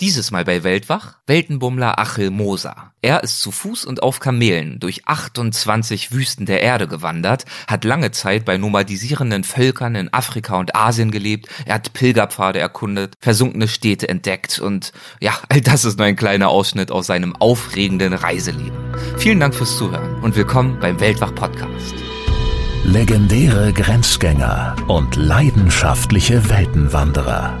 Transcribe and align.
Dieses 0.00 0.30
Mal 0.30 0.46
bei 0.46 0.64
Weltwach 0.64 1.16
Weltenbummler 1.26 1.98
Achel 1.98 2.30
Moser. 2.30 2.94
Er 3.02 3.22
ist 3.22 3.42
zu 3.42 3.50
Fuß 3.50 3.84
und 3.84 4.02
auf 4.02 4.18
Kamelen 4.18 4.80
durch 4.80 5.06
28 5.06 6.12
Wüsten 6.12 6.46
der 6.46 6.62
Erde 6.62 6.88
gewandert, 6.88 7.44
hat 7.66 7.84
lange 7.84 8.10
Zeit 8.10 8.46
bei 8.46 8.56
nomadisierenden 8.56 9.44
Völkern 9.44 9.94
in 9.94 10.10
Afrika 10.10 10.56
und 10.58 10.74
Asien 10.74 11.10
gelebt, 11.10 11.48
er 11.66 11.74
hat 11.74 11.92
Pilgerpfade 11.92 12.58
erkundet, 12.58 13.14
versunkene 13.20 13.68
Städte 13.68 14.08
entdeckt 14.08 14.58
und 14.58 14.92
ja, 15.20 15.34
all 15.50 15.60
das 15.60 15.84
ist 15.84 15.98
nur 15.98 16.06
ein 16.06 16.16
kleiner 16.16 16.48
Ausschnitt 16.48 16.90
aus 16.90 17.06
seinem 17.06 17.36
aufregenden 17.36 18.14
Reiseleben. 18.14 18.94
Vielen 19.18 19.38
Dank 19.38 19.54
fürs 19.54 19.76
Zuhören 19.76 20.22
und 20.22 20.34
willkommen 20.34 20.78
beim 20.80 20.98
Weltwach 20.98 21.34
Podcast. 21.34 21.94
Legendäre 22.84 23.74
Grenzgänger 23.74 24.76
und 24.88 25.16
leidenschaftliche 25.16 26.48
Weltenwanderer 26.48 27.60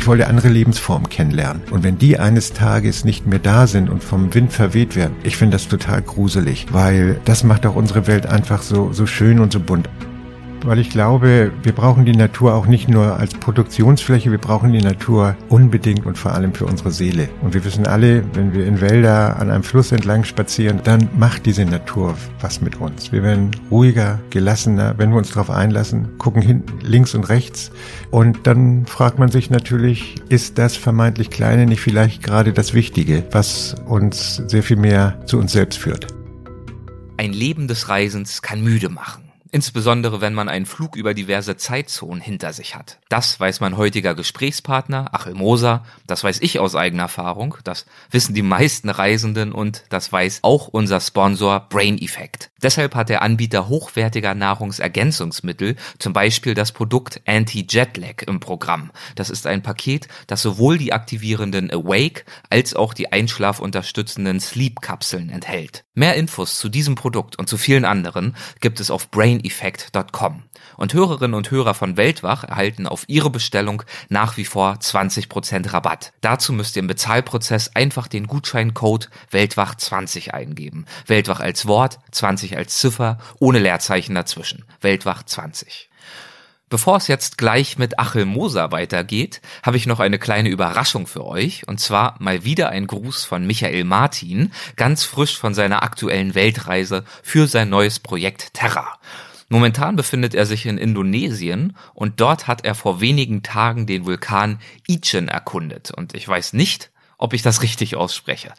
Ich 0.00 0.06
wollte 0.06 0.28
andere 0.28 0.48
Lebensformen 0.48 1.10
kennenlernen. 1.10 1.60
Und 1.70 1.82
wenn 1.82 1.98
die 1.98 2.18
eines 2.18 2.54
Tages 2.54 3.04
nicht 3.04 3.26
mehr 3.26 3.38
da 3.38 3.66
sind 3.66 3.90
und 3.90 4.02
vom 4.02 4.32
Wind 4.32 4.50
verweht 4.50 4.96
werden, 4.96 5.14
ich 5.24 5.36
finde 5.36 5.56
das 5.56 5.68
total 5.68 6.00
gruselig, 6.00 6.68
weil 6.70 7.20
das 7.26 7.44
macht 7.44 7.66
auch 7.66 7.76
unsere 7.76 8.06
Welt 8.06 8.24
einfach 8.24 8.62
so, 8.62 8.94
so 8.94 9.04
schön 9.04 9.40
und 9.40 9.52
so 9.52 9.60
bunt 9.60 9.90
weil 10.64 10.78
ich 10.78 10.90
glaube, 10.90 11.52
wir 11.62 11.72
brauchen 11.72 12.04
die 12.04 12.16
Natur 12.16 12.54
auch 12.54 12.66
nicht 12.66 12.88
nur 12.88 13.16
als 13.18 13.34
Produktionsfläche, 13.34 14.30
wir 14.30 14.38
brauchen 14.38 14.72
die 14.72 14.80
Natur 14.80 15.36
unbedingt 15.48 16.06
und 16.06 16.18
vor 16.18 16.32
allem 16.32 16.54
für 16.54 16.66
unsere 16.66 16.90
Seele. 16.90 17.28
Und 17.42 17.54
wir 17.54 17.64
wissen 17.64 17.86
alle, 17.86 18.24
wenn 18.34 18.52
wir 18.52 18.66
in 18.66 18.80
Wälder 18.80 19.38
an 19.38 19.50
einem 19.50 19.62
Fluss 19.62 19.92
entlang 19.92 20.24
spazieren, 20.24 20.80
dann 20.84 21.08
macht 21.16 21.46
diese 21.46 21.64
Natur 21.64 22.14
was 22.40 22.60
mit 22.60 22.80
uns. 22.80 23.12
Wir 23.12 23.22
werden 23.22 23.50
ruhiger, 23.70 24.18
gelassener, 24.30 24.94
wenn 24.98 25.10
wir 25.10 25.18
uns 25.18 25.30
darauf 25.30 25.50
einlassen, 25.50 26.18
gucken 26.18 26.42
hinten, 26.42 26.80
links 26.80 27.14
und 27.14 27.28
rechts. 27.28 27.70
Und 28.10 28.46
dann 28.46 28.86
fragt 28.86 29.18
man 29.18 29.30
sich 29.30 29.50
natürlich, 29.50 30.16
ist 30.28 30.58
das 30.58 30.76
vermeintlich 30.76 31.30
Kleine 31.30 31.66
nicht 31.66 31.80
vielleicht 31.80 32.22
gerade 32.22 32.52
das 32.52 32.74
Wichtige, 32.74 33.24
was 33.30 33.74
uns 33.86 34.42
sehr 34.46 34.62
viel 34.62 34.76
mehr 34.76 35.20
zu 35.26 35.38
uns 35.38 35.52
selbst 35.52 35.78
führt? 35.78 36.06
Ein 37.16 37.32
Leben 37.32 37.68
des 37.68 37.88
Reisens 37.88 38.40
kann 38.40 38.62
müde 38.62 38.88
machen. 38.88 39.29
Insbesondere 39.52 40.20
wenn 40.20 40.34
man 40.34 40.48
einen 40.48 40.66
Flug 40.66 40.94
über 40.94 41.12
diverse 41.12 41.56
Zeitzonen 41.56 42.20
hinter 42.20 42.52
sich 42.52 42.76
hat. 42.76 42.98
Das 43.08 43.40
weiß 43.40 43.60
mein 43.60 43.76
heutiger 43.76 44.14
Gesprächspartner 44.14 45.12
Achel 45.12 45.34
Moser, 45.34 45.84
das 46.06 46.22
weiß 46.22 46.40
ich 46.40 46.60
aus 46.60 46.76
eigener 46.76 47.04
Erfahrung, 47.04 47.56
das 47.64 47.86
wissen 48.10 48.34
die 48.34 48.42
meisten 48.42 48.88
Reisenden 48.88 49.52
und 49.52 49.84
das 49.88 50.12
weiß 50.12 50.40
auch 50.42 50.68
unser 50.68 51.00
Sponsor 51.00 51.66
Brain 51.68 51.98
Effect. 52.00 52.50
Deshalb 52.62 52.94
hat 52.94 53.08
der 53.08 53.22
Anbieter 53.22 53.68
hochwertiger 53.68 54.34
Nahrungsergänzungsmittel 54.34 55.76
zum 55.98 56.12
Beispiel 56.12 56.54
das 56.54 56.72
Produkt 56.72 57.20
Anti-Jetlag 57.26 58.22
im 58.26 58.38
Programm. 58.38 58.92
Das 59.16 59.30
ist 59.30 59.46
ein 59.46 59.62
Paket, 59.62 60.08
das 60.26 60.42
sowohl 60.42 60.78
die 60.78 60.92
aktivierenden 60.92 61.72
Awake 61.72 62.24
als 62.50 62.74
auch 62.74 62.94
die 62.94 63.10
einschlafunterstützenden 63.10 64.38
Sleep-Kapseln 64.38 65.30
enthält. 65.30 65.84
Mehr 65.94 66.14
Infos 66.14 66.58
zu 66.58 66.68
diesem 66.68 66.94
Produkt 66.94 67.38
und 67.38 67.48
zu 67.48 67.56
vielen 67.56 67.84
anderen 67.84 68.36
gibt 68.60 68.78
es 68.80 68.90
auf 68.90 69.10
Brain 69.10 69.39
braineffect.com. 69.40 70.44
Und 70.76 70.94
Hörerinnen 70.94 71.34
und 71.34 71.50
Hörer 71.50 71.74
von 71.74 71.96
Weltwach 71.96 72.44
erhalten 72.44 72.86
auf 72.86 73.04
ihre 73.06 73.30
Bestellung 73.30 73.82
nach 74.08 74.36
wie 74.36 74.44
vor 74.44 74.74
20% 74.74 75.72
Rabatt. 75.72 76.12
Dazu 76.20 76.52
müsst 76.52 76.76
ihr 76.76 76.80
im 76.80 76.86
Bezahlprozess 76.86 77.74
einfach 77.74 78.08
den 78.08 78.26
Gutscheincode 78.26 79.10
Weltwach20 79.30 80.30
eingeben. 80.30 80.86
Weltwach 81.06 81.40
als 81.40 81.66
Wort, 81.66 81.98
20 82.12 82.56
als 82.56 82.78
Ziffer, 82.78 83.18
ohne 83.38 83.58
Leerzeichen 83.58 84.14
dazwischen. 84.14 84.64
Weltwach 84.80 85.22
20. 85.22 85.90
Bevor 86.70 86.98
es 86.98 87.08
jetzt 87.08 87.36
gleich 87.36 87.78
mit 87.78 87.98
Achel 87.98 88.24
Moser 88.24 88.70
weitergeht, 88.70 89.40
habe 89.64 89.76
ich 89.76 89.86
noch 89.86 89.98
eine 89.98 90.20
kleine 90.20 90.50
Überraschung 90.50 91.08
für 91.08 91.26
euch, 91.26 91.66
und 91.66 91.80
zwar 91.80 92.14
mal 92.20 92.44
wieder 92.44 92.68
ein 92.68 92.86
Gruß 92.86 93.24
von 93.24 93.44
Michael 93.44 93.82
Martin, 93.82 94.52
ganz 94.76 95.02
frisch 95.02 95.36
von 95.36 95.52
seiner 95.52 95.82
aktuellen 95.82 96.36
Weltreise 96.36 97.02
für 97.24 97.48
sein 97.48 97.70
neues 97.70 97.98
Projekt 97.98 98.54
Terra. 98.54 99.00
Momentan 99.52 99.96
befindet 99.96 100.32
er 100.36 100.46
sich 100.46 100.64
in 100.64 100.78
Indonesien 100.78 101.76
und 101.92 102.20
dort 102.20 102.46
hat 102.46 102.64
er 102.64 102.76
vor 102.76 103.00
wenigen 103.00 103.42
Tagen 103.42 103.84
den 103.84 104.06
Vulkan 104.06 104.60
Ichen 104.86 105.26
erkundet. 105.26 105.90
Und 105.90 106.14
ich 106.14 106.26
weiß 106.26 106.52
nicht, 106.52 106.92
ob 107.20 107.34
ich 107.34 107.42
das 107.42 107.62
richtig 107.62 107.96
ausspreche. 107.96 108.52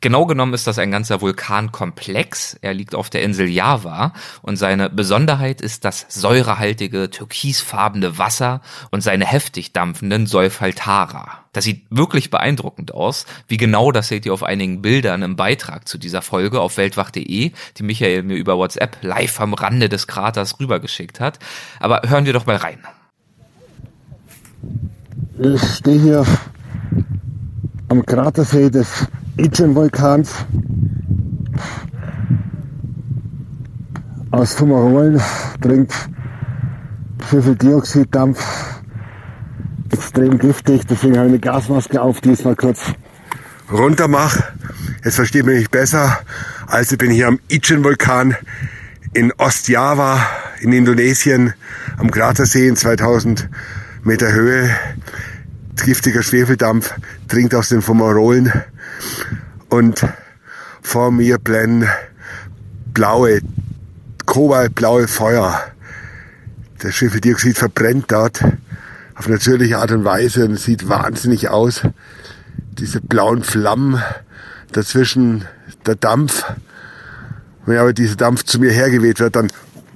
Genau 0.00 0.26
genommen 0.26 0.52
ist 0.52 0.66
das 0.66 0.78
ein 0.78 0.90
ganzer 0.90 1.20
Vulkankomplex. 1.20 2.58
Er 2.60 2.74
liegt 2.74 2.94
auf 2.94 3.10
der 3.10 3.22
Insel 3.22 3.48
Java 3.48 4.12
und 4.42 4.56
seine 4.56 4.90
Besonderheit 4.90 5.60
ist 5.60 5.84
das 5.84 6.04
säurehaltige, 6.08 7.10
türkisfarbene 7.10 8.18
Wasser 8.18 8.60
und 8.90 9.02
seine 9.02 9.24
heftig 9.24 9.72
dampfenden 9.72 10.26
Solfaltara. 10.26 11.44
Das 11.52 11.64
sieht 11.64 11.86
wirklich 11.90 12.30
beeindruckend 12.30 12.92
aus. 12.92 13.24
Wie 13.46 13.56
genau, 13.56 13.92
das 13.92 14.08
seht 14.08 14.26
ihr 14.26 14.34
auf 14.34 14.42
einigen 14.42 14.82
Bildern 14.82 15.22
im 15.22 15.36
Beitrag 15.36 15.86
zu 15.86 15.96
dieser 15.96 16.20
Folge 16.20 16.60
auf 16.60 16.76
weltwach.de, 16.76 17.52
die 17.52 17.82
Michael 17.82 18.24
mir 18.24 18.36
über 18.36 18.58
WhatsApp 18.58 18.98
live 19.02 19.40
am 19.40 19.54
Rande 19.54 19.88
des 19.88 20.08
Kraters 20.08 20.58
rübergeschickt 20.58 21.20
hat. 21.20 21.38
Aber 21.78 22.02
hören 22.04 22.26
wir 22.26 22.32
doch 22.32 22.46
mal 22.46 22.56
rein. 22.56 22.80
Ich 25.38 25.62
stehe 25.62 26.00
hier 26.00 26.26
am 27.88 28.04
Kratersee 28.04 28.70
des 28.70 29.06
Itchen-Vulkans. 29.36 30.30
Aus 34.30 34.54
Fumarolen 34.54 35.20
dringt 35.60 35.92
Schwefeldioxiddampf 37.28 38.44
extrem 39.90 40.38
giftig, 40.38 40.86
deswegen 40.86 41.16
habe 41.16 41.26
ich 41.26 41.32
eine 41.32 41.40
Gasmaske 41.40 42.00
auf, 42.00 42.20
die 42.20 42.32
ich 42.32 42.44
mal 42.44 42.56
kurz 42.56 42.92
runter 43.72 44.08
mache. 44.08 44.44
Jetzt 45.04 45.16
versteht 45.16 45.46
man 45.46 45.54
mich 45.54 45.70
besser. 45.70 46.18
Also 46.66 46.96
bin 46.96 47.10
hier 47.10 47.28
am 47.28 47.40
Ichen-Vulkan 47.48 48.36
in 49.14 49.32
Ostjava 49.38 50.20
in 50.60 50.72
Indonesien 50.72 51.54
am 51.96 52.10
Kratersee 52.10 52.68
in 52.68 52.76
2000 52.76 53.48
Meter 54.04 54.32
Höhe. 54.32 54.70
Giftiger 55.84 56.22
Schwefeldampf 56.22 56.94
dringt 57.28 57.54
aus 57.54 57.68
den 57.68 57.82
Fumarolen 57.82 58.52
und 59.68 60.04
vor 60.82 61.10
mir 61.10 61.38
blenden 61.38 61.88
blaue, 62.94 63.40
kobaltblaue 64.26 65.08
Feuer. 65.08 65.60
Das 66.78 66.94
Schwefeldioxid 66.94 67.58
verbrennt 67.58 68.06
dort 68.08 68.42
auf 69.14 69.28
natürliche 69.28 69.78
Art 69.78 69.90
und 69.92 70.04
Weise 70.04 70.44
und 70.44 70.58
sieht 70.58 70.88
wahnsinnig 70.88 71.48
aus. 71.48 71.82
Diese 72.78 73.00
blauen 73.00 73.42
Flammen, 73.42 74.00
dazwischen 74.72 75.44
der 75.86 75.96
Dampf. 75.96 76.44
Wenn 77.66 77.78
aber 77.78 77.92
dieser 77.92 78.16
Dampf 78.16 78.44
zu 78.44 78.60
mir 78.60 78.70
hergeweht 78.70 79.20
wird, 79.20 79.36
dann 79.36 79.48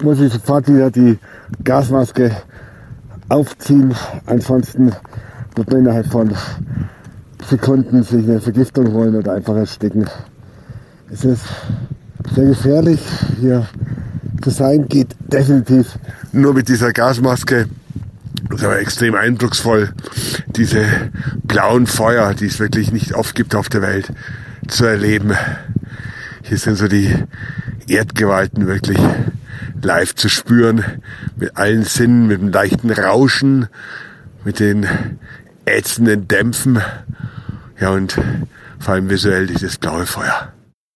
muss 0.03 0.21
ich 0.21 0.33
sofort 0.33 0.69
wieder 0.69 0.91
die 0.91 1.19
Gasmaske 1.63 2.37
aufziehen. 3.29 3.95
Ansonsten 4.27 4.93
wird 5.55 5.71
man 5.71 5.81
innerhalb 5.81 6.07
von 6.07 6.35
Sekunden 7.49 8.03
sich 8.03 8.25
eine 8.25 8.41
Vergiftung 8.41 8.93
holen 8.93 9.17
oder 9.17 9.35
einfach 9.35 9.57
ersticken. 9.57 10.09
Es 11.11 11.25
ist 11.25 11.45
sehr 12.35 12.47
gefährlich 12.47 13.01
hier 13.41 13.67
zu 14.41 14.51
sein, 14.51 14.89
geht 14.89 15.15
definitiv 15.21 15.99
nur 16.33 16.55
mit 16.55 16.69
dieser 16.69 16.93
Gasmaske. 16.93 17.67
Das 18.49 18.61
ist 18.61 18.65
aber 18.65 18.79
extrem 18.79 19.15
eindrucksvoll, 19.15 19.91
diese 20.57 20.85
blauen 21.45 21.87
Feuer, 21.87 22.35
die 22.35 22.47
es 22.47 22.59
wirklich 22.59 22.93
nicht 22.93 23.15
oft 23.15 23.35
gibt 23.35 23.55
auf 23.55 23.69
der 23.69 23.83
Welt, 23.83 24.13
zu 24.69 24.85
erleben. 24.85 25.33
Hier 26.43 26.59
sind 26.59 26.77
so 26.77 26.89
die 26.89 27.15
Erdgewalten 27.89 28.67
wirklich 28.67 28.99
live 29.83 30.15
zu 30.15 30.29
spüren, 30.29 30.85
mit 31.37 31.57
allen 31.57 31.85
Sinnen, 31.85 32.27
mit 32.27 32.41
dem 32.41 32.49
leichten 32.49 32.91
Rauschen, 32.91 33.69
mit 34.45 34.61
den 34.61 34.87
ätzenden 35.65 36.29
Dämpfen. 36.29 36.83
Ja, 37.81 37.91
und 37.91 38.19
vor 38.79 38.95
allem 38.95 39.11
visuell 39.11 39.47
dieses 39.47 39.79
blaue 39.79 40.07
Feuer. 40.07 40.53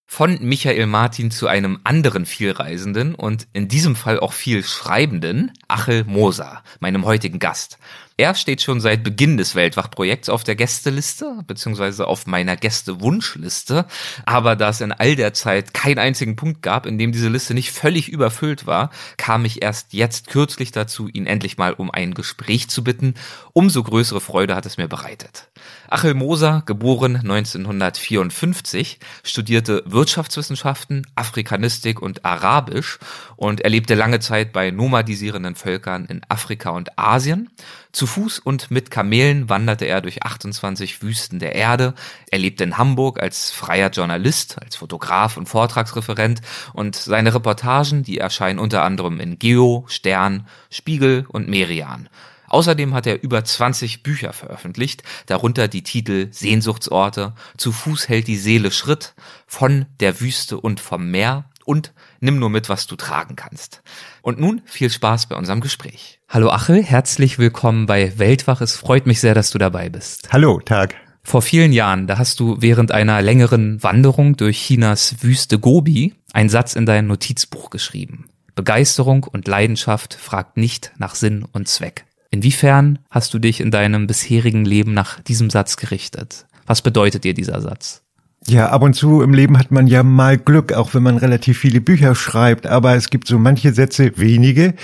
Von 0.09 0.39
Michael 0.41 0.87
Martin 0.87 1.31
zu 1.31 1.47
einem 1.49 1.81
anderen 1.85 2.27
Vielreisenden 2.27 3.15
und 3.15 3.49
in 3.53 3.69
diesem 3.69 3.97
Fall 3.97 4.21
auch 4.21 4.33
viel 4.33 4.63
Schreibenden, 4.63 5.53
Achel 5.69 6.05
Moser, 6.05 6.63
meinem 6.81 7.05
heutigen 7.05 7.39
Gast. 7.39 7.79
Er 8.19 8.35
steht 8.35 8.63
schon 8.63 8.81
seit 8.81 9.05
Beginn 9.05 9.37
des 9.37 9.55
Weltwachprojekts 9.55 10.31
auf 10.31 10.43
der 10.43 10.57
Gästeliste, 10.57 11.45
beziehungsweise 11.47 12.07
auf 12.07 12.27
meiner 12.27 12.57
Gästewunschliste. 12.57 13.85
Aber 14.25 14.57
da 14.57 14.71
es 14.71 14.81
in 14.81 14.93
all 14.93 15.17
der 15.17 15.35
Zeit 15.35 15.75
keinen 15.75 15.99
einzigen 15.99 16.35
Punkt 16.35 16.63
gab, 16.63 16.87
in 16.87 16.97
dem 16.97 17.13
diese 17.13 17.29
Liste 17.29 17.53
nicht 17.53 17.73
völlig 17.73 18.09
überfüllt 18.09 18.67
war, 18.67 18.89
kam 19.19 19.45
ich 19.45 19.61
erst 19.61 19.93
jetzt 19.93 20.29
kürzlich 20.29 20.73
dazu, 20.73 21.09
ihn 21.09 21.27
endlich 21.27 21.59
mal 21.59 21.75
um 21.75 21.91
ein 21.91 22.15
Gespräch 22.15 22.71
zu 22.71 22.83
bitten. 22.83 23.13
Umso 23.53 23.83
größere 23.83 24.23
Freude 24.23 24.55
hat 24.55 24.65
es 24.65 24.79
mir 24.79 24.89
bereitet. 24.89 25.49
Achel 25.91 26.15
Moser, 26.15 26.63
geboren 26.65 27.17
1954, 27.17 28.99
studierte 29.25 29.83
Wirtschaftswissenschaften, 29.85 31.07
Afrikanistik 31.17 32.01
und 32.01 32.25
Arabisch 32.25 32.99
und 33.37 33.61
erlebte 33.61 33.95
lange 33.95 34.21
Zeit 34.21 34.55
bei 34.55 34.71
nomadisierenden 34.71 35.55
Völkern 35.55 36.07
in 36.07 36.23
Afrika 36.31 36.71
und 36.71 36.99
Asien. 36.99 37.51
Zu 37.97 38.07
Fuß 38.07 38.41
und 38.41 38.71
mit 38.71 38.91
Kamelen 38.91 39.49
wanderte 39.49 39.87
er 39.87 40.03
durch 40.03 40.23
28 40.23 41.01
Wüsten 41.01 41.39
der 41.39 41.55
Erde. 41.55 41.95
Er 42.31 42.39
lebte 42.39 42.63
in 42.63 42.77
Hamburg 42.77 43.19
als 43.23 43.51
freier 43.51 43.89
Journalist, 43.89 44.59
als 44.61 44.77
Fotograf 44.77 45.39
und 45.39 45.49
Vortragsreferent 45.49 46.43
und 46.75 46.95
seine 46.95 47.33
Reportagen, 47.33 48.03
die 48.03 48.19
erscheinen 48.19 48.59
unter 48.59 48.83
anderem 48.83 49.19
in 49.19 49.39
Geo, 49.39 49.87
Stern, 49.89 50.47
Spiegel 50.69 51.25
und 51.29 51.49
Merian. 51.49 52.11
Außerdem 52.49 52.93
hat 52.93 53.07
er 53.07 53.23
über 53.23 53.43
20 53.43 54.03
Bücher 54.03 54.35
veröffentlicht, 54.35 55.03
darunter 55.25 55.67
die 55.67 55.83
Titel 55.83 56.29
Sehnsuchtsorte, 56.31 57.33
Zu 57.57 57.73
Fuß 57.73 58.11
hält 58.11 58.29
die 58.29 58.37
Seele 58.37 58.73
Schritt, 58.73 59.15
Von 59.47 59.87
der 60.01 60.21
Wüste 60.21 60.61
und 60.61 60.81
vom 60.81 61.11
Meer 61.11 61.47
und 61.67 61.93
Nimm 62.21 62.39
nur 62.39 62.49
mit, 62.49 62.71
was 62.71 62.87
du 62.87 62.97
tragen 62.97 63.37
kannst. 63.37 63.83
Und 64.23 64.41
nun 64.41 64.63
viel 64.65 64.89
Spaß 64.89 65.27
bei 65.27 65.37
unserem 65.37 65.61
Gespräch. 65.61 66.19
Hallo 66.29 66.51
Achel, 66.51 66.83
herzlich 66.83 67.39
willkommen 67.39 67.85
bei 67.85 68.19
Weltwach. 68.19 68.63
Es 68.63 68.77
freut 68.77 69.07
mich 69.07 69.21
sehr, 69.21 69.35
dass 69.35 69.51
du 69.51 69.59
dabei 69.59 69.91
bist. 69.91 70.33
Hallo, 70.33 70.61
Tag. 70.61 70.95
Vor 71.23 71.43
vielen 71.43 71.73
Jahren, 71.73 72.07
da 72.07 72.19
hast 72.19 72.41
du 72.41 72.57
während 72.61 72.93
einer 72.93 73.21
längeren 73.21 73.83
Wanderung 73.83 74.37
durch 74.37 74.59
Chinas 74.65 75.17
Wüste 75.23 75.59
Gobi 75.59 76.15
einen 76.33 76.49
Satz 76.49 76.75
in 76.75 76.87
dein 76.87 77.07
Notizbuch 77.07 77.69
geschrieben. 77.69 78.27
Begeisterung 78.55 79.25
und 79.25 79.47
Leidenschaft 79.47 80.15
fragt 80.15 80.57
nicht 80.57 80.93
nach 80.97 81.15
Sinn 81.15 81.45
und 81.53 81.69
Zweck. 81.69 82.07
Inwiefern 82.31 83.01
hast 83.11 83.35
du 83.35 83.39
dich 83.39 83.61
in 83.61 83.71
deinem 83.71 84.07
bisherigen 84.07 84.65
Leben 84.65 84.95
nach 84.95 85.21
diesem 85.21 85.51
Satz 85.51 85.77
gerichtet? 85.77 86.47
Was 86.65 86.81
bedeutet 86.81 87.25
dir 87.25 87.35
dieser 87.35 87.61
Satz? 87.61 88.06
Ja, 88.49 88.69
ab 88.69 88.83
und 88.83 88.95
zu 88.95 89.23
im 89.23 89.35
Leben 89.35 89.59
hat 89.59 89.73
man 89.73 89.89
ja 89.89 90.03
mal 90.03 90.39
Glück, 90.39 90.73
auch 90.73 90.95
wenn 90.95 91.03
man 91.03 91.17
relativ 91.17 91.59
viele 91.59 91.81
Bücher 91.81 92.15
schreibt. 92.15 92.67
Aber 92.67 92.95
es 92.95 93.11
gibt 93.11 93.27
so 93.27 93.39
manche 93.39 93.73
Sätze, 93.73 94.13
wenige, 94.17 94.75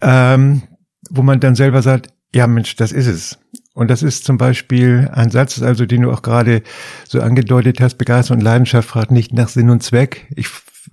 ähm, 0.00 0.62
wo 1.10 1.22
man 1.22 1.40
dann 1.40 1.56
selber 1.56 1.82
sagt, 1.82 2.12
ja 2.32 2.46
Mensch, 2.46 2.76
das 2.76 2.92
ist 2.92 3.06
es. 3.06 3.38
Und 3.74 3.88
das 3.90 4.02
ist 4.02 4.24
zum 4.24 4.38
Beispiel 4.38 5.08
ein 5.12 5.30
Satz, 5.30 5.60
also 5.62 5.86
den 5.86 6.02
du 6.02 6.12
auch 6.12 6.22
gerade 6.22 6.62
so 7.08 7.20
angedeutet 7.20 7.80
hast, 7.80 7.96
Begeisterung 7.96 8.38
und 8.38 8.44
Leidenschaft 8.44 8.88
fragt 8.88 9.10
nicht 9.10 9.32
nach 9.32 9.48
Sinn 9.48 9.70
und 9.70 9.82
Zweck. 9.82 10.26
Ich, 10.36 10.48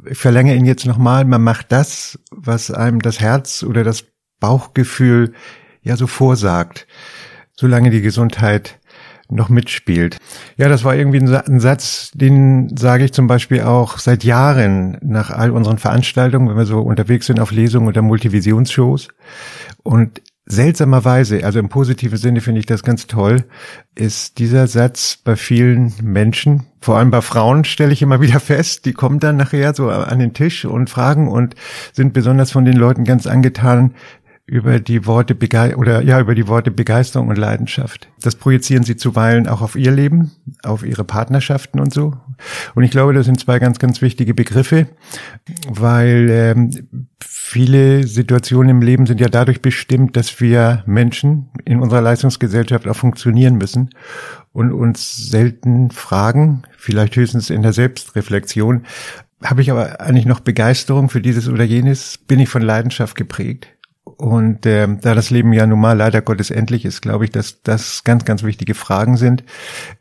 ich 0.10 0.18
verlängere 0.18 0.56
ihn 0.56 0.66
jetzt 0.66 0.86
nochmal, 0.86 1.26
man 1.26 1.44
macht 1.44 1.72
das, 1.72 2.20
was 2.32 2.72
einem 2.72 3.02
das 3.02 3.20
Herz 3.20 3.64
oder 3.64 3.84
das 3.84 4.06
Bauchgefühl 4.40 5.34
ja 5.82 5.98
so 5.98 6.08
vorsagt, 6.08 6.88
solange 7.54 7.90
die 7.90 8.02
Gesundheit 8.02 8.80
noch 9.30 9.50
mitspielt. 9.50 10.18
Ja, 10.58 10.70
das 10.70 10.84
war 10.84 10.96
irgendwie 10.96 11.20
ein 11.20 11.60
Satz, 11.60 12.12
den 12.14 12.76
sage 12.78 13.06
ich 13.06 13.14
zum 13.14 13.28
Beispiel 13.28 13.62
auch 13.62 13.98
seit 13.98 14.24
Jahren 14.24 14.98
nach 15.02 15.32
all 15.32 15.52
unseren 15.52 15.78
Veranstaltungen, 15.78 16.50
wenn 16.50 16.58
wir 16.58 16.66
so 16.66 16.80
unterwegs 16.80 17.26
sind 17.26 17.40
auf 17.40 17.52
Lesungen 17.52 17.88
oder 17.88 18.02
Multivisionsshows. 18.02 19.10
Und 19.84 20.22
seltsamerweise, 20.48 21.44
also 21.44 21.60
im 21.60 21.68
positiven 21.68 22.18
Sinne 22.18 22.40
finde 22.42 22.60
ich 22.60 22.66
das 22.66 22.84
ganz 22.84 23.08
toll, 23.08 23.44
ist 23.96 24.40
dieser 24.40 24.68
Satz 24.68 25.18
bei 25.22 25.36
vielen 25.36 25.94
Menschen, 26.02 26.68
vor 26.80 26.98
allem 26.98 27.12
bei 27.12 27.22
Frauen 27.22 27.66
stelle 27.66 27.92
ich 27.92 28.02
immer 28.02 28.22
wieder 28.22 28.40
fest, 28.40 28.86
die 28.86 28.94
kommen 28.94 29.20
dann 29.20 29.36
nachher 29.36 29.74
so 29.76 29.90
an 29.90 30.20
den 30.20 30.34
Tisch 30.34 30.64
und 30.66 30.90
fragen 30.90 31.28
und 31.28 31.56
sind 31.92 32.14
besonders 32.14 32.52
von 32.52 32.64
den 32.64 32.78
Leuten 32.78 33.04
ganz 33.04 33.28
angetan, 33.28 33.94
über 34.48 34.80
die 34.80 35.06
Worte 35.06 35.36
Bege 35.36 35.76
oder 35.76 36.02
ja 36.02 36.22
über 36.22 36.34
die 36.34 36.48
Worte 36.48 36.72
Begeisterung 36.72 37.28
und 37.28 37.38
Leidenschaft. 37.38 38.08
Das 38.22 38.38
projizieren 38.38 38.84
sie 38.84 38.96
zuweilen 38.96 39.46
auch 39.46 39.62
auf 39.62 39.76
ihr 39.76 39.92
Leben, 39.92 40.32
auf 40.64 40.86
ihre 40.86 41.04
Partnerschaften 41.04 41.82
und 41.82 41.94
so. 41.94 42.14
Und 42.74 42.84
ich 42.84 42.92
glaube, 42.92 43.14
das 43.14 43.26
sind 43.26 43.42
zwei 43.42 43.60
ganz, 43.60 43.78
ganz 43.78 44.02
wichtige 44.02 44.34
Begriffe, 44.34 44.88
weil 45.68 46.30
ähm, 46.30 46.88
viele 47.22 48.08
Situationen 48.08 48.70
im 48.70 48.82
Leben 48.82 49.06
sind 49.06 49.20
ja 49.20 49.28
dadurch 49.28 49.62
bestimmt, 49.62 50.16
dass 50.16 50.40
wir 50.40 50.82
Menschen 50.86 51.50
in 51.66 51.82
unserer 51.82 52.02
Leistungsgesellschaft 52.02 52.88
auch 52.88 52.96
funktionieren 52.96 53.56
müssen 53.56 53.90
und 54.54 54.72
uns 54.72 55.18
selten 55.30 55.92
fragen, 55.92 56.64
vielleicht 56.78 57.18
höchstens 57.18 57.50
in 57.50 57.64
der 57.64 57.74
Selbstreflexion, 57.74 58.86
habe 59.44 59.62
ich 59.62 59.72
aber 59.72 60.02
eigentlich 60.02 60.26
noch 60.26 60.40
Begeisterung 60.40 61.10
für 61.10 61.22
dieses 61.22 61.48
oder 61.48 61.64
jenes? 61.64 62.18
Bin 62.18 62.40
ich 62.40 62.50
von 62.50 62.62
Leidenschaft 62.62 63.16
geprägt? 63.16 63.77
Und 64.18 64.66
äh, 64.66 64.88
da 65.00 65.14
das 65.14 65.30
Leben 65.30 65.54
ja 65.54 65.68
nun 65.68 65.80
mal 65.80 65.96
leider 65.96 66.22
Gottes 66.22 66.50
endlich 66.50 66.86
ist, 66.86 67.02
glaube 67.02 67.26
ich, 67.26 67.32
dass 67.32 67.62
das 67.62 68.04
ganz, 68.04 68.26
ganz 68.26 68.42
wichtige 68.42 68.74
Fragen 68.74 69.16
sind, 69.16 69.44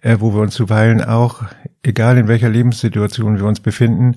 äh, 0.01 0.17
wo 0.21 0.35
wir 0.35 0.41
uns 0.41 0.55
zuweilen 0.55 1.05
auch, 1.05 1.45
egal 1.83 2.17
in 2.17 2.27
welcher 2.27 2.49
Lebenssituation 2.49 3.39
wir 3.39 3.45
uns 3.45 3.61
befinden, 3.61 4.15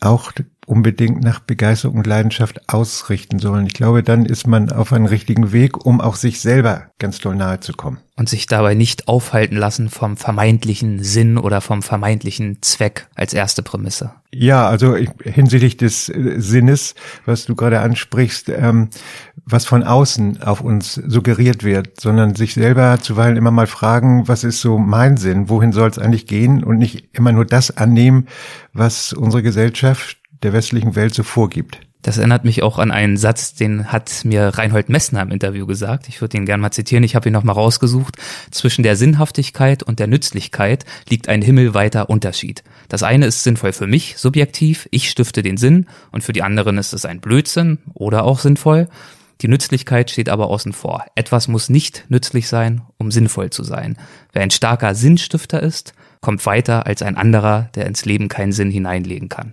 auch 0.00 0.32
unbedingt 0.68 1.22
nach 1.22 1.40
Begeisterung 1.40 1.98
und 1.98 2.06
Leidenschaft 2.06 2.68
ausrichten 2.68 3.38
sollen. 3.38 3.66
Ich 3.66 3.72
glaube, 3.72 4.02
dann 4.02 4.26
ist 4.26 4.46
man 4.46 4.70
auf 4.70 4.92
einem 4.92 5.06
richtigen 5.06 5.50
Weg, 5.52 5.84
um 5.86 6.00
auch 6.00 6.14
sich 6.14 6.40
selber 6.40 6.88
ganz 6.98 7.20
doll 7.20 7.36
nahe 7.36 7.60
zu 7.60 7.72
kommen. 7.72 7.98
Und 8.16 8.28
sich 8.28 8.46
dabei 8.46 8.74
nicht 8.74 9.08
aufhalten 9.08 9.56
lassen 9.56 9.88
vom 9.88 10.16
vermeintlichen 10.16 11.02
Sinn 11.02 11.38
oder 11.38 11.60
vom 11.60 11.82
vermeintlichen 11.82 12.58
Zweck 12.60 13.06
als 13.14 13.32
erste 13.32 13.62
Prämisse. 13.62 14.12
Ja, 14.30 14.68
also 14.68 14.94
hinsichtlich 15.22 15.78
des 15.78 16.10
äh, 16.10 16.34
Sinnes, 16.38 16.94
was 17.24 17.46
du 17.46 17.54
gerade 17.54 17.80
ansprichst, 17.80 18.50
ähm, 18.50 18.90
was 19.46 19.64
von 19.64 19.84
außen 19.84 20.42
auf 20.42 20.60
uns 20.60 20.94
suggeriert 20.94 21.64
wird, 21.64 21.98
sondern 22.00 22.34
sich 22.34 22.52
selber 22.52 22.98
zuweilen 23.00 23.38
immer 23.38 23.52
mal 23.52 23.66
fragen, 23.66 24.28
was 24.28 24.44
ist 24.44 24.60
so 24.60 24.78
mein 24.78 25.16
Sinn, 25.16 25.48
wohin 25.48 25.72
soll 25.72 25.88
es 25.88 25.98
eigentlich 25.98 26.26
gehen 26.26 26.62
und 26.62 26.76
nicht 26.76 27.08
immer 27.12 27.32
nur 27.32 27.46
das 27.46 27.74
annehmen, 27.74 28.26
was 28.74 29.14
unsere 29.14 29.42
Gesellschaft 29.42 30.17
der 30.42 30.52
westlichen 30.52 30.96
Welt 30.96 31.14
so 31.14 31.22
vorgibt. 31.22 31.80
Das 32.02 32.16
erinnert 32.16 32.44
mich 32.44 32.62
auch 32.62 32.78
an 32.78 32.92
einen 32.92 33.16
Satz, 33.16 33.54
den 33.54 33.90
hat 33.90 34.24
mir 34.24 34.46
Reinhold 34.46 34.88
Messner 34.88 35.20
im 35.20 35.32
Interview 35.32 35.66
gesagt. 35.66 36.08
Ich 36.08 36.20
würde 36.20 36.36
ihn 36.36 36.46
gerne 36.46 36.60
mal 36.60 36.70
zitieren. 36.70 37.02
Ich 37.02 37.16
habe 37.16 37.28
ihn 37.28 37.32
nochmal 37.32 37.56
rausgesucht. 37.56 38.16
Zwischen 38.52 38.84
der 38.84 38.94
Sinnhaftigkeit 38.94 39.82
und 39.82 39.98
der 39.98 40.06
Nützlichkeit 40.06 40.84
liegt 41.08 41.28
ein 41.28 41.42
himmelweiter 41.42 42.08
Unterschied. 42.08 42.62
Das 42.88 43.02
eine 43.02 43.26
ist 43.26 43.42
sinnvoll 43.42 43.72
für 43.72 43.88
mich, 43.88 44.16
subjektiv. 44.16 44.88
Ich 44.92 45.10
stifte 45.10 45.42
den 45.42 45.56
Sinn 45.56 45.86
und 46.12 46.22
für 46.22 46.32
die 46.32 46.42
anderen 46.42 46.78
ist 46.78 46.92
es 46.92 47.04
ein 47.04 47.20
Blödsinn 47.20 47.78
oder 47.94 48.24
auch 48.24 48.38
sinnvoll. 48.38 48.88
Die 49.40 49.48
Nützlichkeit 49.48 50.10
steht 50.10 50.28
aber 50.28 50.48
außen 50.48 50.72
vor. 50.72 51.04
Etwas 51.16 51.48
muss 51.48 51.68
nicht 51.68 52.04
nützlich 52.08 52.48
sein, 52.48 52.82
um 52.96 53.10
sinnvoll 53.10 53.50
zu 53.50 53.64
sein. 53.64 53.96
Wer 54.32 54.42
ein 54.42 54.50
starker 54.50 54.94
Sinnstifter 54.94 55.62
ist, 55.62 55.94
kommt 56.20 56.46
weiter 56.46 56.86
als 56.86 57.02
ein 57.02 57.16
anderer, 57.16 57.70
der 57.74 57.86
ins 57.86 58.04
Leben 58.04 58.28
keinen 58.28 58.52
Sinn 58.52 58.70
hineinlegen 58.70 59.28
kann. 59.28 59.52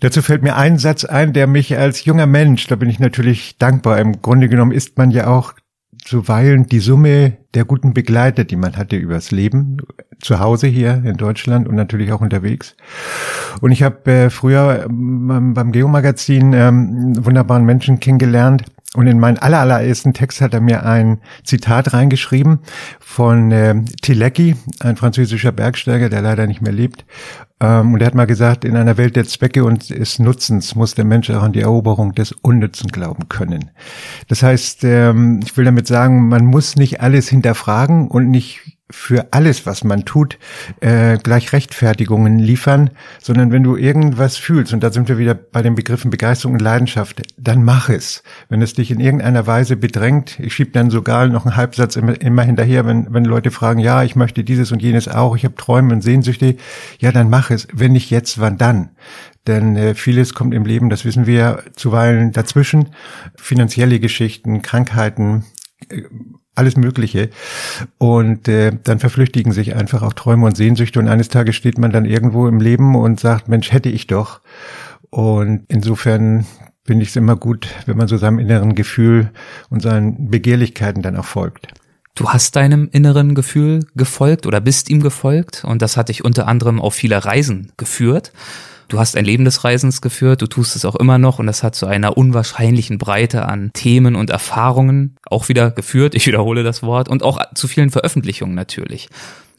Dazu 0.00 0.22
fällt 0.22 0.42
mir 0.42 0.56
ein 0.56 0.78
Satz 0.78 1.04
ein, 1.04 1.32
der 1.32 1.46
mich 1.46 1.76
als 1.76 2.04
junger 2.04 2.26
Mensch, 2.26 2.66
da 2.66 2.76
bin 2.76 2.88
ich 2.88 2.98
natürlich 2.98 3.58
dankbar. 3.58 3.98
Im 3.98 4.22
Grunde 4.22 4.48
genommen 4.48 4.72
ist 4.72 4.96
man 4.96 5.10
ja 5.10 5.26
auch 5.26 5.54
zuweilen 6.04 6.66
die 6.66 6.78
Summe 6.78 7.36
der 7.54 7.64
guten 7.64 7.92
Begleiter, 7.92 8.44
die 8.44 8.56
man 8.56 8.76
hatte 8.76 8.96
übers 8.96 9.30
Leben, 9.30 9.78
zu 10.20 10.40
Hause 10.40 10.66
hier 10.66 11.02
in 11.04 11.16
Deutschland 11.16 11.68
und 11.68 11.74
natürlich 11.74 12.12
auch 12.12 12.20
unterwegs. 12.20 12.76
Und 13.60 13.72
ich 13.72 13.82
habe 13.82 14.10
äh, 14.10 14.30
früher 14.30 14.86
ähm, 14.88 15.54
beim 15.54 15.72
Geomagazin 15.72 16.52
ähm, 16.52 17.12
wunderbaren 17.24 17.64
Menschen 17.64 18.00
kennengelernt, 18.00 18.64
und 18.94 19.06
in 19.06 19.20
meinen 19.20 19.38
allerersten 19.38 20.14
Text 20.14 20.40
hat 20.40 20.54
er 20.54 20.62
mir 20.62 20.86
ein 20.86 21.20
Zitat 21.44 21.92
reingeschrieben 21.92 22.60
von 23.00 23.52
äh, 23.52 23.74
Tilecki, 24.00 24.56
ein 24.80 24.96
französischer 24.96 25.52
Bergsteiger, 25.52 26.08
der 26.08 26.22
leider 26.22 26.46
nicht 26.46 26.62
mehr 26.62 26.72
lebt. 26.72 27.04
Ähm, 27.60 27.92
und 27.92 28.00
er 28.00 28.06
hat 28.06 28.14
mal 28.14 28.26
gesagt, 28.26 28.64
in 28.64 28.76
einer 28.76 28.96
Welt 28.96 29.16
der 29.16 29.26
Zwecke 29.26 29.64
und 29.64 29.90
des 29.90 30.18
Nutzens 30.18 30.74
muss 30.74 30.94
der 30.94 31.04
Mensch 31.04 31.28
auch 31.30 31.42
an 31.42 31.52
die 31.52 31.60
Eroberung 31.60 32.14
des 32.14 32.32
Unnützen 32.32 32.88
glauben 32.88 33.28
können. 33.28 33.70
Das 34.28 34.42
heißt, 34.42 34.84
ähm, 34.84 35.40
ich 35.44 35.54
will 35.58 35.66
damit 35.66 35.86
sagen, 35.86 36.28
man 36.28 36.46
muss 36.46 36.76
nicht 36.76 37.02
alles 37.02 37.28
hinterfragen 37.28 38.08
und 38.08 38.30
nicht 38.30 38.77
für 38.90 39.28
alles, 39.32 39.66
was 39.66 39.84
man 39.84 40.04
tut, 40.04 40.38
äh, 40.80 41.18
gleich 41.18 41.52
Rechtfertigungen 41.52 42.38
liefern, 42.38 42.90
sondern 43.20 43.52
wenn 43.52 43.62
du 43.62 43.76
irgendwas 43.76 44.36
fühlst, 44.36 44.72
und 44.72 44.82
da 44.82 44.90
sind 44.90 45.08
wir 45.08 45.18
wieder 45.18 45.34
bei 45.34 45.60
den 45.60 45.74
Begriffen 45.74 46.10
Begeisterung 46.10 46.54
und 46.54 46.62
Leidenschaft, 46.62 47.22
dann 47.36 47.64
mach 47.64 47.90
es. 47.90 48.22
Wenn 48.48 48.62
es 48.62 48.72
dich 48.72 48.90
in 48.90 49.00
irgendeiner 49.00 49.46
Weise 49.46 49.76
bedrängt, 49.76 50.40
ich 50.40 50.54
schieb 50.54 50.72
dann 50.72 50.90
sogar 50.90 51.26
noch 51.26 51.44
einen 51.44 51.56
Halbsatz 51.56 51.96
immer, 51.96 52.18
immer 52.20 52.42
hinterher, 52.42 52.86
wenn, 52.86 53.12
wenn 53.12 53.24
Leute 53.24 53.50
fragen, 53.50 53.80
ja, 53.80 54.02
ich 54.02 54.16
möchte 54.16 54.42
dieses 54.42 54.72
und 54.72 54.82
jenes 54.82 55.06
auch, 55.06 55.36
ich 55.36 55.44
habe 55.44 55.54
Träume 55.56 55.92
und 55.92 56.02
Sehnsüchte, 56.02 56.56
ja, 56.98 57.12
dann 57.12 57.28
mach 57.28 57.50
es. 57.50 57.68
Wenn 57.72 57.92
nicht 57.92 58.10
jetzt, 58.10 58.40
wann 58.40 58.56
dann? 58.56 58.90
Denn 59.46 59.76
äh, 59.76 59.94
vieles 59.94 60.34
kommt 60.34 60.54
im 60.54 60.64
Leben, 60.64 60.88
das 60.88 61.04
wissen 61.04 61.26
wir 61.26 61.62
zuweilen 61.74 62.32
dazwischen, 62.32 62.90
finanzielle 63.36 64.00
Geschichten, 64.00 64.62
Krankheiten, 64.62 65.44
äh, 65.88 66.02
alles 66.58 66.76
Mögliche. 66.76 67.30
Und 67.96 68.48
äh, 68.48 68.72
dann 68.82 68.98
verflüchtigen 68.98 69.52
sich 69.52 69.74
einfach 69.74 70.02
auch 70.02 70.12
Träume 70.12 70.46
und 70.46 70.56
Sehnsüchte 70.56 70.98
und 70.98 71.08
eines 71.08 71.28
Tages 71.28 71.56
steht 71.56 71.78
man 71.78 71.92
dann 71.92 72.04
irgendwo 72.04 72.48
im 72.48 72.60
Leben 72.60 72.96
und 72.96 73.20
sagt, 73.20 73.48
Mensch, 73.48 73.72
hätte 73.72 73.88
ich 73.88 74.06
doch. 74.06 74.40
Und 75.10 75.64
insofern 75.68 76.46
finde 76.84 77.02
ich 77.02 77.10
es 77.10 77.16
immer 77.16 77.36
gut, 77.36 77.68
wenn 77.86 77.96
man 77.96 78.08
so 78.08 78.16
seinem 78.16 78.38
inneren 78.38 78.74
Gefühl 78.74 79.30
und 79.70 79.82
seinen 79.82 80.30
Begehrlichkeiten 80.30 81.02
dann 81.02 81.16
auch 81.16 81.24
folgt. 81.24 81.68
Du 82.14 82.30
hast 82.30 82.56
deinem 82.56 82.88
inneren 82.90 83.34
Gefühl 83.34 83.86
gefolgt 83.94 84.44
oder 84.44 84.60
bist 84.60 84.90
ihm 84.90 85.00
gefolgt 85.00 85.64
und 85.64 85.82
das 85.82 85.96
hat 85.96 86.08
dich 86.08 86.24
unter 86.24 86.48
anderem 86.48 86.80
auf 86.80 86.94
viele 86.94 87.24
Reisen 87.24 87.72
geführt. 87.76 88.32
Du 88.88 88.98
hast 88.98 89.18
ein 89.18 89.24
Leben 89.26 89.44
des 89.44 89.64
Reisens 89.64 90.00
geführt, 90.00 90.40
du 90.40 90.46
tust 90.46 90.74
es 90.74 90.86
auch 90.86 90.96
immer 90.96 91.18
noch 91.18 91.38
und 91.38 91.46
das 91.46 91.62
hat 91.62 91.74
zu 91.74 91.86
einer 91.86 92.16
unwahrscheinlichen 92.16 92.96
Breite 92.96 93.44
an 93.44 93.70
Themen 93.74 94.16
und 94.16 94.30
Erfahrungen 94.30 95.16
auch 95.26 95.50
wieder 95.50 95.70
geführt, 95.70 96.14
ich 96.14 96.26
wiederhole 96.26 96.62
das 96.62 96.82
Wort, 96.82 97.10
und 97.10 97.22
auch 97.22 97.38
zu 97.54 97.68
vielen 97.68 97.90
Veröffentlichungen 97.90 98.54
natürlich. 98.54 99.10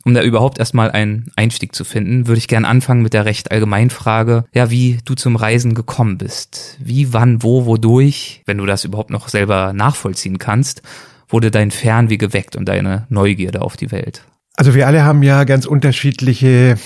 Um 0.04 0.16
da 0.16 0.24
überhaupt 0.24 0.58
erstmal 0.58 0.90
einen 0.90 1.32
Einstieg 1.36 1.76
zu 1.76 1.84
finden, 1.84 2.26
würde 2.26 2.40
ich 2.40 2.48
gern 2.48 2.66
anfangen 2.66 3.04
mit 3.04 3.14
der 3.14 3.26
recht 3.26 3.52
allgemeinen 3.52 3.92
Frage, 3.92 4.46
ja, 4.52 4.72
wie 4.72 4.98
du 5.06 5.14
zum 5.14 5.36
Reisen 5.36 5.76
gekommen 5.76 6.18
bist. 6.18 6.78
Wie, 6.80 7.14
wann, 7.14 7.44
wo, 7.44 7.68
wodurch, 7.68 8.42
wenn 8.48 8.58
du 8.58 8.66
das 8.66 8.84
überhaupt 8.84 9.12
noch 9.12 9.28
selber 9.28 9.74
nachvollziehen 9.74 10.40
kannst, 10.40 10.82
wurde 11.28 11.52
dein 11.52 11.70
Fernweh 11.70 12.18
geweckt 12.18 12.56
und 12.56 12.66
deine 12.66 13.06
Neugierde 13.10 13.62
auf 13.62 13.78
die 13.78 13.92
Welt? 13.92 14.24
Also 14.56 14.74
wir 14.74 14.88
alle 14.88 15.04
haben 15.04 15.22
ja 15.22 15.44
ganz 15.44 15.68
unterschiedliche 15.68 16.78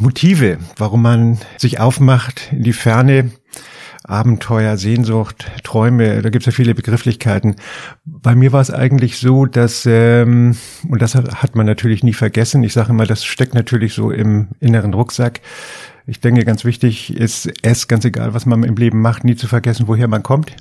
Motive, 0.00 0.58
warum 0.76 1.02
man 1.02 1.38
sich 1.58 1.80
aufmacht 1.80 2.52
in 2.52 2.62
die 2.62 2.72
Ferne. 2.72 3.30
Abenteuer, 4.04 4.76
Sehnsucht, 4.76 5.50
Träume, 5.64 6.22
da 6.22 6.30
gibt's 6.30 6.46
ja 6.46 6.52
viele 6.52 6.76
Begrifflichkeiten. 6.76 7.56
Bei 8.04 8.36
mir 8.36 8.52
war 8.52 8.60
es 8.60 8.70
eigentlich 8.70 9.18
so, 9.18 9.46
dass, 9.46 9.84
ähm, 9.84 10.56
und 10.88 11.02
das 11.02 11.16
hat 11.16 11.56
man 11.56 11.66
natürlich 11.66 12.04
nie 12.04 12.12
vergessen, 12.12 12.62
ich 12.62 12.72
sage 12.72 12.90
immer, 12.90 13.04
das 13.04 13.24
steckt 13.24 13.54
natürlich 13.54 13.94
so 13.94 14.12
im 14.12 14.50
inneren 14.60 14.94
Rucksack, 14.94 15.40
ich 16.08 16.20
denke, 16.20 16.44
ganz 16.44 16.64
wichtig 16.64 17.16
ist 17.16 17.50
es, 17.62 17.88
ganz 17.88 18.04
egal, 18.04 18.32
was 18.32 18.46
man 18.46 18.62
im 18.62 18.76
Leben 18.76 19.00
macht, 19.00 19.24
nie 19.24 19.34
zu 19.34 19.48
vergessen, 19.48 19.88
woher 19.88 20.06
man 20.06 20.22
kommt, 20.22 20.54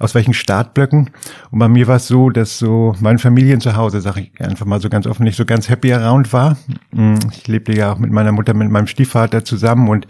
aus 0.00 0.16
welchen 0.16 0.34
Startblöcken. 0.34 1.10
Und 1.52 1.58
bei 1.60 1.68
mir 1.68 1.86
war 1.86 1.96
es 1.96 2.08
so, 2.08 2.28
dass 2.28 2.58
so 2.58 2.96
mein 2.98 3.20
Familien 3.20 3.60
zu 3.60 3.70
sage 3.70 4.22
ich 4.22 4.40
einfach 4.40 4.66
mal 4.66 4.80
so 4.80 4.88
ganz 4.88 5.06
offen, 5.06 5.22
nicht 5.22 5.36
so 5.36 5.44
ganz 5.44 5.68
happy 5.68 5.92
around 5.92 6.32
war. 6.32 6.56
Mm, 6.90 7.18
ich 7.30 7.46
lebte 7.46 7.72
ja 7.72 7.92
auch 7.92 7.98
mit 7.98 8.10
meiner 8.10 8.32
Mutter, 8.32 8.52
mit 8.52 8.68
meinem 8.68 8.88
Stiefvater 8.88 9.44
zusammen 9.44 9.88
und 9.88 10.08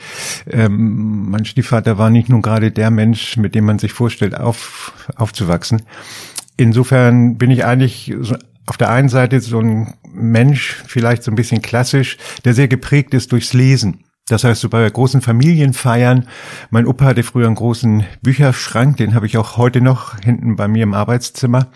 ähm, 0.48 1.30
mein 1.30 1.44
Stiefvater 1.44 1.98
war 1.98 2.08
nicht 2.08 2.30
nun 2.30 2.40
gerade 2.40 2.70
der 2.70 2.90
Mensch, 2.90 3.36
mit 3.36 3.54
dem 3.54 3.66
man 3.66 3.78
sich 3.78 3.92
vorstellt, 3.92 4.34
auf, 4.34 4.92
aufzuwachsen. 5.14 5.82
Insofern 6.56 7.36
bin 7.36 7.50
ich 7.50 7.66
eigentlich 7.66 8.14
so 8.20 8.34
auf 8.64 8.78
der 8.78 8.90
einen 8.90 9.10
Seite 9.10 9.40
so 9.40 9.60
ein 9.60 9.94
Mensch, 10.10 10.82
vielleicht 10.86 11.22
so 11.22 11.30
ein 11.30 11.34
bisschen 11.34 11.60
klassisch, 11.60 12.16
der 12.44 12.54
sehr 12.54 12.68
geprägt 12.68 13.12
ist 13.12 13.32
durchs 13.32 13.52
Lesen. 13.52 14.04
Das 14.30 14.44
heißt, 14.44 14.60
so 14.60 14.68
bei 14.68 14.88
großen 14.88 15.22
Familienfeiern, 15.22 16.26
mein 16.70 16.86
Opa 16.86 17.06
hatte 17.06 17.24
früher 17.24 17.46
einen 17.46 17.56
großen 17.56 18.04
Bücherschrank, 18.22 18.96
den 18.96 19.16
habe 19.16 19.26
ich 19.26 19.36
auch 19.36 19.56
heute 19.56 19.80
noch 19.80 20.20
hinten 20.20 20.54
bei 20.54 20.68
mir 20.68 20.84
im 20.84 20.94
Arbeitszimmer. 20.94 21.66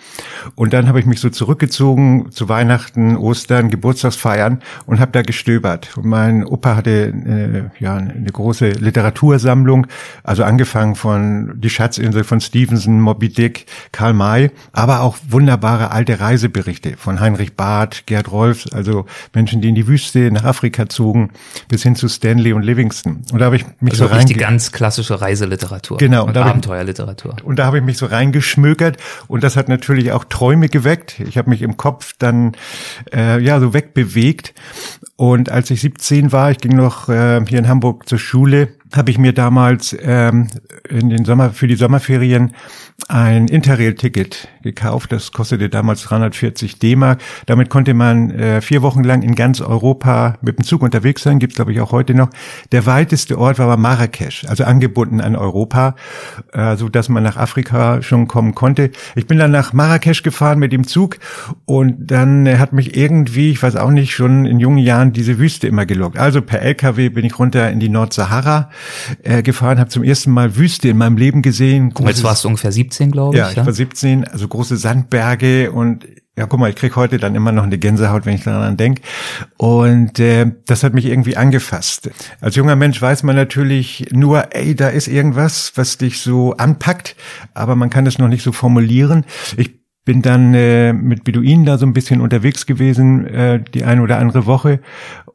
Und 0.54 0.73
dann 0.73 0.87
habe 0.87 1.00
ich 1.00 1.06
mich 1.06 1.18
so 1.18 1.30
zurückgezogen 1.30 2.30
zu 2.30 2.49
Weihnachten, 2.49 3.16
Ostern, 3.16 3.70
Geburtstagsfeiern 3.70 4.62
und 4.87 5.00
habe 5.00 5.11
da 5.11 5.23
gestöbert. 5.23 5.96
Und 5.96 6.06
mein 6.06 6.44
Opa 6.44 6.76
hatte 6.76 7.70
äh, 7.80 7.82
ja 7.82 7.96
eine 7.96 8.30
große 8.30 8.70
Literatursammlung, 8.70 9.88
also 10.23 10.44
angefangen 10.44 10.94
von 10.94 11.61
Die 11.61 11.70
Schatzinsel 11.70 12.23
von 12.23 12.40
Stevenson, 12.40 13.00
Moby 13.00 13.30
Dick, 13.30 13.66
Karl 13.90 14.14
May, 14.14 14.52
aber 14.70 15.00
auch 15.00 15.16
wunderbare 15.28 15.90
alte 15.90 16.20
Reiseberichte 16.20 16.96
von 16.99 17.18
Heinrich 17.18 17.56
Barth, 17.56 18.06
Gerd 18.06 18.30
Rolfs, 18.30 18.73
also 18.73 19.06
Menschen, 19.34 19.61
die 19.61 19.70
in 19.70 19.75
die 19.75 19.88
Wüste 19.88 20.30
nach 20.30 20.44
Afrika 20.44 20.88
zogen, 20.88 21.30
bis 21.66 21.82
hin 21.82 21.96
zu 21.96 22.06
Stanley 22.06 22.44
Und 22.53 22.63
Livingston. 22.63 23.23
Und 23.33 23.39
da 23.39 23.47
habe 23.47 23.57
ich 23.57 23.65
mich 23.81 23.95
also 23.95 24.07
so 24.07 24.13
rein 24.13 24.27
die 24.27 24.35
ganz 24.35 24.73
klassische 24.73 25.21
Reiseliteratur. 25.21 25.99
Genau. 25.99 26.25
Und, 26.25 26.37
und 26.37 26.37
Abenteuerliteratur. 26.37 27.37
Und 27.45 27.59
da 27.59 27.67
habe 27.67 27.79
ich 27.79 27.85
mich 27.85 27.97
so 27.97 28.07
reingeschmökert 28.07 28.99
und 29.29 29.43
das 29.43 29.57
hat 29.57 29.69
natürlich 29.69 30.13
auch 30.13 30.25
Träume 30.25 30.69
geweckt. 30.69 31.21
Ich 31.21 31.39
habe 31.39 31.51
mich 31.51 31.63
im 31.63 31.77
Kopf 31.77 32.15
dann 32.19 32.53
äh, 33.13 33.41
ja 33.41 33.61
so 33.61 33.75
wegbewegt. 33.75 34.55
Und 35.17 35.51
als 35.51 35.71
ich 35.71 35.81
17 35.81 36.33
war, 36.33 36.51
ich 36.51 36.59
ging 36.59 36.77
noch 36.77 37.09
äh, 37.09 37.45
hier 37.47 37.59
in 37.59 37.69
Hamburg 37.69 38.09
zur 38.09 38.19
Schule, 38.19 38.69
habe 38.97 39.11
ich 39.11 39.19
mir 39.19 39.33
damals 39.33 39.97
ähm, 40.01 40.49
in 40.89 41.11
den 41.11 41.25
Sommer 41.25 41.51
für 41.51 41.67
die 41.67 41.77
Sommerferien 41.77 42.53
ein 43.09 43.49
Interrail-Ticket 43.49 44.49
gekauft. 44.63 45.11
Das 45.13 45.33
kostete 45.33 45.69
damals 45.69 46.03
340 46.05 46.79
D-Mark. 46.79 47.21
Damit 47.47 47.69
konnte 47.69 47.93
man 47.93 48.31
äh, 48.31 48.61
vier 48.61 48.83
Wochen 48.83 49.03
lang 49.03 49.23
in 49.23 49.35
ganz 49.35 49.61
Europa 49.61 50.39
mit 50.43 50.59
dem 50.59 50.65
Zug 50.65 50.83
unterwegs 50.83 51.23
sein. 51.23 51.39
Gibt's 51.39 51.57
glaube 51.57 51.73
ich 51.73 51.81
auch 51.81 51.93
heute 51.93 52.15
noch. 52.15 52.31
Der 52.73 52.87
weiteste 52.87 53.39
Ort 53.39 53.59
war 53.59 53.67
aber 53.67 53.77
Marrakesch, 53.77 54.45
also 54.47 54.65
angebunden 54.65 55.21
an 55.21 55.35
Europa, 55.35 55.97
äh, 56.53 56.77
so 56.77 56.89
dass 56.89 57.09
man 57.09 57.23
nach 57.23 57.37
Afrika 57.37 58.01
schon 58.01 58.29
kommen 58.29 58.55
konnte. 58.55 58.91
Ich 59.17 59.27
bin 59.27 59.39
dann 59.39 59.51
nach 59.51 59.73
Marrakesch 59.73 60.23
gefahren 60.23 60.59
mit 60.59 60.73
dem 60.73 60.87
Zug 60.87 61.19
und 61.65 62.11
dann 62.11 62.47
äh, 62.47 62.59
hat 62.59 62.73
mich 62.73 62.97
irgendwie, 62.97 63.51
ich 63.51 63.63
weiß 63.63 63.77
auch 63.77 63.91
nicht, 63.91 64.15
schon 64.15 64.47
in 64.47 64.61
jungen 64.61 64.79
Jahren 64.79 65.13
diese 65.13 65.39
Wüste 65.39 65.67
immer 65.67 65.85
gelockt. 65.85 66.19
Also 66.19 66.43
per 66.43 66.63
LKW 66.63 67.09
bin 67.09 67.25
ich 67.25 67.39
runter 67.39 67.71
in 67.71 67.81
die 67.81 67.89
Nordsahara 67.89 68.71
äh, 69.23 69.43
gefahren, 69.43 69.79
habe 69.79 69.91
zum 69.91 70.03
ersten 70.03 70.31
Mal 70.31 70.57
Wüste 70.57 70.88
in 70.88 70.97
meinem 70.97 71.17
Leben 71.17 71.43
gesehen. 71.43 71.91
Großes, 71.91 72.17
Jetzt 72.17 72.25
warst 72.25 72.45
du 72.45 72.49
ungefähr 72.49 72.73
17, 72.73 73.11
glaube 73.11 73.35
ich. 73.35 73.38
Ja, 73.38 73.50
ich 73.50 73.57
ja? 73.57 73.67
war 73.67 73.73
17, 73.73 74.25
also 74.25 74.49
große 74.49 74.76
Sandberge 74.76 75.73
und 75.73 76.07
ja, 76.37 76.47
guck 76.47 76.59
mal, 76.59 76.69
ich 76.69 76.75
krieg 76.76 76.97
heute 76.97 77.19
dann 77.19 77.37
immer 77.37 77.53
noch 77.53 77.62
eine 77.62 77.79
Gänsehaut, 77.79 78.26
wenn 78.26 78.35
ich 78.35 78.43
daran 78.43 78.76
denke. 78.76 79.03
Und 79.57 80.19
äh, 80.19 80.50
das 80.67 80.83
hat 80.83 80.93
mich 80.93 81.07
irgendwie 81.07 81.37
angefasst. 81.37 82.11
Als 82.41 82.57
junger 82.57 82.75
Mensch 82.75 83.00
weiß 83.00 83.23
man 83.23 83.37
natürlich 83.37 84.07
nur, 84.11 84.53
ey, 84.53 84.75
da 84.75 84.88
ist 84.88 85.07
irgendwas, 85.07 85.73
was 85.76 85.97
dich 85.97 86.21
so 86.21 86.55
anpackt, 86.55 87.14
aber 87.55 87.76
man 87.76 87.88
kann 87.88 88.07
es 88.07 88.19
noch 88.19 88.26
nicht 88.26 88.43
so 88.43 88.50
formulieren. 88.50 89.25
Ich 89.57 89.79
bin 90.05 90.23
dann 90.23 90.55
äh, 90.55 90.93
mit 90.93 91.23
Beduinen 91.23 91.64
da 91.64 91.79
so 91.79 91.87
ein 91.87 91.93
bisschen 91.93 92.21
unterwegs 92.21 92.67
gewesen, 92.67 93.26
äh, 93.26 93.62
die 93.73 93.85
eine 93.85 94.03
oder 94.03 94.19
andere 94.19 94.45
Woche 94.45 94.81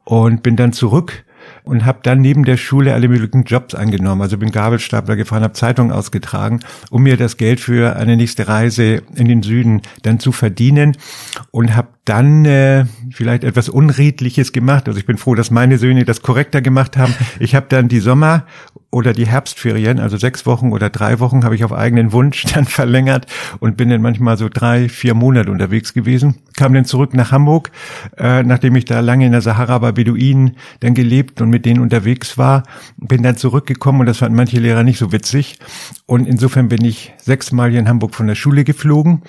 und 0.04 0.42
bin 0.42 0.56
dann 0.56 0.72
zurück 0.72 1.24
und 1.64 1.84
habe 1.84 2.00
dann 2.02 2.20
neben 2.20 2.44
der 2.44 2.56
Schule 2.56 2.94
alle 2.94 3.08
möglichen 3.08 3.44
Jobs 3.44 3.74
angenommen. 3.74 4.22
Also 4.22 4.38
bin 4.38 4.50
Gabelstapler 4.50 5.16
gefahren, 5.16 5.42
habe 5.42 5.54
Zeitungen 5.54 5.92
ausgetragen, 5.92 6.60
um 6.90 7.02
mir 7.02 7.16
das 7.16 7.36
Geld 7.36 7.60
für 7.60 7.96
eine 7.96 8.16
nächste 8.16 8.48
Reise 8.48 9.02
in 9.14 9.28
den 9.28 9.42
Süden 9.42 9.82
dann 10.02 10.20
zu 10.20 10.32
verdienen 10.32 10.96
und 11.50 11.76
habe 11.76 11.88
dann 12.04 12.44
äh, 12.46 12.86
vielleicht 13.10 13.44
etwas 13.44 13.68
Unredliches 13.68 14.52
gemacht. 14.52 14.88
Also 14.88 14.98
ich 14.98 15.06
bin 15.06 15.18
froh, 15.18 15.34
dass 15.34 15.50
meine 15.50 15.76
Söhne 15.78 16.04
das 16.04 16.22
korrekter 16.22 16.62
gemacht 16.62 16.96
haben. 16.96 17.14
Ich 17.38 17.54
habe 17.54 17.66
dann 17.68 17.88
die 17.88 18.00
Sommer- 18.00 18.44
oder 18.90 19.12
die 19.12 19.26
Herbstferien, 19.26 19.98
also 19.98 20.16
sechs 20.16 20.46
Wochen 20.46 20.72
oder 20.72 20.90
drei 20.90 21.20
Wochen, 21.20 21.44
habe 21.44 21.54
ich 21.54 21.64
auf 21.64 21.72
eigenen 21.72 22.12
Wunsch 22.12 22.44
dann 22.44 22.64
verlängert 22.66 23.26
und 23.60 23.76
bin 23.76 23.88
dann 23.88 24.02
manchmal 24.02 24.36
so 24.36 24.48
drei, 24.48 24.88
vier 24.88 25.14
Monate 25.14 25.50
unterwegs 25.50 25.94
gewesen. 25.94 26.36
Kam 26.56 26.74
dann 26.74 26.84
zurück 26.84 27.14
nach 27.14 27.32
Hamburg, 27.32 27.70
äh, 28.18 28.42
nachdem 28.42 28.76
ich 28.76 28.84
da 28.84 29.00
lange 29.00 29.26
in 29.26 29.32
der 29.32 29.42
Sahara 29.42 29.78
bei 29.78 29.92
Beduinen 29.92 30.56
dann 30.80 30.94
gelebt 30.94 31.40
und 31.40 31.50
mit 31.50 31.64
denen 31.64 31.80
unterwegs 31.80 32.36
war. 32.36 32.64
Bin 32.96 33.22
dann 33.22 33.36
zurückgekommen 33.36 34.00
und 34.00 34.06
das 34.06 34.18
fanden 34.18 34.36
manche 34.36 34.58
Lehrer 34.58 34.82
nicht 34.82 34.98
so 34.98 35.12
witzig. 35.12 35.58
Und 36.06 36.26
insofern 36.26 36.68
bin 36.68 36.84
ich 36.84 37.12
sechsmal 37.18 37.70
hier 37.70 37.80
in 37.80 37.88
Hamburg 37.88 38.14
von 38.14 38.26
der 38.26 38.34
Schule 38.34 38.64
geflogen 38.64 39.22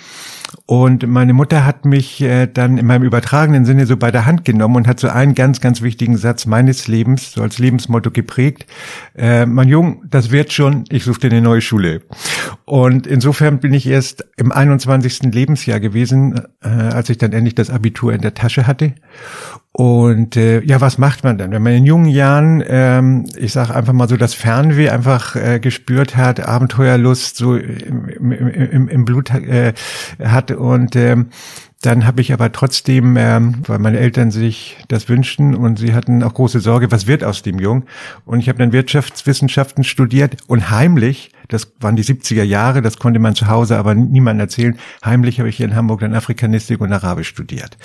und 0.66 1.08
meine 1.08 1.34
Mutter 1.34 1.66
hat 1.66 1.86
mich 1.86 2.22
äh, 2.22 2.48
dann 2.48 2.78
in 2.78 2.86
meinem 2.86 3.04
übertragenen 3.04 3.66
Sinne 3.66 3.86
so 3.86 3.98
bei 3.98 4.12
der 4.12 4.26
Hand 4.26 4.46
genommen 4.46 4.78
und 4.78 4.88
hat 4.88 5.00
so 5.00 5.10
einen 5.10 5.36
ganz, 5.36 5.60
ganz 5.60 5.82
wichtigen 5.82 6.18
Satz 6.18 6.46
meines 6.46 6.88
Lebens, 6.88 7.34
so 7.34 7.42
als 7.42 7.60
Lebensmotto 7.60 8.12
geprägt. 8.12 8.66
Äh, 9.16 9.46
mein 9.46 9.68
Jung, 9.68 10.04
das 10.10 10.32
wird 10.32 10.54
schon, 10.54 10.86
ich 10.90 11.04
suche 11.04 11.22
dir 11.22 11.32
eine 11.32 11.42
neue 11.42 11.62
Schule. 11.62 12.02
Und 12.66 13.08
insofern 13.08 13.60
bin 13.60 13.74
ich 13.74 13.88
erst 13.88 14.26
im 14.38 14.52
21. 14.52 15.34
Lebensjahr 15.34 15.80
gewesen, 15.80 16.42
äh, 16.64 16.68
als 16.68 17.10
ich 17.10 17.18
dann 17.18 17.34
endlich 17.34 17.56
das 17.56 17.70
Abitur 17.70 18.14
in 18.14 18.22
der 18.22 18.34
Tasche 18.34 18.68
hatte. 18.68 18.94
Und 19.74 20.36
äh, 20.36 20.62
ja, 20.64 20.82
was 20.82 20.98
macht 20.98 21.24
man 21.24 21.38
dann, 21.38 21.52
wenn 21.52 21.64
man 21.64 21.74
in 21.74 21.86
jungen 21.86 22.08
Jahren, 22.08 22.62
ähm, 22.68 23.26
ich 23.38 23.54
sage 23.54 23.74
einfach 23.74 23.94
mal 23.94 24.10
so, 24.10 24.18
das 24.18 24.34
Fernweh 24.34 24.90
einfach 24.90 25.38
äh, 25.38 25.60
gespürt 25.62 26.18
hat, 26.18 26.46
Abenteuerlust 26.46 27.38
so 27.38 27.56
im, 27.56 28.10
im, 28.10 28.32
im, 28.32 28.88
im 28.90 29.06
Blut 29.06 29.30
äh, 29.34 29.74
hat 30.22 30.52
und 30.52 30.98
ähm, 30.98 31.28
dann 31.82 32.06
habe 32.06 32.22
ich 32.22 32.32
aber 32.32 32.52
trotzdem, 32.52 33.16
ähm, 33.18 33.64
weil 33.66 33.80
meine 33.80 33.98
Eltern 33.98 34.30
sich 34.30 34.78
das 34.88 35.10
wünschten 35.10 35.56
und 35.56 35.80
sie 35.80 35.94
hatten 35.94 36.22
auch 36.22 36.34
große 36.34 36.60
Sorge, 36.60 36.92
was 36.92 37.08
wird 37.08 37.24
aus 37.24 37.42
dem 37.42 37.58
Jungen. 37.58 37.86
Und 38.24 38.40
ich 38.40 38.50
habe 38.50 38.60
dann 38.60 38.72
Wirtschaftswissenschaften 38.72 39.84
studiert 39.84 40.38
und 40.46 40.70
heimlich 40.70 41.32
Das 41.52 41.74
waren 41.82 41.98
die 41.98 42.04
70er 42.04 42.44
Jahre, 42.44 42.82
das 42.82 42.98
konnte 42.98 43.20
man 43.20 43.36
zu 43.36 43.48
Hause 43.48 43.78
aber 43.78 43.94
niemandem 43.94 44.46
erzählen. 44.46 44.78
Heimlich 45.04 45.40
habe 45.40 45.50
ich 45.50 45.58
hier 45.58 45.66
in 45.66 45.76
Hamburg 45.76 46.00
dann 46.00 46.16
Afrikanistik 46.16 46.80
und 46.80 46.94
Arabisch 46.94 47.28
studiert. 47.28 47.78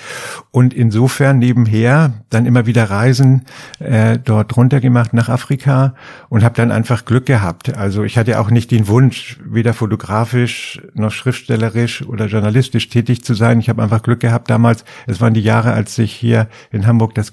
Und 0.51 0.73
insofern 0.73 1.39
nebenher 1.39 2.13
dann 2.29 2.45
immer 2.45 2.65
wieder 2.65 2.89
Reisen 2.89 3.43
äh, 3.79 4.17
dort 4.17 4.55
runter 4.55 4.79
gemacht 4.79 5.13
nach 5.13 5.27
Afrika 5.27 5.95
und 6.29 6.43
habe 6.43 6.55
dann 6.55 6.71
einfach 6.71 7.03
Glück 7.03 7.25
gehabt. 7.25 7.75
Also 7.75 8.03
ich 8.05 8.17
hatte 8.17 8.39
auch 8.39 8.49
nicht 8.49 8.71
den 8.71 8.87
Wunsch, 8.87 9.37
weder 9.43 9.73
fotografisch 9.73 10.81
noch 10.93 11.11
schriftstellerisch 11.11 12.03
oder 12.03 12.27
journalistisch 12.27 12.87
tätig 12.87 13.23
zu 13.23 13.33
sein. 13.33 13.59
Ich 13.59 13.67
habe 13.67 13.83
einfach 13.83 14.01
Glück 14.01 14.21
gehabt 14.21 14.49
damals. 14.49 14.85
Es 15.07 15.19
waren 15.19 15.33
die 15.33 15.41
Jahre, 15.41 15.73
als 15.73 15.95
sich 15.95 16.13
hier 16.13 16.47
in 16.71 16.87
Hamburg 16.87 17.15
das 17.15 17.31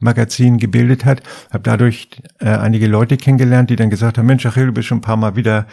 Geo-Magazin 0.00 0.58
gebildet 0.58 1.04
hat. 1.04 1.22
Habe 1.52 1.62
dadurch 1.62 2.08
äh, 2.38 2.48
einige 2.48 2.86
Leute 2.86 3.16
kennengelernt, 3.16 3.70
die 3.70 3.76
dann 3.76 3.90
gesagt 3.90 4.18
haben, 4.18 4.26
Mensch, 4.26 4.44
Achille, 4.46 4.66
du 4.66 4.72
bist 4.72 4.88
schon 4.88 4.98
ein 4.98 5.02
paar 5.02 5.16
Mal 5.16 5.36
wieder 5.36 5.66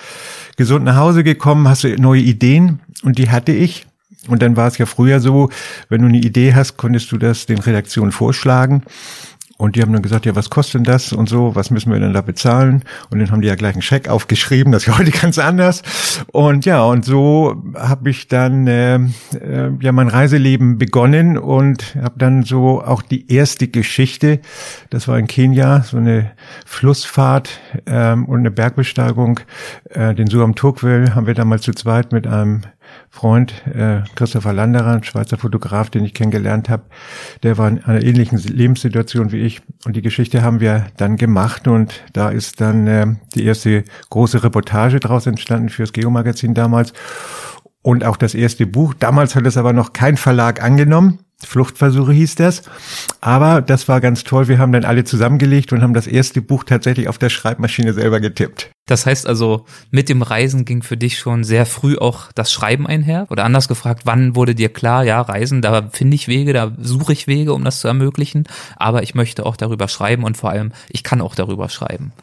gesund 0.55 0.85
nach 0.85 0.97
Hause 0.97 1.23
gekommen, 1.23 1.67
hast 1.67 1.83
du 1.83 1.95
neue 1.95 2.21
Ideen? 2.21 2.79
Und 3.03 3.17
die 3.17 3.29
hatte 3.29 3.51
ich. 3.51 3.85
Und 4.27 4.41
dann 4.41 4.57
war 4.57 4.67
es 4.67 4.77
ja 4.77 4.85
früher 4.85 5.19
so, 5.19 5.49
wenn 5.89 6.01
du 6.01 6.07
eine 6.07 6.17
Idee 6.17 6.53
hast, 6.53 6.75
konntest 6.75 7.11
du 7.11 7.17
das 7.17 7.45
den 7.45 7.59
Redaktionen 7.59 8.11
vorschlagen. 8.11 8.83
Und 9.57 9.75
die 9.75 9.81
haben 9.81 9.91
dann 9.91 10.03
gesagt, 10.03 10.27
ja, 10.27 10.35
was 10.35 10.51
kostet 10.51 10.75
denn 10.75 10.83
das 10.83 11.11
und 11.11 11.27
so, 11.27 11.55
was 11.55 11.71
müssen 11.71 11.91
wir 11.91 11.99
denn 11.99 12.13
da 12.13 12.21
bezahlen? 12.21 12.83
Und 13.09 13.19
dann 13.19 13.31
haben 13.31 13.41
die 13.41 13.47
ja 13.47 13.55
gleich 13.55 13.73
einen 13.73 13.81
Scheck 13.81 14.07
aufgeschrieben, 14.07 14.71
das 14.71 14.83
ist 14.83 14.87
ja 14.87 14.97
heute 14.99 15.11
ganz 15.11 15.39
anders. 15.39 15.81
Und 16.31 16.65
ja, 16.65 16.83
und 16.83 17.03
so 17.03 17.63
habe 17.75 18.09
ich 18.11 18.27
dann 18.27 18.67
äh, 18.67 18.95
äh, 18.95 19.71
ja 19.81 19.91
mein 19.91 20.09
Reiseleben 20.09 20.77
begonnen 20.77 21.37
und 21.37 21.95
habe 21.95 22.15
dann 22.19 22.43
so 22.43 22.83
auch 22.83 23.01
die 23.01 23.31
erste 23.31 23.67
Geschichte, 23.67 24.41
das 24.91 25.07
war 25.07 25.17
in 25.17 25.27
Kenia, 25.27 25.81
so 25.81 25.97
eine 25.97 26.31
Flussfahrt 26.65 27.59
ähm, 27.87 28.25
und 28.25 28.39
eine 28.39 28.51
Bergbesteigung, 28.51 29.39
äh, 29.89 30.13
den 30.13 30.27
Suam 30.27 30.53
Turkwell 30.53 31.15
haben 31.15 31.25
wir 31.25 31.33
damals 31.33 31.63
zu 31.63 31.73
zweit 31.73 32.11
mit 32.11 32.27
einem 32.27 32.61
Freund, 33.09 33.65
äh, 33.67 34.01
Christopher 34.15 34.53
Landerer, 34.53 34.93
ein 34.93 35.03
Schweizer 35.03 35.37
Fotograf, 35.37 35.89
den 35.89 36.05
ich 36.05 36.13
kennengelernt 36.13 36.69
habe, 36.69 36.83
der 37.43 37.57
war 37.57 37.67
in 37.67 37.83
einer 37.83 38.03
ähnlichen 38.03 38.37
Lebenssituation 38.37 39.31
wie 39.31 39.41
ich. 39.41 39.61
Und 39.85 39.95
die 39.95 40.01
Geschichte 40.01 40.41
haben 40.41 40.59
wir 40.59 40.87
dann 40.97 41.17
gemacht 41.17 41.67
und 41.67 42.03
da 42.13 42.29
ist 42.29 42.61
dann 42.61 42.87
äh, 42.87 43.07
die 43.35 43.45
erste 43.45 43.83
große 44.09 44.43
Reportage 44.43 44.99
daraus 44.99 45.27
entstanden 45.27 45.69
fürs 45.69 45.93
Geomagazin 45.93 46.53
damals. 46.53 46.93
Und 47.81 48.03
auch 48.03 48.17
das 48.17 48.35
erste 48.35 48.67
Buch. 48.67 48.93
Damals 48.93 49.35
hat 49.35 49.45
es 49.45 49.55
aber 49.55 49.71
noch 49.71 49.93
kein 49.93 50.17
Verlag 50.17 50.61
angenommen. 50.61 51.19
Fluchtversuche 51.43 52.13
hieß 52.13 52.35
das. 52.35 52.63
Aber 53.21 53.61
das 53.61 53.87
war 53.87 54.01
ganz 54.01 54.23
toll. 54.23 54.47
Wir 54.47 54.57
haben 54.57 54.71
dann 54.71 54.85
alle 54.85 55.03
zusammengelegt 55.03 55.71
und 55.71 55.81
haben 55.81 55.93
das 55.93 56.07
erste 56.07 56.41
Buch 56.41 56.63
tatsächlich 56.63 57.07
auf 57.07 57.17
der 57.17 57.29
Schreibmaschine 57.29 57.93
selber 57.93 58.19
getippt. 58.19 58.71
Das 58.87 59.05
heißt 59.05 59.27
also, 59.27 59.65
mit 59.91 60.09
dem 60.09 60.21
Reisen 60.21 60.65
ging 60.65 60.81
für 60.81 60.97
dich 60.97 61.19
schon 61.19 61.43
sehr 61.43 61.65
früh 61.65 61.97
auch 61.97 62.31
das 62.33 62.51
Schreiben 62.51 62.87
einher? 62.87 63.27
Oder 63.29 63.43
anders 63.43 63.67
gefragt, 63.67 64.03
wann 64.05 64.35
wurde 64.35 64.55
dir 64.55 64.69
klar, 64.69 65.03
ja, 65.03 65.21
Reisen, 65.21 65.61
da 65.61 65.89
finde 65.91 66.15
ich 66.15 66.27
Wege, 66.27 66.53
da 66.53 66.71
suche 66.79 67.13
ich 67.13 67.27
Wege, 67.27 67.53
um 67.53 67.63
das 67.63 67.81
zu 67.81 67.87
ermöglichen. 67.87 68.47
Aber 68.77 69.03
ich 69.03 69.13
möchte 69.13 69.45
auch 69.45 69.57
darüber 69.57 69.89
schreiben 69.89 70.23
und 70.23 70.37
vor 70.37 70.49
allem, 70.49 70.71
ich 70.89 71.03
kann 71.03 71.21
auch 71.21 71.35
darüber 71.35 71.69
schreiben. 71.69 72.13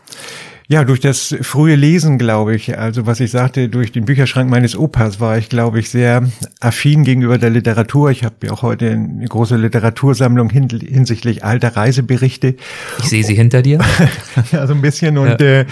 Ja, 0.67 0.85
durch 0.85 1.01
das 1.01 1.35
frühe 1.43 1.75
Lesen, 1.75 2.17
glaube 2.17 2.57
ich, 2.57 2.79
also 2.79 3.05
was 3.05 3.21
ich 3.21 3.31
sagte, 3.31 3.69
durch 3.69 3.93
den 3.93 4.07
Bücherschrank 4.07 4.49
meines 4.49 4.75
Opas 4.75 5.21
war 5.21 5.37
ich, 5.37 5.51
glaube 5.51 5.79
ich, 5.79 5.91
sehr 5.91 6.27
affin 6.59 7.05
gegenüber 7.05 7.37
der 7.37 7.51
Literatur. 7.51 8.11
Ich 8.11 8.25
habe 8.25 8.35
ja 8.45 8.53
auch 8.53 8.63
heute 8.63 8.91
eine 8.91 9.27
große 9.27 9.57
Literatursammlung 9.57 10.49
hinsichtlich 10.49 11.45
alter 11.45 11.77
Reiseberichte. 11.77 12.55
Ich 12.99 13.05
sehe 13.05 13.23
sie 13.23 13.35
hinter 13.35 13.61
dir. 13.61 13.79
ja, 14.53 14.67
so 14.67 14.73
ein 14.73 14.81
bisschen 14.81 15.19
und 15.19 15.39
ja. 15.39 15.47
äh, 15.47 15.67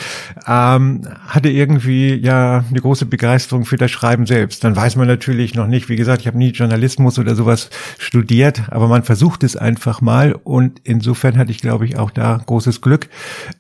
ähm, 0.47 1.09
hatte 1.27 1.49
irgendwie 1.49 2.15
ja 2.15 2.63
eine 2.69 2.81
große 2.81 3.07
Begeisterung 3.07 3.65
für 3.65 3.79
das 3.79 3.91
Schreiben 3.91 4.27
selbst. 4.27 4.63
Dann 4.63 4.77
weiß 4.77 4.97
man 4.97 5.09
natürlich 5.09 5.55
noch 5.55 5.69
nicht, 5.69 5.89
wie 5.89 5.97
gesagt, 5.97 6.21
ich 6.21 6.27
habe 6.27 6.37
nie 6.37 6.51
Journalismus 6.51 7.19
oder 7.19 7.35
sowas 7.35 7.71
studiert, 7.99 8.65
aber 8.71 8.89
man 8.89 9.05
versucht 9.05 9.43
es 9.43 9.57
einfach 9.57 10.03
mal 10.03 10.35
und 10.35 10.83
insofern 10.85 11.39
hatte 11.39 11.51
ich, 11.51 11.63
glaube 11.63 11.87
ich, 11.87 11.99
auch 11.99 12.11
da 12.11 12.43
großes 12.45 12.83
Glück 12.83 13.09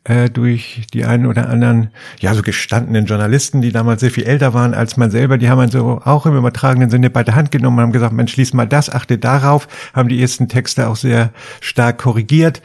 äh, 0.04 0.28
durch 0.28 0.82
die 0.92 1.06
einen 1.06 1.21
einen 1.22 1.30
oder 1.30 1.48
anderen, 1.48 1.90
ja, 2.20 2.34
so 2.34 2.42
gestandenen 2.42 3.06
Journalisten, 3.06 3.62
die 3.62 3.72
damals 3.72 4.00
sehr 4.00 4.10
viel 4.10 4.24
älter 4.24 4.52
waren 4.54 4.74
als 4.74 4.96
man 4.96 5.10
selber, 5.10 5.38
die 5.38 5.48
haben 5.48 5.62
man 5.62 5.70
so 5.70 6.00
auch 6.04 6.26
im 6.26 6.36
übertragenen 6.36 6.90
Sinne 6.90 7.08
bei 7.08 7.22
der 7.22 7.34
Hand 7.34 7.50
genommen 7.50 7.78
und 7.78 7.82
haben 7.84 7.92
gesagt, 7.92 8.12
Mensch, 8.12 8.36
lies 8.36 8.52
mal 8.52 8.66
das, 8.66 8.90
achte 8.90 9.16
darauf, 9.18 9.68
haben 9.94 10.08
die 10.08 10.20
ersten 10.20 10.48
Texte 10.48 10.88
auch 10.88 10.96
sehr 10.96 11.30
stark 11.60 11.98
korrigiert 11.98 12.62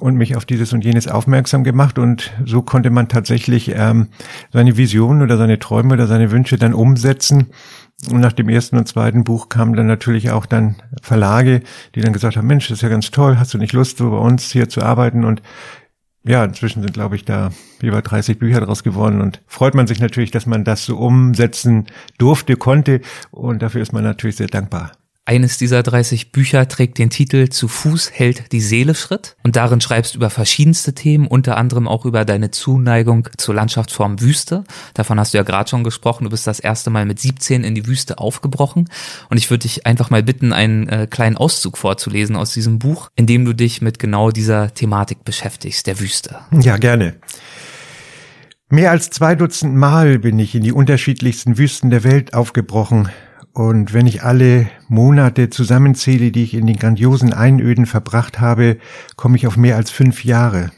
und 0.00 0.16
mich 0.16 0.36
auf 0.36 0.44
dieses 0.44 0.72
und 0.72 0.84
jenes 0.84 1.06
aufmerksam 1.06 1.64
gemacht 1.64 1.98
und 1.98 2.32
so 2.44 2.62
konnte 2.62 2.90
man 2.90 3.08
tatsächlich 3.08 3.72
ähm, 3.74 4.08
seine 4.52 4.76
Visionen 4.76 5.22
oder 5.22 5.36
seine 5.36 5.58
Träume 5.58 5.94
oder 5.94 6.06
seine 6.06 6.30
Wünsche 6.30 6.58
dann 6.58 6.74
umsetzen. 6.74 7.48
Und 8.10 8.20
nach 8.20 8.32
dem 8.32 8.48
ersten 8.48 8.78
und 8.78 8.88
zweiten 8.88 9.24
Buch 9.24 9.50
kamen 9.50 9.74
dann 9.74 9.86
natürlich 9.86 10.30
auch 10.30 10.46
dann 10.46 10.76
Verlage, 11.02 11.60
die 11.94 12.00
dann 12.00 12.14
gesagt 12.14 12.38
haben, 12.38 12.46
Mensch, 12.46 12.68
das 12.68 12.78
ist 12.78 12.82
ja 12.82 12.88
ganz 12.88 13.10
toll, 13.10 13.36
hast 13.38 13.52
du 13.52 13.58
nicht 13.58 13.74
Lust, 13.74 13.98
so 13.98 14.10
bei 14.10 14.16
uns 14.16 14.50
hier 14.50 14.70
zu 14.70 14.80
arbeiten? 14.80 15.22
Und 15.22 15.42
ja, 16.24 16.44
inzwischen 16.44 16.82
sind, 16.82 16.92
glaube 16.92 17.16
ich, 17.16 17.24
da 17.24 17.50
über 17.80 18.02
30 18.02 18.38
Bücher 18.38 18.60
daraus 18.60 18.82
geworden 18.82 19.20
und 19.20 19.40
freut 19.46 19.74
man 19.74 19.86
sich 19.86 20.00
natürlich, 20.00 20.30
dass 20.30 20.46
man 20.46 20.64
das 20.64 20.84
so 20.84 20.96
umsetzen 20.98 21.86
durfte, 22.18 22.56
konnte 22.56 23.00
und 23.30 23.62
dafür 23.62 23.80
ist 23.80 23.92
man 23.92 24.04
natürlich 24.04 24.36
sehr 24.36 24.48
dankbar. 24.48 24.92
Eines 25.26 25.58
dieser 25.58 25.82
30 25.82 26.32
Bücher 26.32 26.66
trägt 26.66 26.98
den 26.98 27.10
Titel 27.10 27.50
Zu 27.50 27.68
Fuß 27.68 28.10
hält 28.12 28.52
die 28.52 28.60
Seele 28.60 28.94
Schritt 28.94 29.36
und 29.42 29.54
darin 29.54 29.80
schreibst 29.80 30.14
du 30.14 30.18
über 30.18 30.30
verschiedenste 30.30 30.94
Themen, 30.94 31.26
unter 31.26 31.56
anderem 31.56 31.86
auch 31.86 32.06
über 32.06 32.24
deine 32.24 32.50
Zuneigung 32.50 33.28
zur 33.36 33.54
Landschaftsform 33.54 34.20
Wüste. 34.20 34.64
Davon 34.94 35.20
hast 35.20 35.34
du 35.34 35.38
ja 35.38 35.44
gerade 35.44 35.68
schon 35.68 35.84
gesprochen. 35.84 36.24
Du 36.24 36.30
bist 36.30 36.46
das 36.46 36.58
erste 36.58 36.90
Mal 36.90 37.04
mit 37.04 37.20
17 37.20 37.64
in 37.64 37.74
die 37.74 37.86
Wüste 37.86 38.18
aufgebrochen 38.18 38.88
und 39.28 39.36
ich 39.36 39.50
würde 39.50 39.62
dich 39.62 39.86
einfach 39.86 40.10
mal 40.10 40.22
bitten, 40.22 40.52
einen 40.52 40.88
äh, 40.88 41.06
kleinen 41.08 41.36
Auszug 41.36 41.76
vorzulesen 41.76 42.34
aus 42.34 42.52
diesem 42.52 42.78
Buch, 42.78 43.10
in 43.14 43.26
dem 43.26 43.44
du 43.44 43.52
dich 43.52 43.82
mit 43.82 43.98
genau 43.98 44.30
dieser 44.30 44.72
Thematik 44.72 45.24
beschäftigst, 45.24 45.86
der 45.86 46.00
Wüste. 46.00 46.38
Ja, 46.50 46.78
gerne. 46.78 47.16
Mehr 48.70 48.90
als 48.90 49.10
zwei 49.10 49.34
Dutzend 49.34 49.76
Mal 49.76 50.18
bin 50.18 50.38
ich 50.38 50.54
in 50.54 50.62
die 50.62 50.72
unterschiedlichsten 50.72 51.58
Wüsten 51.58 51.90
der 51.90 52.04
Welt 52.04 52.34
aufgebrochen 52.34 53.10
und 53.60 53.92
wenn 53.92 54.06
ich 54.06 54.22
alle 54.22 54.70
Monate 54.88 55.50
zusammenzähle, 55.50 56.32
die 56.32 56.44
ich 56.44 56.54
in 56.54 56.66
den 56.66 56.78
grandiosen 56.78 57.34
Einöden 57.34 57.84
verbracht 57.84 58.40
habe, 58.40 58.78
komme 59.16 59.36
ich 59.36 59.46
auf 59.46 59.58
mehr 59.58 59.76
als 59.76 59.90
fünf 59.90 60.24
Jahre. 60.24 60.70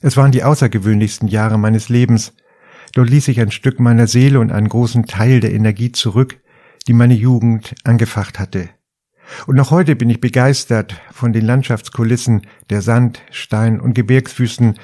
Es 0.00 0.16
waren 0.16 0.32
die 0.32 0.42
außergewöhnlichsten 0.42 1.28
Jahre 1.28 1.56
meines 1.56 1.88
Lebens. 1.88 2.34
Dort 2.94 3.10
ließ 3.10 3.28
ich 3.28 3.40
ein 3.40 3.52
Stück 3.52 3.78
meiner 3.78 4.08
Seele 4.08 4.40
und 4.40 4.50
einen 4.50 4.68
großen 4.68 5.06
Teil 5.06 5.38
der 5.38 5.54
Energie 5.54 5.92
zurück, 5.92 6.40
die 6.88 6.94
meine 6.94 7.14
Jugend 7.14 7.76
angefacht 7.84 8.40
hatte. 8.40 8.70
Und 9.46 9.54
noch 9.54 9.70
heute 9.70 9.94
bin 9.94 10.10
ich 10.10 10.20
begeistert 10.20 11.00
von 11.12 11.32
den 11.32 11.44
Landschaftskulissen 11.44 12.42
der 12.70 12.82
Sand-, 12.82 13.22
Stein- 13.30 13.80
und 13.80 13.94
Gebirgswüsten, 13.94 14.74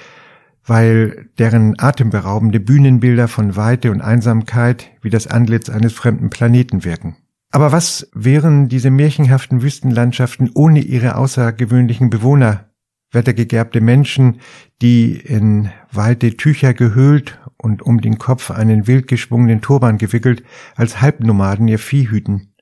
weil 0.65 1.29
deren 1.41 1.75
atemberaubende 1.77 2.61
Bühnenbilder 2.61 3.27
von 3.27 3.57
Weite 3.57 3.91
und 3.91 4.01
Einsamkeit 4.01 4.93
wie 5.01 5.11
das 5.11 5.27
Antlitz 5.27 5.69
eines 5.69 5.93
fremden 5.93 6.31
Planeten 6.31 6.85
wirken. 6.85 7.17
Aber 7.53 7.71
was 7.71 8.09
wären 8.15 8.69
diese 8.71 8.91
märchenhaften 8.91 9.63
Wüstenlandschaften 9.63 10.51
ohne 10.55 10.81
ihre 10.81 11.17
außergewöhnlichen 11.17 12.09
Bewohner, 12.09 12.71
wettergegerbte 13.13 13.83
Menschen, 13.83 14.41
die 14.81 15.13
in 15.13 15.71
weite 15.93 16.39
Tücher 16.39 16.73
gehüllt 16.73 17.39
und 17.59 17.83
um 17.83 18.01
den 18.01 18.19
Kopf 18.19 18.51
einen 18.51 18.87
wild 18.87 19.07
geschwungenen 19.07 19.61
Turban 19.61 19.99
gewickelt, 19.99 20.43
als 20.77 21.03
Halbnomaden 21.03 21.69
ihr 21.69 21.79
Vieh 21.79 22.11
hüten. 22.11 22.55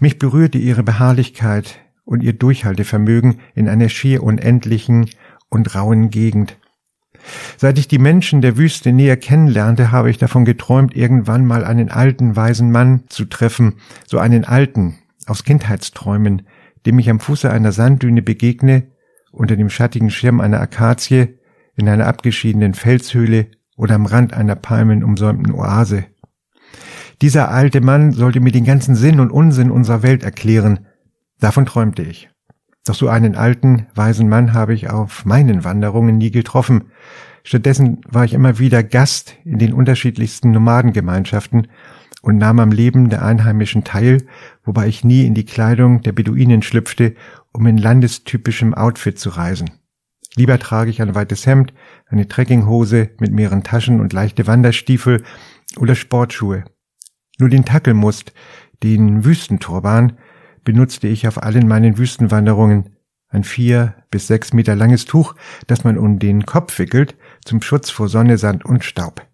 Mich 0.00 0.18
berührte 0.18 0.58
ihre 0.58 0.82
Beharrlichkeit 0.82 1.78
und 2.04 2.24
ihr 2.24 2.32
Durchhaltevermögen 2.32 3.40
in 3.54 3.68
einer 3.68 3.88
schier 3.88 4.24
unendlichen 4.24 5.08
und 5.48 5.76
rauen 5.76 6.10
Gegend. 6.10 6.58
Seit 7.56 7.78
ich 7.78 7.88
die 7.88 7.98
Menschen 7.98 8.40
der 8.40 8.56
Wüste 8.56 8.92
näher 8.92 9.16
kennenlernte, 9.16 9.92
habe 9.92 10.10
ich 10.10 10.18
davon 10.18 10.44
geträumt, 10.44 10.94
irgendwann 10.94 11.46
mal 11.46 11.64
einen 11.64 11.90
alten, 11.90 12.36
weisen 12.36 12.70
Mann 12.70 13.04
zu 13.08 13.24
treffen, 13.24 13.74
so 14.06 14.18
einen 14.18 14.44
alten, 14.44 14.98
aus 15.26 15.44
Kindheitsträumen, 15.44 16.42
dem 16.84 16.98
ich 16.98 17.10
am 17.10 17.20
Fuße 17.20 17.50
einer 17.50 17.72
Sanddüne 17.72 18.22
begegne, 18.22 18.84
unter 19.32 19.56
dem 19.56 19.70
schattigen 19.70 20.10
Schirm 20.10 20.40
einer 20.40 20.60
Akazie, 20.60 21.38
in 21.76 21.88
einer 21.88 22.06
abgeschiedenen 22.06 22.74
Felshöhle 22.74 23.48
oder 23.76 23.94
am 23.94 24.06
Rand 24.06 24.32
einer 24.32 24.56
palmenumsäumten 24.56 25.52
Oase. 25.52 26.06
Dieser 27.22 27.50
alte 27.50 27.80
Mann 27.80 28.12
sollte 28.12 28.40
mir 28.40 28.52
den 28.52 28.64
ganzen 28.64 28.94
Sinn 28.94 29.20
und 29.20 29.30
Unsinn 29.30 29.70
unserer 29.70 30.02
Welt 30.02 30.22
erklären. 30.22 30.86
Davon 31.38 31.66
träumte 31.66 32.02
ich. 32.02 32.30
Doch 32.86 32.94
so 32.94 33.08
einen 33.08 33.34
alten, 33.34 33.86
weisen 33.96 34.28
Mann 34.28 34.54
habe 34.54 34.72
ich 34.72 34.88
auf 34.88 35.24
meinen 35.24 35.64
Wanderungen 35.64 36.18
nie 36.18 36.30
getroffen. 36.30 36.92
Stattdessen 37.42 38.00
war 38.08 38.24
ich 38.24 38.32
immer 38.32 38.60
wieder 38.60 38.84
Gast 38.84 39.36
in 39.44 39.58
den 39.58 39.72
unterschiedlichsten 39.72 40.52
Nomadengemeinschaften 40.52 41.66
und 42.22 42.38
nahm 42.38 42.60
am 42.60 42.70
Leben 42.70 43.10
der 43.10 43.24
Einheimischen 43.24 43.82
teil, 43.82 44.24
wobei 44.64 44.86
ich 44.86 45.04
nie 45.04 45.26
in 45.26 45.34
die 45.34 45.44
Kleidung 45.44 46.02
der 46.02 46.12
Beduinen 46.12 46.62
schlüpfte, 46.62 47.16
um 47.52 47.66
in 47.66 47.76
landestypischem 47.76 48.72
Outfit 48.72 49.18
zu 49.18 49.30
reisen. 49.30 49.70
Lieber 50.36 50.58
trage 50.58 50.90
ich 50.90 51.02
ein 51.02 51.14
weites 51.14 51.44
Hemd, 51.44 51.72
eine 52.06 52.28
Trekkinghose 52.28 53.10
mit 53.18 53.32
mehreren 53.32 53.64
Taschen 53.64 54.00
und 54.00 54.12
leichte 54.12 54.46
Wanderstiefel, 54.46 55.24
oder 55.78 55.96
Sportschuhe. 55.96 56.64
Nur 57.38 57.48
den 57.48 57.64
Tackelmust, 57.64 58.32
den 58.82 59.24
Wüstenturban, 59.24 60.12
benutzte 60.66 61.08
ich 61.08 61.26
auf 61.26 61.42
allen 61.42 61.66
meinen 61.66 61.96
Wüstenwanderungen. 61.96 62.90
Ein 63.28 63.44
vier 63.44 63.94
bis 64.10 64.26
sechs 64.26 64.52
Meter 64.52 64.76
langes 64.76 65.06
Tuch, 65.06 65.34
das 65.66 65.84
man 65.84 65.96
um 65.96 66.18
den 66.18 66.44
Kopf 66.44 66.78
wickelt, 66.78 67.16
zum 67.44 67.62
Schutz 67.62 67.88
vor 67.88 68.08
Sonne, 68.08 68.36
Sand 68.36 68.66
und 68.66 68.84
Staub. 68.84 69.26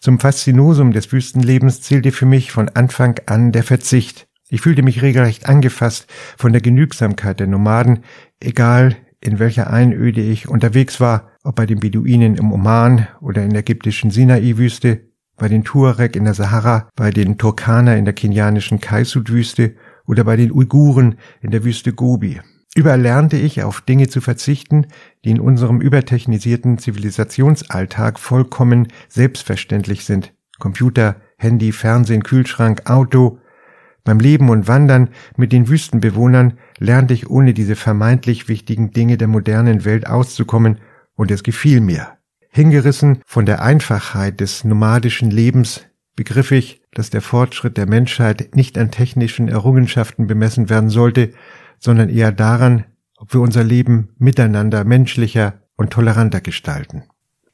Zum 0.00 0.18
Faszinosum 0.18 0.92
des 0.92 1.12
Wüstenlebens 1.12 1.82
zählte 1.82 2.10
für 2.10 2.26
mich 2.26 2.50
von 2.50 2.70
Anfang 2.70 3.20
an 3.26 3.52
der 3.52 3.62
Verzicht. 3.62 4.26
Ich 4.48 4.62
fühlte 4.62 4.82
mich 4.82 5.02
regelrecht 5.02 5.48
angefasst 5.48 6.06
von 6.36 6.52
der 6.52 6.62
Genügsamkeit 6.62 7.40
der 7.40 7.46
Nomaden, 7.46 8.00
egal 8.40 8.96
in 9.20 9.38
welcher 9.38 9.70
Einöde 9.70 10.20
ich 10.20 10.48
unterwegs 10.48 11.00
war, 11.00 11.30
ob 11.42 11.56
bei 11.56 11.66
den 11.66 11.80
Beduinen 11.80 12.36
im 12.36 12.52
Oman 12.52 13.06
oder 13.20 13.42
in 13.42 13.50
der 13.50 13.60
ägyptischen 13.60 14.10
Sinai-Wüste, 14.10 15.00
bei 15.36 15.48
den 15.48 15.64
Tuareg 15.64 16.16
in 16.16 16.24
der 16.24 16.34
Sahara, 16.34 16.88
bei 16.94 17.10
den 17.10 17.38
Turkaner 17.38 17.96
in 17.96 18.04
der 18.04 18.14
kenianischen 18.14 18.80
Kaisut-Wüste 18.80 19.74
oder 20.06 20.24
bei 20.24 20.36
den 20.36 20.52
Uiguren 20.52 21.16
in 21.40 21.50
der 21.50 21.64
Wüste 21.64 21.92
Gobi. 21.92 22.40
Überall 22.76 23.00
lernte 23.00 23.36
ich, 23.36 23.62
auf 23.62 23.80
Dinge 23.80 24.08
zu 24.08 24.20
verzichten, 24.20 24.86
die 25.24 25.30
in 25.30 25.40
unserem 25.40 25.80
übertechnisierten 25.80 26.78
Zivilisationsalltag 26.78 28.18
vollkommen 28.18 28.88
selbstverständlich 29.08 30.04
sind. 30.04 30.32
Computer, 30.58 31.16
Handy, 31.38 31.72
Fernsehen, 31.72 32.24
Kühlschrank, 32.24 32.90
Auto. 32.90 33.38
Beim 34.02 34.18
Leben 34.18 34.50
und 34.50 34.66
Wandern 34.66 35.10
mit 35.36 35.52
den 35.52 35.68
Wüstenbewohnern 35.68 36.58
lernte 36.78 37.14
ich 37.14 37.30
ohne 37.30 37.54
diese 37.54 37.76
vermeintlich 37.76 38.48
wichtigen 38.48 38.90
Dinge 38.90 39.16
der 39.16 39.28
modernen 39.28 39.84
Welt 39.84 40.06
auszukommen, 40.06 40.78
und 41.16 41.30
es 41.30 41.44
gefiel 41.44 41.80
mir. 41.80 42.18
Hingerissen 42.50 43.20
von 43.24 43.46
der 43.46 43.62
Einfachheit 43.62 44.40
des 44.40 44.64
nomadischen 44.64 45.30
Lebens 45.30 45.84
begriff 46.16 46.50
ich, 46.52 46.82
dass 46.92 47.10
der 47.10 47.22
Fortschritt 47.22 47.76
der 47.76 47.86
Menschheit 47.86 48.54
nicht 48.54 48.78
an 48.78 48.90
technischen 48.90 49.48
Errungenschaften 49.48 50.26
bemessen 50.26 50.70
werden 50.70 50.90
sollte, 50.90 51.32
sondern 51.78 52.08
eher 52.08 52.32
daran, 52.32 52.84
ob 53.16 53.32
wir 53.34 53.40
unser 53.40 53.64
Leben 53.64 54.10
miteinander 54.18 54.84
menschlicher 54.84 55.60
und 55.76 55.90
toleranter 55.90 56.40
gestalten. 56.40 57.04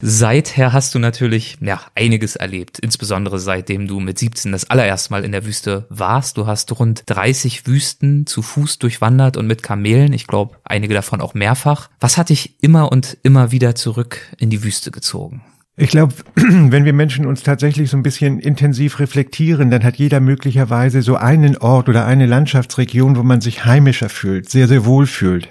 Seither 0.02 0.72
hast 0.72 0.94
du 0.94 0.98
natürlich 0.98 1.58
ja 1.60 1.78
einiges 1.94 2.34
erlebt, 2.34 2.78
insbesondere 2.78 3.38
seitdem 3.38 3.86
du 3.86 4.00
mit 4.00 4.18
17 4.18 4.50
das 4.50 4.70
allererste 4.70 5.10
Mal 5.10 5.24
in 5.26 5.32
der 5.32 5.44
Wüste 5.44 5.86
warst. 5.90 6.38
Du 6.38 6.46
hast 6.46 6.72
rund 6.78 7.02
30 7.04 7.66
Wüsten 7.66 8.24
zu 8.26 8.40
Fuß 8.40 8.78
durchwandert 8.78 9.36
und 9.36 9.46
mit 9.46 9.62
Kamelen, 9.62 10.14
ich 10.14 10.26
glaube 10.26 10.56
einige 10.64 10.94
davon 10.94 11.20
auch 11.20 11.34
mehrfach. 11.34 11.90
Was 12.00 12.16
hat 12.16 12.30
dich 12.30 12.62
immer 12.62 12.90
und 12.90 13.18
immer 13.22 13.52
wieder 13.52 13.74
zurück 13.74 14.20
in 14.38 14.48
die 14.48 14.62
Wüste 14.64 14.90
gezogen? 14.90 15.42
Ich 15.80 15.88
glaube, 15.88 16.12
wenn 16.34 16.84
wir 16.84 16.92
Menschen 16.92 17.24
uns 17.24 17.42
tatsächlich 17.42 17.88
so 17.88 17.96
ein 17.96 18.02
bisschen 18.02 18.38
intensiv 18.38 18.98
reflektieren, 18.98 19.70
dann 19.70 19.82
hat 19.82 19.96
jeder 19.96 20.20
möglicherweise 20.20 21.00
so 21.00 21.16
einen 21.16 21.56
Ort 21.56 21.88
oder 21.88 22.04
eine 22.04 22.26
Landschaftsregion, 22.26 23.16
wo 23.16 23.22
man 23.22 23.40
sich 23.40 23.64
heimischer 23.64 24.10
fühlt, 24.10 24.50
sehr, 24.50 24.68
sehr 24.68 24.84
wohl 24.84 25.06
fühlt. 25.06 25.48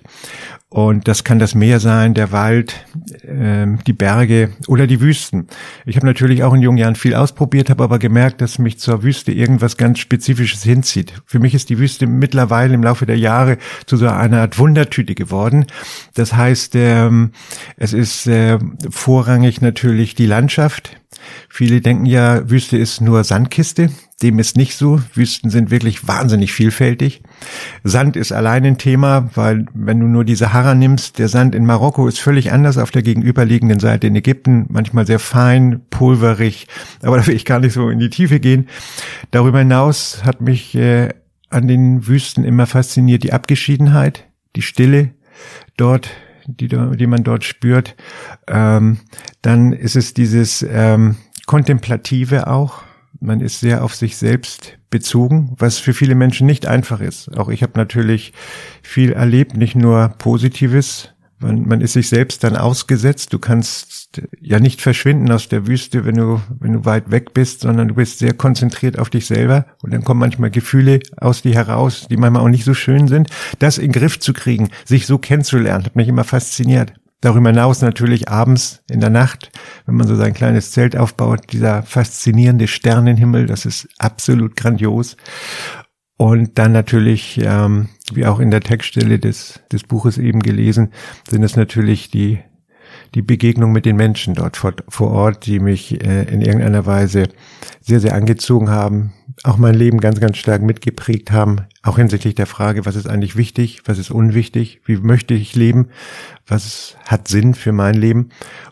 Und 0.71 1.07
das 1.07 1.23
kann 1.23 1.39
das 1.39 1.55
Meer 1.55 1.79
sein, 1.79 2.13
der 2.13 2.31
Wald, 2.31 2.85
äh, 3.23 3.65
die 3.87 3.93
Berge 3.93 4.51
oder 4.67 4.85
die 4.85 5.01
Wüsten. 5.01 5.47
Ich 5.87 5.95
habe 5.95 6.05
natürlich 6.05 6.43
auch 6.43 6.53
in 6.53 6.61
jungen 6.61 6.77
Jahren 6.77 6.95
viel 6.95 7.15
ausprobiert, 7.15 7.71
habe 7.71 7.83
aber 7.83 7.97
gemerkt, 7.97 8.39
dass 8.39 8.59
mich 8.59 8.77
zur 8.77 9.01
Wüste 9.01 9.31
irgendwas 9.31 9.77
ganz 9.77 9.97
Spezifisches 9.97 10.61
hinzieht. 10.61 11.13
Für 11.25 11.39
mich 11.39 11.55
ist 11.55 11.69
die 11.69 11.79
Wüste 11.79 12.05
mittlerweile 12.05 12.75
im 12.75 12.83
Laufe 12.83 13.07
der 13.07 13.17
Jahre 13.17 13.57
zu 13.87 13.97
so 13.97 14.07
einer 14.07 14.41
Art 14.41 14.59
Wundertüte 14.59 15.15
geworden. 15.15 15.65
Das 16.13 16.33
heißt, 16.33 16.75
ähm, 16.75 17.31
es 17.75 17.93
ist 17.93 18.27
äh, 18.27 18.59
vorrangig 18.91 19.61
natürlich 19.61 20.13
die 20.13 20.27
Landschaft. 20.27 20.99
Viele 21.49 21.81
denken 21.81 22.05
ja, 22.05 22.49
Wüste 22.49 22.77
ist 22.77 23.01
nur 23.01 23.23
Sandkiste. 23.23 23.89
Dem 24.21 24.37
ist 24.39 24.57
nicht 24.57 24.75
so. 24.75 25.01
Wüsten 25.13 25.49
sind 25.49 25.71
wirklich 25.71 26.07
wahnsinnig 26.07 26.51
vielfältig. 26.51 27.21
Sand 27.83 28.17
ist 28.17 28.31
allein 28.31 28.65
ein 28.65 28.77
Thema, 28.77 29.29
weil 29.35 29.65
wenn 29.73 29.99
du 29.99 30.07
nur 30.07 30.25
die 30.25 30.35
Sahara 30.35 30.75
nimmst, 30.75 31.19
der 31.19 31.29
Sand 31.29 31.55
in 31.55 31.65
Marokko 31.65 32.07
ist 32.07 32.19
völlig 32.19 32.51
anders 32.51 32.77
auf 32.77 32.91
der 32.91 33.01
gegenüberliegenden 33.01 33.79
Seite 33.79 34.07
in 34.07 34.15
Ägypten, 34.15 34.65
manchmal 34.69 35.05
sehr 35.05 35.19
fein, 35.19 35.81
pulverig, 35.89 36.67
aber 37.01 37.17
da 37.17 37.27
will 37.27 37.35
ich 37.35 37.45
gar 37.45 37.59
nicht 37.59 37.73
so 37.73 37.89
in 37.89 37.99
die 37.99 38.09
Tiefe 38.09 38.39
gehen. 38.39 38.67
Darüber 39.31 39.59
hinaus 39.59 40.23
hat 40.25 40.41
mich 40.41 40.75
äh, 40.75 41.09
an 41.49 41.67
den 41.67 42.07
Wüsten 42.07 42.43
immer 42.43 42.67
fasziniert 42.67 43.23
die 43.23 43.33
Abgeschiedenheit, 43.33 44.25
die 44.55 44.61
Stille 44.61 45.11
dort, 45.77 46.09
die, 46.57 46.67
die 46.67 47.07
man 47.07 47.23
dort 47.23 47.43
spürt. 47.43 47.95
Ähm, 48.47 48.99
dann 49.41 49.73
ist 49.73 49.95
es 49.95 50.13
dieses 50.13 50.65
ähm, 50.69 51.15
Kontemplative 51.45 52.47
auch, 52.47 52.83
man 53.19 53.41
ist 53.41 53.59
sehr 53.59 53.83
auf 53.83 53.95
sich 53.95 54.17
selbst 54.17 54.77
bezogen, 54.89 55.55
was 55.57 55.77
für 55.77 55.93
viele 55.93 56.15
Menschen 56.15 56.47
nicht 56.47 56.65
einfach 56.65 57.01
ist. 57.01 57.35
Auch 57.37 57.49
ich 57.49 57.63
habe 57.63 57.73
natürlich 57.75 58.33
viel 58.81 59.11
erlebt, 59.11 59.55
nicht 59.55 59.75
nur 59.75 60.09
Positives. 60.17 61.09
Man, 61.39 61.67
man 61.67 61.81
ist 61.81 61.93
sich 61.93 62.09
selbst 62.09 62.43
dann 62.43 62.57
ausgesetzt. 62.57 63.31
Du 63.31 63.39
kannst 63.39 64.21
ja 64.41 64.59
nicht 64.59 64.81
verschwinden 64.81 65.31
aus 65.31 65.47
der 65.47 65.67
Wüste, 65.67 66.05
wenn 66.05 66.15
du, 66.15 66.41
wenn 66.59 66.73
du 66.73 66.85
weit 66.85 67.11
weg 67.11 67.33
bist, 67.33 67.61
sondern 67.61 67.87
du 67.87 67.95
bist 67.95 68.19
sehr 68.19 68.33
konzentriert 68.33 68.99
auf 68.99 69.09
dich 69.09 69.25
selber. 69.25 69.65
Und 69.81 69.93
dann 69.93 70.03
kommen 70.03 70.19
manchmal 70.19 70.51
Gefühle 70.51 70.99
aus 71.17 71.41
dir 71.41 71.53
heraus, 71.53 72.07
die 72.09 72.17
manchmal 72.17 72.43
auch 72.43 72.49
nicht 72.49 72.65
so 72.65 72.73
schön 72.73 73.07
sind. 73.07 73.29
Das 73.59 73.77
in 73.77 73.91
den 73.91 73.99
Griff 73.99 74.19
zu 74.19 74.33
kriegen, 74.33 74.69
sich 74.83 75.05
so 75.05 75.17
kennenzulernen, 75.17 75.85
hat 75.85 75.95
mich 75.95 76.09
immer 76.09 76.25
fasziniert. 76.25 76.93
Darüber 77.21 77.49
hinaus 77.49 77.81
natürlich 77.81 78.29
abends 78.29 78.81
in 78.89 79.01
der 79.01 79.09
Nacht, 79.09 79.51
wenn 79.85 79.95
man 79.95 80.07
so 80.07 80.15
sein 80.15 80.33
kleines 80.33 80.71
Zelt 80.71 80.95
aufbaut, 80.95 81.51
dieser 81.51 81.83
faszinierende 81.83 82.67
Sternenhimmel, 82.67 83.45
das 83.45 83.65
ist 83.65 83.89
absolut 83.97 84.55
grandios. 84.55 85.17
Und 86.21 86.59
dann 86.59 86.73
natürlich, 86.73 87.39
ähm, 87.41 87.87
wie 88.11 88.25
auch 88.25 88.41
in 88.41 88.51
der 88.51 88.59
Textstelle 88.59 89.19
des, 89.19 89.61
des 89.71 89.83
Buches 89.83 90.17
eben 90.17 90.41
gelesen, 90.41 90.91
sind 91.25 91.43
es 91.43 91.55
natürlich 91.55 92.11
die, 92.11 92.39
die 93.15 93.21
Begegnung 93.21 93.71
mit 93.71 93.85
den 93.85 93.95
Menschen 93.95 94.33
dort 94.33 94.57
vor, 94.57 94.73
vor 94.89 95.11
Ort, 95.11 95.45
die 95.45 95.61
mich 95.61 96.03
äh, 96.03 96.23
in 96.23 96.41
irgendeiner 96.41 96.85
Weise 96.85 97.29
sehr, 97.79 98.01
sehr 98.01 98.15
angezogen 98.15 98.69
haben, 98.69 99.13
auch 99.45 99.55
mein 99.55 99.75
Leben 99.75 100.01
ganz, 100.01 100.19
ganz 100.19 100.35
stark 100.35 100.61
mitgeprägt 100.61 101.31
haben, 101.31 101.61
auch 101.83 101.95
hinsichtlich 101.95 102.35
der 102.35 102.47
Frage, 102.47 102.85
was 102.85 102.97
ist 102.97 103.07
eigentlich 103.07 103.37
wichtig, 103.37 103.83
was 103.85 103.97
ist 103.97 104.11
unwichtig, 104.11 104.81
wie 104.83 104.97
möchte 104.97 105.33
ich 105.33 105.55
leben, 105.55 105.87
was 106.45 106.97
hat 107.05 107.29
Sinn 107.29 107.53
für 107.53 107.71
mein 107.71 107.95
Leben. 107.95 108.27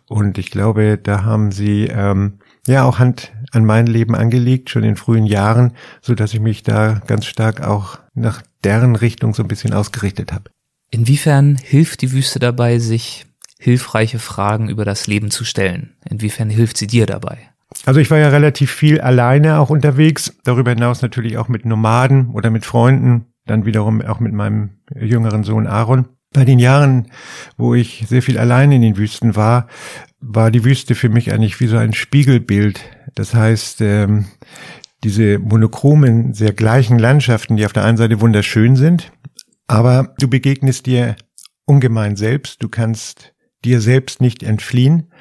Und 0.09 0.37
ich 0.37 0.51
glaube, 0.51 0.99
da 1.01 1.23
haben 1.23 1.53
sie 1.53 1.85
ähm, 1.85 2.39
ja 2.67 2.83
auch 2.83 2.99
Hand 2.99 3.31
an 3.51 3.65
mein 3.65 3.87
Leben 3.87 4.15
angelegt, 4.15 4.69
schon 4.69 4.83
in 4.83 4.95
frühen 4.95 5.25
Jahren, 5.25 5.73
so 6.01 6.15
dass 6.15 6.33
ich 6.33 6.39
mich 6.39 6.63
da 6.63 7.01
ganz 7.07 7.25
stark 7.25 7.61
auch 7.61 7.99
nach 8.13 8.41
deren 8.63 8.95
Richtung 8.95 9.33
so 9.33 9.43
ein 9.43 9.47
bisschen 9.47 9.73
ausgerichtet 9.73 10.33
habe. 10.33 10.51
Inwiefern 10.89 11.57
hilft 11.61 12.01
die 12.01 12.11
Wüste 12.11 12.39
dabei, 12.39 12.79
sich 12.79 13.25
hilfreiche 13.59 14.19
Fragen 14.19 14.69
über 14.69 14.85
das 14.85 15.07
Leben 15.07 15.31
zu 15.31 15.43
stellen? 15.43 15.95
Inwiefern 16.09 16.49
hilft 16.49 16.77
sie 16.77 16.87
dir 16.87 17.05
dabei? 17.05 17.37
Also 17.85 17.99
ich 17.99 18.09
war 18.09 18.17
ja 18.17 18.29
relativ 18.29 18.71
viel 18.71 19.01
alleine 19.01 19.59
auch 19.59 19.69
unterwegs, 19.69 20.33
darüber 20.43 20.71
hinaus 20.71 21.01
natürlich 21.01 21.37
auch 21.37 21.47
mit 21.47 21.65
Nomaden 21.65 22.29
oder 22.29 22.49
mit 22.49 22.65
Freunden, 22.65 23.25
dann 23.45 23.65
wiederum 23.65 24.01
auch 24.01 24.19
mit 24.19 24.33
meinem 24.33 24.69
jüngeren 24.95 25.43
Sohn 25.43 25.67
Aaron. 25.67 26.07
Bei 26.33 26.45
den 26.45 26.59
Jahren, 26.59 27.07
wo 27.57 27.73
ich 27.73 28.05
sehr 28.07 28.21
viel 28.21 28.37
allein 28.37 28.71
in 28.71 28.81
den 28.81 28.97
Wüsten 28.97 29.35
war, 29.35 29.67
war 30.19 30.51
die 30.51 30.63
Wüste 30.63 30.95
für 30.95 31.09
mich 31.09 31.33
eigentlich 31.33 31.59
wie 31.59 31.67
so 31.67 31.77
ein 31.77 31.93
Spiegelbild. 31.93 32.79
Das 33.17 33.33
heißt, 33.33 33.81
ähm, 33.81 34.27
diese 35.03 35.39
monochromen, 35.39 36.35
sehr 36.35 36.53
gleichen 36.53 36.99
Landschaften, 36.99 37.57
die 37.57 37.65
auf 37.65 37.73
der 37.73 37.83
einen 37.83 37.97
Seite 37.97 38.21
wunderschön 38.21 38.75
sind, 38.75 39.11
aber 39.65 40.13
du 40.19 40.27
begegnest 40.27 40.85
dir 40.85 41.15
ungemein 41.65 42.15
selbst, 42.15 42.61
du 42.61 42.69
kannst 42.69 43.33
dir 43.65 43.81
selbst 43.81 44.21
nicht 44.21 44.43
entfliehen 44.43 45.11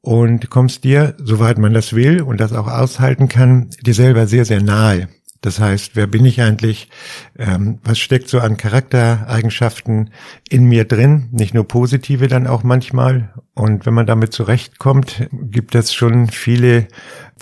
und 0.00 0.48
kommst 0.48 0.84
dir, 0.84 1.16
soweit 1.18 1.58
man 1.58 1.74
das 1.74 1.92
will 1.92 2.22
und 2.22 2.38
das 2.38 2.52
auch 2.52 2.68
aushalten 2.68 3.26
kann, 3.26 3.70
dir 3.84 3.94
selber 3.94 4.28
sehr, 4.28 4.44
sehr 4.44 4.62
nahe. 4.62 5.08
Das 5.42 5.58
heißt, 5.58 5.96
wer 5.96 6.06
bin 6.06 6.24
ich 6.24 6.40
eigentlich? 6.40 6.88
Ähm, 7.36 7.80
was 7.82 7.98
steckt 7.98 8.28
so 8.28 8.38
an 8.38 8.56
Charaktereigenschaften 8.56 10.10
in 10.48 10.64
mir 10.64 10.84
drin? 10.84 11.28
Nicht 11.32 11.52
nur 11.52 11.66
positive, 11.66 12.28
dann 12.28 12.46
auch 12.46 12.62
manchmal. 12.62 13.34
Und 13.52 13.84
wenn 13.84 13.92
man 13.92 14.06
damit 14.06 14.32
zurechtkommt, 14.32 15.28
gibt 15.32 15.74
es 15.74 15.92
schon 15.92 16.28
viele 16.28 16.86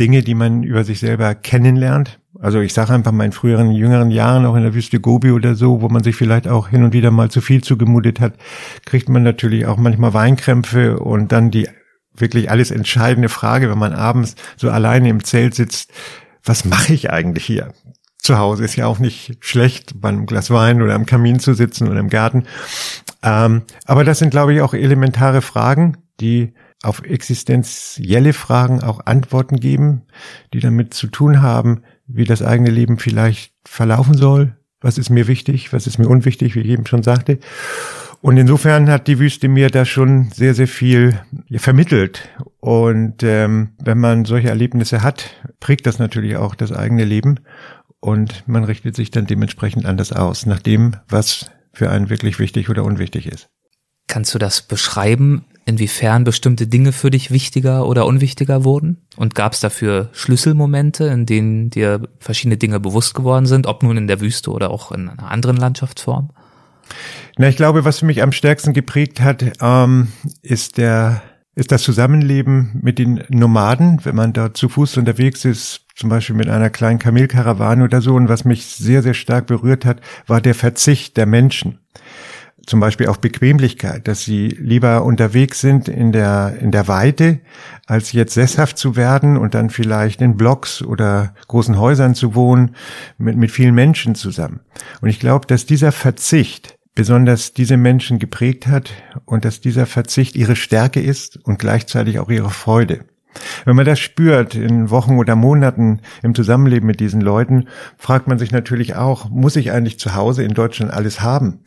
Dinge, 0.00 0.22
die 0.22 0.34
man 0.34 0.62
über 0.62 0.82
sich 0.82 0.98
selber 0.98 1.34
kennenlernt. 1.34 2.20
Also 2.40 2.60
ich 2.60 2.72
sage 2.72 2.94
einfach 2.94 3.12
mal 3.12 3.26
in 3.26 3.32
früheren, 3.32 3.70
jüngeren 3.70 4.10
Jahren, 4.10 4.46
auch 4.46 4.56
in 4.56 4.62
der 4.62 4.74
Wüste 4.74 4.98
Gobi 4.98 5.30
oder 5.30 5.54
so, 5.54 5.82
wo 5.82 5.90
man 5.90 6.02
sich 6.02 6.16
vielleicht 6.16 6.48
auch 6.48 6.68
hin 6.68 6.82
und 6.82 6.94
wieder 6.94 7.10
mal 7.10 7.30
zu 7.30 7.42
viel 7.42 7.62
zugemutet 7.62 8.18
hat, 8.18 8.32
kriegt 8.86 9.10
man 9.10 9.22
natürlich 9.22 9.66
auch 9.66 9.76
manchmal 9.76 10.14
Weinkrämpfe 10.14 10.98
und 11.00 11.32
dann 11.32 11.50
die 11.50 11.68
wirklich 12.16 12.50
alles 12.50 12.70
entscheidende 12.70 13.28
Frage, 13.28 13.70
wenn 13.70 13.78
man 13.78 13.92
abends 13.92 14.36
so 14.56 14.70
alleine 14.70 15.10
im 15.10 15.22
Zelt 15.22 15.54
sitzt, 15.54 15.92
was 16.44 16.64
mache 16.64 16.92
ich 16.92 17.10
eigentlich 17.10 17.44
hier? 17.44 17.72
Zu 18.18 18.38
Hause 18.38 18.64
ist 18.64 18.76
ja 18.76 18.86
auch 18.86 18.98
nicht 18.98 19.36
schlecht, 19.40 20.00
bei 20.00 20.10
einem 20.10 20.26
Glas 20.26 20.50
Wein 20.50 20.82
oder 20.82 20.94
am 20.94 21.06
Kamin 21.06 21.40
zu 21.40 21.54
sitzen 21.54 21.88
oder 21.88 22.00
im 22.00 22.10
Garten. 22.10 22.44
Ähm, 23.22 23.62
aber 23.86 24.04
das 24.04 24.18
sind, 24.18 24.30
glaube 24.30 24.54
ich, 24.54 24.60
auch 24.60 24.74
elementare 24.74 25.42
Fragen, 25.42 25.96
die 26.20 26.52
auf 26.82 27.02
existenzielle 27.02 28.32
Fragen 28.32 28.82
auch 28.82 29.06
Antworten 29.06 29.56
geben, 29.56 30.02
die 30.52 30.60
damit 30.60 30.94
zu 30.94 31.06
tun 31.06 31.42
haben, 31.42 31.82
wie 32.06 32.24
das 32.24 32.42
eigene 32.42 32.70
Leben 32.70 32.98
vielleicht 32.98 33.52
verlaufen 33.64 34.14
soll. 34.14 34.56
Was 34.80 34.96
ist 34.96 35.10
mir 35.10 35.26
wichtig? 35.26 35.72
Was 35.72 35.86
ist 35.86 35.98
mir 35.98 36.08
unwichtig, 36.08 36.54
wie 36.54 36.60
ich 36.60 36.68
eben 36.68 36.86
schon 36.86 37.02
sagte? 37.02 37.38
Und 38.22 38.36
insofern 38.36 38.90
hat 38.90 39.06
die 39.06 39.18
Wüste 39.18 39.48
mir 39.48 39.70
da 39.70 39.86
schon 39.86 40.30
sehr, 40.30 40.54
sehr 40.54 40.68
viel 40.68 41.18
vermittelt. 41.56 42.28
Und 42.60 43.22
ähm, 43.22 43.70
wenn 43.82 43.98
man 43.98 44.26
solche 44.26 44.50
Erlebnisse 44.50 45.02
hat, 45.02 45.30
prägt 45.58 45.86
das 45.86 45.98
natürlich 45.98 46.36
auch 46.36 46.54
das 46.54 46.70
eigene 46.70 47.04
Leben. 47.04 47.40
Und 48.00 48.46
man 48.46 48.64
richtet 48.64 48.94
sich 48.94 49.10
dann 49.10 49.26
dementsprechend 49.26 49.86
anders 49.86 50.12
aus, 50.12 50.44
nach 50.44 50.60
dem, 50.60 50.96
was 51.08 51.50
für 51.72 51.90
einen 51.90 52.10
wirklich 52.10 52.38
wichtig 52.38 52.68
oder 52.68 52.84
unwichtig 52.84 53.26
ist. 53.26 53.48
Kannst 54.06 54.34
du 54.34 54.38
das 54.38 54.62
beschreiben, 54.62 55.44
inwiefern 55.64 56.24
bestimmte 56.24 56.66
Dinge 56.66 56.92
für 56.92 57.10
dich 57.10 57.30
wichtiger 57.30 57.86
oder 57.86 58.04
unwichtiger 58.04 58.64
wurden? 58.64 58.98
Und 59.16 59.34
gab 59.34 59.52
es 59.52 59.60
dafür 59.60 60.10
Schlüsselmomente, 60.12 61.04
in 61.04 61.24
denen 61.24 61.70
dir 61.70 62.08
verschiedene 62.18 62.56
Dinge 62.58 62.80
bewusst 62.80 63.14
geworden 63.14 63.46
sind, 63.46 63.66
ob 63.66 63.82
nun 63.82 63.96
in 63.96 64.08
der 64.08 64.20
Wüste 64.20 64.50
oder 64.50 64.70
auch 64.70 64.92
in 64.92 65.08
einer 65.08 65.30
anderen 65.30 65.56
Landschaftsform? 65.56 66.30
Na, 67.40 67.48
ich 67.48 67.56
glaube, 67.56 67.86
was 67.86 68.02
mich 68.02 68.22
am 68.22 68.32
stärksten 68.32 68.74
geprägt 68.74 69.22
hat, 69.22 69.42
ähm, 69.62 70.08
ist 70.42 70.76
der 70.76 71.22
ist 71.54 71.72
das 71.72 71.82
Zusammenleben 71.82 72.78
mit 72.82 72.98
den 72.98 73.24
Nomaden, 73.30 73.98
wenn 74.04 74.14
man 74.14 74.34
da 74.34 74.52
zu 74.52 74.68
Fuß 74.68 74.98
unterwegs 74.98 75.46
ist, 75.46 75.86
zum 75.96 76.10
Beispiel 76.10 76.36
mit 76.36 76.50
einer 76.50 76.68
kleinen 76.68 76.98
Kamelkarawane 76.98 77.84
oder 77.84 78.02
so. 78.02 78.14
Und 78.14 78.28
was 78.28 78.44
mich 78.44 78.66
sehr, 78.66 79.02
sehr 79.02 79.14
stark 79.14 79.46
berührt 79.46 79.86
hat, 79.86 80.02
war 80.26 80.42
der 80.42 80.54
Verzicht 80.54 81.16
der 81.16 81.24
Menschen 81.24 81.78
zum 82.66 82.78
Beispiel 82.78 83.06
auf 83.06 83.20
Bequemlichkeit, 83.20 84.06
dass 84.06 84.22
sie 84.22 84.48
lieber 84.48 85.02
unterwegs 85.02 85.62
sind 85.62 85.88
in 85.88 86.12
der, 86.12 86.58
in 86.60 86.70
der 86.72 86.88
Weite, 86.88 87.40
als 87.86 88.12
jetzt 88.12 88.34
sesshaft 88.34 88.76
zu 88.76 88.96
werden 88.96 89.38
und 89.38 89.54
dann 89.54 89.70
vielleicht 89.70 90.20
in 90.20 90.36
Blocks 90.36 90.82
oder 90.82 91.34
großen 91.48 91.78
Häusern 91.78 92.14
zu 92.14 92.34
wohnen, 92.34 92.76
mit, 93.16 93.38
mit 93.38 93.50
vielen 93.50 93.74
Menschen 93.74 94.14
zusammen. 94.14 94.60
Und 95.00 95.08
ich 95.08 95.20
glaube, 95.20 95.46
dass 95.46 95.64
dieser 95.64 95.90
Verzicht 95.90 96.76
besonders 96.94 97.52
diese 97.52 97.76
Menschen 97.76 98.18
geprägt 98.18 98.66
hat 98.66 98.92
und 99.24 99.44
dass 99.44 99.60
dieser 99.60 99.86
Verzicht 99.86 100.36
ihre 100.36 100.56
Stärke 100.56 101.00
ist 101.00 101.38
und 101.44 101.58
gleichzeitig 101.58 102.18
auch 102.18 102.30
ihre 102.30 102.50
Freude. 102.50 103.04
Wenn 103.64 103.76
man 103.76 103.86
das 103.86 104.00
spürt 104.00 104.56
in 104.56 104.90
Wochen 104.90 105.16
oder 105.16 105.36
Monaten 105.36 106.00
im 106.22 106.34
Zusammenleben 106.34 106.86
mit 106.86 106.98
diesen 106.98 107.20
Leuten, 107.20 107.68
fragt 107.96 108.26
man 108.26 108.40
sich 108.40 108.50
natürlich 108.50 108.96
auch, 108.96 109.30
muss 109.30 109.54
ich 109.54 109.70
eigentlich 109.70 110.00
zu 110.00 110.16
Hause 110.16 110.42
in 110.42 110.54
Deutschland 110.54 110.92
alles 110.92 111.20
haben? 111.20 111.60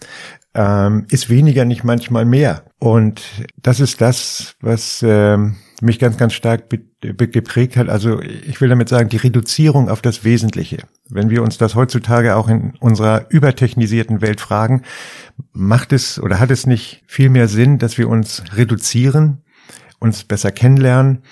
ähm, 0.54 1.06
ist 1.10 1.30
weniger 1.30 1.66
nicht 1.66 1.84
manchmal 1.84 2.26
mehr. 2.26 2.64
Und 2.80 3.24
das 3.62 3.80
ist 3.80 4.02
das, 4.02 4.56
was 4.62 5.04
ähm, 5.06 5.56
mich 5.84 6.00
ganz, 6.00 6.18
ganz 6.18 6.34
stark 6.34 6.64
geprägt 7.02 7.78
hat. 7.78 7.90
Also 7.90 8.22
ich 8.22 8.60
will 8.62 8.70
damit 8.70 8.90
sagen, 8.90 9.10
die 9.10 9.18
Reduzierung 9.18 9.90
auf 9.90 10.02
das 10.02 10.24
Wesentliche. 10.24 10.80
Wenn 11.10 11.30
wir 11.30 11.44
uns 11.44 11.58
das 11.58 11.76
heutzutage 11.76 12.36
auch 12.36 12.48
in 12.48 12.74
unserer 12.80 13.28
übertechnisierten 13.30 14.22
Welt 14.22 14.42
fragen, 14.42 14.84
macht 15.52 15.94
es 15.94 16.20
oder 16.20 16.40
hat 16.40 16.52
es 16.52 16.66
nicht 16.66 17.04
viel 17.08 17.30
mehr 17.30 17.48
Sinn, 17.48 17.78
dass 17.78 17.98
wir 17.98 18.10
uns 18.10 18.44
reduzieren, 18.56 19.44
uns 20.00 20.24
besser 20.24 20.52
kennenlernen, 20.52 21.24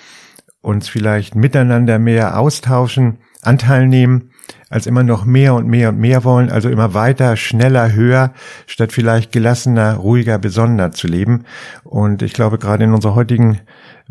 uns 0.60 0.88
vielleicht 0.88 1.34
miteinander 1.34 1.98
mehr 1.98 2.38
austauschen, 2.38 3.18
Anteil 3.42 3.88
nehmen 3.88 4.30
als 4.72 4.86
immer 4.86 5.02
noch 5.02 5.26
mehr 5.26 5.54
und 5.54 5.68
mehr 5.68 5.90
und 5.90 5.98
mehr 5.98 6.24
wollen, 6.24 6.50
also 6.50 6.70
immer 6.70 6.94
weiter, 6.94 7.36
schneller, 7.36 7.92
höher, 7.92 8.32
statt 8.66 8.90
vielleicht 8.90 9.30
gelassener, 9.30 9.96
ruhiger, 9.96 10.38
besonderer 10.38 10.92
zu 10.92 11.08
leben. 11.08 11.44
Und 11.84 12.22
ich 12.22 12.32
glaube, 12.32 12.56
gerade 12.58 12.84
in 12.84 12.94
unserer 12.94 13.14
heutigen 13.14 13.60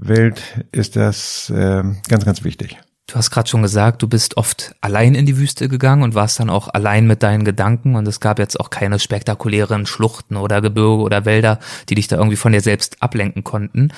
Welt 0.01 0.41
ist 0.71 0.95
das 0.95 1.49
äh, 1.49 1.83
ganz, 2.09 2.25
ganz 2.25 2.43
wichtig. 2.43 2.77
Du 3.07 3.15
hast 3.15 3.29
gerade 3.29 3.49
schon 3.49 3.61
gesagt, 3.61 4.01
du 4.01 4.07
bist 4.07 4.37
oft 4.37 4.73
allein 4.79 5.15
in 5.15 5.25
die 5.25 5.37
Wüste 5.37 5.67
gegangen 5.67 6.01
und 6.01 6.15
warst 6.15 6.39
dann 6.39 6.49
auch 6.49 6.69
allein 6.69 7.07
mit 7.07 7.23
deinen 7.23 7.43
Gedanken 7.43 7.95
und 7.95 8.07
es 8.07 8.19
gab 8.19 8.39
jetzt 8.39 8.59
auch 8.59 8.69
keine 8.69 8.99
spektakulären 8.99 9.85
Schluchten 9.85 10.37
oder 10.37 10.61
Gebirge 10.61 11.03
oder 11.03 11.25
Wälder, 11.25 11.59
die 11.89 11.95
dich 11.95 12.07
da 12.07 12.17
irgendwie 12.17 12.37
von 12.37 12.53
dir 12.53 12.61
selbst 12.61 13.03
ablenken 13.03 13.43
konnten. 13.43 13.91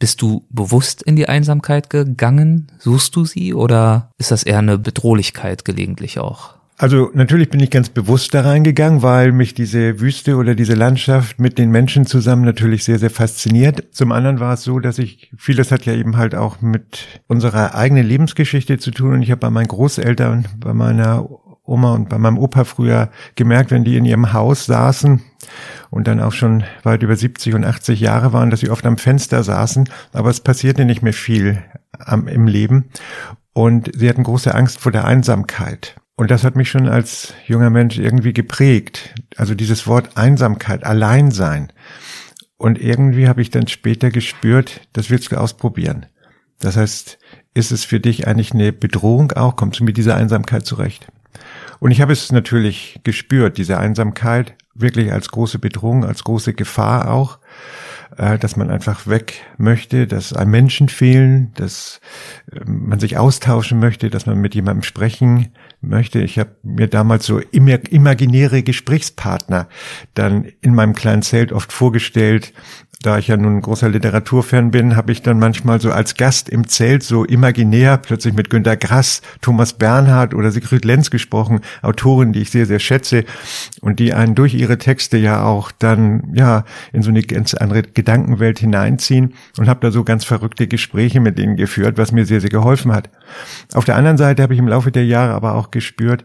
Bist 0.00 0.22
du 0.22 0.44
bewusst 0.50 1.02
in 1.02 1.16
die 1.16 1.28
Einsamkeit 1.28 1.88
gegangen? 1.88 2.70
Suchst 2.78 3.14
du 3.16 3.24
sie 3.24 3.54
oder 3.54 4.10
ist 4.18 4.32
das 4.32 4.42
eher 4.42 4.58
eine 4.58 4.76
Bedrohlichkeit 4.76 5.64
gelegentlich 5.64 6.18
auch? 6.18 6.57
Also 6.80 7.10
natürlich 7.12 7.50
bin 7.50 7.58
ich 7.58 7.70
ganz 7.70 7.88
bewusst 7.88 8.32
da 8.34 8.42
reingegangen, 8.42 9.02
weil 9.02 9.32
mich 9.32 9.52
diese 9.52 9.98
Wüste 9.98 10.36
oder 10.36 10.54
diese 10.54 10.74
Landschaft 10.74 11.40
mit 11.40 11.58
den 11.58 11.72
Menschen 11.72 12.06
zusammen 12.06 12.44
natürlich 12.44 12.84
sehr, 12.84 13.00
sehr 13.00 13.10
fasziniert. 13.10 13.88
Zum 13.90 14.12
anderen 14.12 14.38
war 14.38 14.54
es 14.54 14.62
so, 14.62 14.78
dass 14.78 15.00
ich, 15.00 15.32
vieles 15.36 15.72
hat 15.72 15.86
ja 15.86 15.92
eben 15.92 16.16
halt 16.16 16.36
auch 16.36 16.60
mit 16.60 17.20
unserer 17.26 17.74
eigenen 17.74 18.06
Lebensgeschichte 18.06 18.78
zu 18.78 18.92
tun 18.92 19.14
und 19.14 19.22
ich 19.22 19.32
habe 19.32 19.40
bei 19.40 19.50
meinen 19.50 19.66
Großeltern, 19.66 20.46
bei 20.58 20.72
meiner 20.72 21.28
Oma 21.64 21.94
und 21.94 22.08
bei 22.08 22.16
meinem 22.16 22.38
Opa 22.38 22.62
früher 22.62 23.10
gemerkt, 23.34 23.72
wenn 23.72 23.82
die 23.82 23.96
in 23.96 24.04
ihrem 24.04 24.32
Haus 24.32 24.66
saßen 24.66 25.20
und 25.90 26.06
dann 26.06 26.20
auch 26.20 26.32
schon 26.32 26.62
weit 26.84 27.02
über 27.02 27.16
70 27.16 27.54
und 27.54 27.64
80 27.64 27.98
Jahre 27.98 28.32
waren, 28.32 28.50
dass 28.50 28.60
sie 28.60 28.70
oft 28.70 28.86
am 28.86 28.98
Fenster 28.98 29.42
saßen, 29.42 29.88
aber 30.12 30.30
es 30.30 30.40
passierte 30.40 30.84
nicht 30.84 31.02
mehr 31.02 31.12
viel 31.12 31.60
am, 31.98 32.28
im 32.28 32.46
Leben 32.46 32.90
und 33.52 33.90
sie 33.96 34.08
hatten 34.08 34.22
große 34.22 34.54
Angst 34.54 34.78
vor 34.78 34.92
der 34.92 35.06
Einsamkeit. 35.06 35.96
Und 36.18 36.32
das 36.32 36.42
hat 36.42 36.56
mich 36.56 36.68
schon 36.68 36.88
als 36.88 37.32
junger 37.46 37.70
Mensch 37.70 37.96
irgendwie 37.96 38.32
geprägt. 38.32 39.14
Also 39.36 39.54
dieses 39.54 39.86
Wort 39.86 40.16
Einsamkeit, 40.16 40.82
Alleinsein. 40.82 41.72
Und 42.56 42.76
irgendwie 42.80 43.28
habe 43.28 43.40
ich 43.40 43.50
dann 43.50 43.68
später 43.68 44.10
gespürt, 44.10 44.80
das 44.94 45.10
willst 45.10 45.30
du 45.30 45.36
ausprobieren. 45.36 46.06
Das 46.58 46.76
heißt, 46.76 47.20
ist 47.54 47.70
es 47.70 47.84
für 47.84 48.00
dich 48.00 48.26
eigentlich 48.26 48.52
eine 48.52 48.72
Bedrohung 48.72 49.30
auch? 49.30 49.54
Kommst 49.54 49.78
du 49.78 49.84
mit 49.84 49.96
dieser 49.96 50.16
Einsamkeit 50.16 50.66
zurecht? 50.66 51.06
Und 51.78 51.92
ich 51.92 52.00
habe 52.00 52.14
es 52.14 52.32
natürlich 52.32 52.98
gespürt, 53.04 53.56
diese 53.56 53.78
Einsamkeit, 53.78 54.56
wirklich 54.74 55.12
als 55.12 55.28
große 55.28 55.60
Bedrohung, 55.60 56.04
als 56.04 56.24
große 56.24 56.52
Gefahr 56.52 57.12
auch, 57.12 57.38
äh, 58.16 58.38
dass 58.38 58.56
man 58.56 58.70
einfach 58.70 59.06
weg 59.06 59.44
möchte, 59.56 60.06
dass 60.06 60.32
einem 60.32 60.50
Menschen 60.50 60.88
fehlen, 60.88 61.52
dass 61.54 62.00
ähm, 62.52 62.88
man 62.88 63.00
sich 63.00 63.16
austauschen 63.18 63.78
möchte, 63.78 64.10
dass 64.10 64.26
man 64.26 64.38
mit 64.38 64.54
jemandem 64.54 64.82
sprechen 64.82 65.48
möchte. 65.80 66.20
Ich 66.20 66.38
habe 66.38 66.56
mir 66.62 66.88
damals 66.88 67.26
so 67.26 67.38
imaginäre 67.38 68.62
Gesprächspartner 68.62 69.68
dann 70.14 70.44
in 70.60 70.74
meinem 70.74 70.94
kleinen 70.94 71.22
Zelt 71.22 71.52
oft 71.52 71.72
vorgestellt, 71.72 72.52
da 73.02 73.16
ich 73.16 73.28
ja 73.28 73.36
nun 73.36 73.58
ein 73.58 73.62
großer 73.62 73.88
Literaturfan 73.88 74.72
bin, 74.72 74.96
habe 74.96 75.12
ich 75.12 75.22
dann 75.22 75.38
manchmal 75.38 75.80
so 75.80 75.92
als 75.92 76.16
Gast 76.16 76.48
im 76.48 76.66
Zelt 76.66 77.04
so 77.04 77.24
imaginär 77.24 77.96
plötzlich 77.96 78.34
mit 78.34 78.50
Günter 78.50 78.76
Grass, 78.76 79.22
Thomas 79.40 79.74
Bernhard 79.74 80.34
oder 80.34 80.50
Sigrid 80.50 80.84
Lenz 80.84 81.10
gesprochen, 81.10 81.60
Autoren, 81.82 82.32
die 82.32 82.40
ich 82.40 82.50
sehr, 82.50 82.66
sehr 82.66 82.80
schätze 82.80 83.24
und 83.80 84.00
die 84.00 84.14
einen 84.14 84.34
durch 84.34 84.54
ihre 84.54 84.78
Texte 84.78 85.16
ja 85.16 85.44
auch 85.44 85.70
dann 85.70 86.32
ja 86.34 86.64
in 86.92 87.02
so 87.02 87.10
eine 87.10 87.22
ganz 87.22 87.54
andere 87.54 87.82
Gedankenwelt 87.82 88.58
hineinziehen 88.58 89.34
und 89.58 89.68
habe 89.68 89.80
da 89.80 89.92
so 89.92 90.02
ganz 90.02 90.24
verrückte 90.24 90.66
Gespräche 90.66 91.20
mit 91.20 91.38
denen 91.38 91.56
geführt, 91.56 91.98
was 91.98 92.10
mir 92.10 92.26
sehr, 92.26 92.40
sehr 92.40 92.50
geholfen 92.50 92.92
hat. 92.92 93.10
Auf 93.74 93.84
der 93.84 93.94
anderen 93.94 94.18
Seite 94.18 94.42
habe 94.42 94.54
ich 94.54 94.58
im 94.58 94.68
Laufe 94.68 94.90
der 94.90 95.06
Jahre 95.06 95.34
aber 95.34 95.54
auch 95.54 95.70
gespürt, 95.70 96.24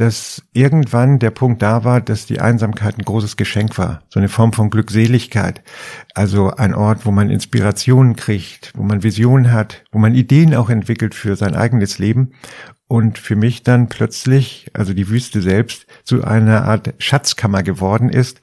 dass 0.00 0.42
irgendwann 0.54 1.18
der 1.18 1.30
Punkt 1.30 1.60
da 1.60 1.84
war, 1.84 2.00
dass 2.00 2.24
die 2.24 2.40
Einsamkeit 2.40 2.96
ein 2.96 3.04
großes 3.04 3.36
Geschenk 3.36 3.76
war, 3.76 4.02
so 4.08 4.18
eine 4.18 4.30
Form 4.30 4.54
von 4.54 4.70
Glückseligkeit, 4.70 5.62
also 6.14 6.50
ein 6.50 6.74
Ort, 6.74 7.04
wo 7.04 7.10
man 7.10 7.28
Inspirationen 7.28 8.16
kriegt, 8.16 8.72
wo 8.74 8.82
man 8.82 9.02
Visionen 9.02 9.52
hat, 9.52 9.84
wo 9.92 9.98
man 9.98 10.14
Ideen 10.14 10.54
auch 10.54 10.70
entwickelt 10.70 11.14
für 11.14 11.36
sein 11.36 11.54
eigenes 11.54 11.98
Leben 11.98 12.32
und 12.88 13.18
für 13.18 13.36
mich 13.36 13.62
dann 13.62 13.90
plötzlich, 13.90 14.70
also 14.72 14.94
die 14.94 15.10
Wüste 15.10 15.42
selbst, 15.42 15.86
zu 16.02 16.24
einer 16.24 16.64
Art 16.64 16.94
Schatzkammer 16.96 17.62
geworden 17.62 18.08
ist, 18.08 18.40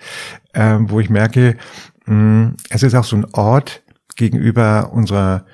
äh, 0.53 0.77
wo 0.79 0.99
ich 0.99 1.09
merke, 1.09 1.57
mh, 2.05 2.13
mm, 2.13 2.55
es 2.69 2.83
ist 2.83 2.93
auch 2.93 3.03
so 3.03 3.15
ein 3.15 3.25
Ort 3.33 3.81
gegenüber 4.15 4.91
unserer 4.93 5.45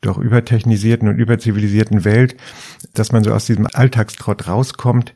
doch 0.00 0.18
übertechnisierten 0.18 1.08
und 1.08 1.18
überzivilisierten 1.18 2.04
Welt, 2.04 2.36
dass 2.94 3.12
man 3.12 3.24
so 3.24 3.32
aus 3.32 3.46
diesem 3.46 3.66
Alltagstrott 3.72 4.48
rauskommt 4.48 5.14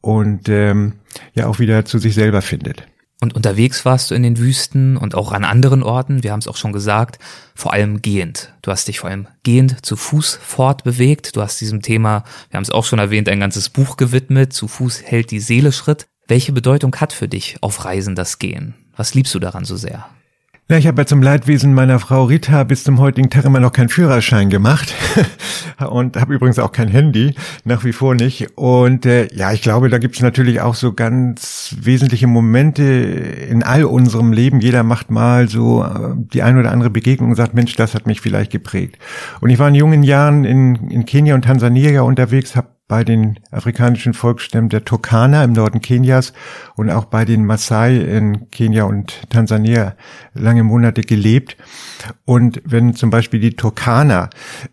und 0.00 0.48
ähm, 0.48 0.94
ja 1.34 1.46
auch 1.46 1.58
wieder 1.58 1.84
zu 1.84 1.98
sich 1.98 2.14
selber 2.14 2.42
findet. 2.42 2.86
Und 3.22 3.36
unterwegs 3.36 3.84
warst 3.84 4.10
du 4.10 4.16
in 4.16 4.24
den 4.24 4.36
Wüsten 4.36 4.96
und 4.96 5.14
auch 5.14 5.30
an 5.30 5.44
anderen 5.44 5.84
Orten, 5.84 6.24
wir 6.24 6.32
haben 6.32 6.40
es 6.40 6.48
auch 6.48 6.56
schon 6.56 6.72
gesagt, 6.72 7.20
vor 7.54 7.72
allem 7.72 8.02
gehend. 8.02 8.52
Du 8.62 8.72
hast 8.72 8.88
dich 8.88 8.98
vor 8.98 9.10
allem 9.10 9.28
gehend 9.44 9.86
zu 9.86 9.94
Fuß 9.94 10.40
fortbewegt. 10.42 11.36
Du 11.36 11.40
hast 11.40 11.60
diesem 11.60 11.82
Thema, 11.82 12.24
wir 12.50 12.56
haben 12.56 12.64
es 12.64 12.70
auch 12.70 12.84
schon 12.84 12.98
erwähnt, 12.98 13.28
ein 13.28 13.38
ganzes 13.38 13.70
Buch 13.70 13.96
gewidmet. 13.96 14.52
Zu 14.52 14.66
Fuß 14.66 15.02
hält 15.04 15.30
die 15.30 15.38
Seele 15.38 15.70
Schritt. 15.70 16.08
Welche 16.26 16.50
Bedeutung 16.50 16.96
hat 16.96 17.12
für 17.12 17.28
dich 17.28 17.58
auf 17.60 17.84
Reisen 17.84 18.16
das 18.16 18.40
Gehen? 18.40 18.74
Was 18.96 19.14
liebst 19.14 19.32
du 19.36 19.38
daran 19.38 19.64
so 19.64 19.76
sehr? 19.76 20.06
Ja, 20.70 20.78
ich 20.78 20.86
habe 20.86 21.02
ja 21.02 21.06
zum 21.06 21.22
Leidwesen 21.22 21.74
meiner 21.74 21.98
Frau 21.98 22.24
Rita 22.24 22.62
bis 22.62 22.84
zum 22.84 23.00
heutigen 23.00 23.28
Tag 23.30 23.44
immer 23.44 23.58
noch 23.58 23.72
keinen 23.72 23.88
Führerschein 23.88 24.48
gemacht. 24.48 24.94
und 25.90 26.16
habe 26.16 26.32
übrigens 26.32 26.60
auch 26.60 26.70
kein 26.70 26.88
Handy, 26.88 27.34
nach 27.64 27.84
wie 27.84 27.92
vor 27.92 28.14
nicht. 28.14 28.56
Und 28.56 29.04
äh, 29.04 29.28
ja, 29.34 29.52
ich 29.52 29.60
glaube, 29.60 29.88
da 29.88 29.98
gibt 29.98 30.14
es 30.14 30.22
natürlich 30.22 30.60
auch 30.60 30.76
so 30.76 30.92
ganz 30.92 31.76
wesentliche 31.80 32.28
Momente 32.28 32.84
in 32.84 33.64
all 33.64 33.84
unserem 33.84 34.32
Leben. 34.32 34.60
Jeder 34.60 34.84
macht 34.84 35.10
mal 35.10 35.48
so 35.48 35.82
äh, 35.82 36.14
die 36.16 36.42
ein 36.42 36.56
oder 36.56 36.70
andere 36.70 36.90
Begegnung 36.90 37.30
und 37.30 37.36
sagt, 37.36 37.54
Mensch, 37.54 37.74
das 37.74 37.94
hat 37.94 38.06
mich 38.06 38.20
vielleicht 38.20 38.52
geprägt. 38.52 38.98
Und 39.40 39.50
ich 39.50 39.58
war 39.58 39.68
in 39.68 39.74
jungen 39.74 40.04
Jahren 40.04 40.44
in, 40.44 40.76
in 40.90 41.04
Kenia 41.04 41.34
und 41.34 41.42
Tansania 41.42 42.02
unterwegs, 42.02 42.54
habe 42.54 42.68
bei 42.88 43.04
den 43.04 43.38
afrikanischen 43.50 44.12
Volksstämmen 44.12 44.68
der 44.68 44.84
Turkana 44.84 45.44
im 45.44 45.52
Norden 45.52 45.80
Kenias 45.80 46.32
und 46.76 46.90
auch 46.90 47.06
bei 47.06 47.24
den 47.24 47.46
Maasai 47.46 47.96
in 47.96 48.50
Kenia 48.50 48.84
und 48.84 49.30
Tansania 49.30 49.94
lange 50.34 50.62
Monate 50.62 51.02
gelebt. 51.02 51.56
Und 52.24 52.60
wenn 52.64 52.94
zum 52.94 53.10
Beispiel 53.10 53.40
die 53.40 53.56
Turkana 53.56 54.28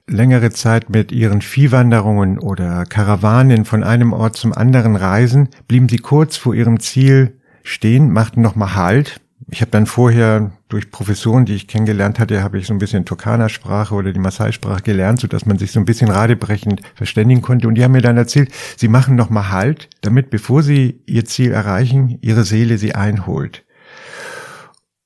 längere 0.08 0.50
Zeit 0.50 0.89
mit 0.89 1.12
ihren 1.12 1.41
Viehwanderungen 1.41 2.39
oder 2.39 2.84
Karawanen 2.86 3.65
von 3.65 3.84
einem 3.84 4.13
Ort 4.13 4.36
zum 4.36 4.54
anderen 4.54 4.95
reisen, 4.95 5.50
blieben 5.67 5.88
sie 5.88 6.00
kurz 6.00 6.36
vor 6.36 6.54
ihrem 6.54 6.80
Ziel 6.80 7.39
stehen, 7.63 8.12
machten 8.12 8.41
nochmal 8.41 8.76
Halt, 8.76 9.22
ich 9.51 9.62
habe 9.62 9.71
dann 9.71 9.85
vorher 9.85 10.51
durch 10.67 10.91
Professoren, 10.91 11.45
die 11.45 11.55
ich 11.55 11.67
kennengelernt 11.67 12.19
hatte, 12.19 12.43
habe 12.43 12.57
ich 12.57 12.67
so 12.67 12.73
ein 12.73 12.79
bisschen 12.79 13.05
Turkana-Sprache 13.05 13.95
oder 13.95 14.13
die 14.13 14.19
Maasai-Sprache 14.19 14.81
gelernt, 14.83 15.19
so 15.19 15.27
dass 15.27 15.45
man 15.45 15.57
sich 15.57 15.71
so 15.71 15.79
ein 15.79 15.85
bisschen 15.85 16.09
radebrechend 16.09 16.81
verständigen 16.95 17.41
konnte. 17.41 17.67
Und 17.67 17.75
die 17.75 17.83
haben 17.83 17.91
mir 17.91 18.01
dann 18.01 18.17
erzählt, 18.17 18.51
sie 18.77 18.88
machen 18.88 19.15
noch 19.15 19.29
mal 19.29 19.49
Halt, 19.49 19.89
damit 20.01 20.29
bevor 20.29 20.62
sie 20.62 21.01
ihr 21.05 21.25
Ziel 21.25 21.51
erreichen, 21.51 22.19
ihre 22.21 22.43
Seele 22.43 22.77
sie 22.77 22.93
einholt. 22.93 23.65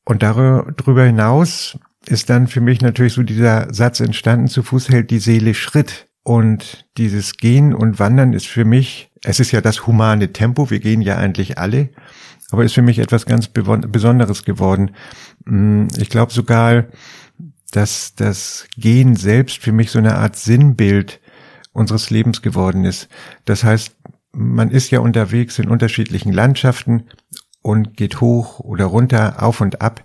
Und 0.05 0.21
darüber 0.23 1.03
hinaus 1.05 1.77
ist 2.05 2.29
dann 2.29 2.47
für 2.47 2.61
mich 2.61 2.81
natürlich 2.81 3.13
so 3.13 3.23
dieser 3.23 3.73
Satz 3.73 4.01
entstanden, 4.01 4.47
zu 4.47 4.63
Fuß 4.63 4.89
hält 4.89 5.11
die 5.11 5.19
Seele 5.19 5.53
Schritt. 5.53 6.07
Und 6.23 6.85
dieses 6.97 7.37
Gehen 7.37 7.73
und 7.73 7.99
Wandern 7.99 8.33
ist 8.33 8.47
für 8.47 8.65
mich, 8.65 9.11
es 9.23 9.39
ist 9.39 9.51
ja 9.51 9.61
das 9.61 9.87
humane 9.87 10.31
Tempo, 10.33 10.69
wir 10.69 10.79
gehen 10.79 11.01
ja 11.01 11.17
eigentlich 11.17 11.57
alle 11.57 11.89
aber 12.53 12.63
ist 12.63 12.75
für 12.75 12.83
mich 12.83 12.99
etwas 12.99 13.25
ganz 13.25 13.47
Besonderes 13.47 14.45
geworden. 14.45 14.91
Mm, 15.45 15.87
ich 15.97 16.09
glaube 16.09 16.31
sogar, 16.31 16.85
dass 17.71 18.13
das 18.13 18.67
Gehen 18.77 19.15
selbst 19.15 19.57
für 19.57 19.71
mich 19.71 19.89
so 19.89 19.97
eine 19.97 20.17
Art 20.17 20.35
Sinnbild 20.35 21.19
unseres 21.71 22.11
Lebens 22.11 22.43
geworden 22.43 22.85
ist. 22.85 23.09
Das 23.45 23.63
heißt, 23.63 23.95
man 24.33 24.69
ist 24.69 24.91
ja 24.91 24.99
unterwegs 24.99 25.57
in 25.57 25.67
unterschiedlichen 25.67 26.31
Landschaften 26.31 27.05
und 27.63 27.97
geht 27.97 28.21
hoch 28.21 28.59
oder 28.59 28.85
runter, 28.85 29.41
auf 29.41 29.59
und 29.59 29.81
ab, 29.81 30.03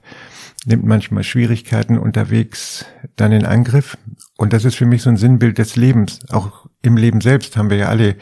nimmt 0.64 0.86
manchmal 0.86 1.24
Schwierigkeiten 1.24 1.98
unterwegs 1.98 2.86
dann 3.16 3.32
in 3.32 3.44
Angriff. 3.44 3.98
Und 4.38 4.54
das 4.54 4.64
ist 4.64 4.76
für 4.76 4.86
mich 4.86 5.02
so 5.02 5.10
ein 5.10 5.18
Sinnbild 5.18 5.58
des 5.58 5.76
Lebens. 5.76 6.20
Auch 6.30 6.64
im 6.80 6.96
Leben 6.96 7.20
selbst 7.20 7.58
haben 7.58 7.68
wir 7.68 7.76
ja 7.76 7.88
alle 7.88 8.16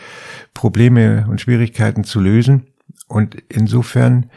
Probleme 0.52 1.28
und 1.30 1.40
Schwierigkeiten 1.40 2.02
zu 2.02 2.18
lösen. 2.18 2.66
Und 3.06 3.36
insofern 3.48 4.30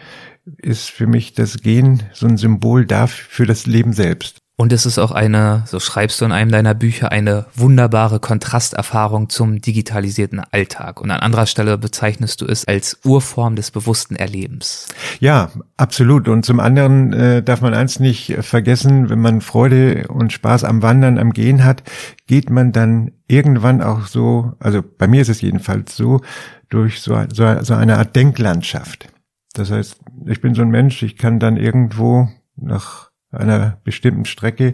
ist 0.58 0.90
für 0.90 1.08
mich 1.08 1.34
das 1.34 1.62
Gehen 1.62 2.04
so 2.14 2.28
ein 2.28 2.38
Symbol 2.38 2.86
dafür 2.86 3.26
für 3.30 3.46
das 3.46 3.66
Leben 3.66 3.94
selbst. 3.94 4.39
Und 4.60 4.74
es 4.74 4.86
ist 4.86 5.00
auch 5.00 5.12
eine, 5.12 5.64
so 5.68 5.80
schreibst 5.80 6.20
du 6.20 6.26
in 6.26 6.34
einem 6.34 6.52
deiner 6.52 6.74
Bücher, 6.74 7.14
eine 7.14 7.46
wunderbare 7.56 8.20
Kontrasterfahrung 8.20 9.30
zum 9.30 9.62
digitalisierten 9.62 10.42
Alltag. 10.52 11.00
Und 11.00 11.12
an 11.12 11.22
anderer 11.22 11.46
Stelle 11.46 11.78
bezeichnest 11.78 12.42
du 12.42 12.46
es 12.46 12.68
als 12.68 13.00
Urform 13.06 13.56
des 13.56 13.72
bewussten 13.72 14.18
Erlebens. 14.18 14.90
Ja, 15.22 15.52
absolut. 15.78 16.28
Und 16.28 16.44
zum 16.44 16.60
anderen 16.60 17.14
äh, 17.14 17.42
darf 17.42 17.62
man 17.62 17.74
eins 17.74 18.02
nicht 18.02 18.36
vergessen, 18.42 19.10
wenn 19.10 19.22
man 19.22 19.40
Freude 19.40 20.10
und 20.10 20.34
Spaß 20.34 20.66
am 20.66 20.82
Wandern, 20.82 21.20
am 21.20 21.32
Gehen 21.32 21.64
hat, 21.64 21.84
geht 22.28 22.50
man 22.50 22.74
dann 22.74 23.14
irgendwann 23.30 23.82
auch 23.82 24.08
so, 24.08 24.56
also 24.60 24.84
bei 24.84 25.08
mir 25.08 25.22
ist 25.22 25.30
es 25.30 25.40
jedenfalls 25.40 25.96
so, 25.96 26.20
durch 26.68 27.00
so, 27.00 27.18
so, 27.34 27.64
so 27.64 27.76
eine 27.76 27.98
Art 27.98 28.14
Denklandschaft. 28.14 29.08
Das 29.54 29.72
heißt, 29.72 30.02
ich 30.26 30.42
bin 30.42 30.54
so 30.54 30.64
ein 30.64 30.70
Mensch, 30.70 31.02
ich 31.02 31.16
kann 31.16 31.40
dann 31.40 31.56
irgendwo 31.56 32.28
nach 32.58 33.09
einer 33.32 33.78
bestimmten 33.84 34.26
Strecke, 34.26 34.74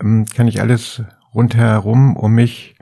ähm, 0.00 0.26
kann 0.26 0.48
ich 0.48 0.60
alles 0.60 1.02
rundherum 1.34 2.16
um 2.16 2.32
mich 2.32 2.74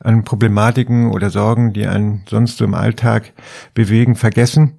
an 0.00 0.24
Problematiken 0.24 1.10
oder 1.10 1.30
Sorgen, 1.30 1.72
die 1.72 1.86
einen 1.86 2.24
sonst 2.28 2.58
so 2.58 2.64
im 2.64 2.74
Alltag 2.74 3.32
bewegen, 3.74 4.14
vergessen. 4.14 4.78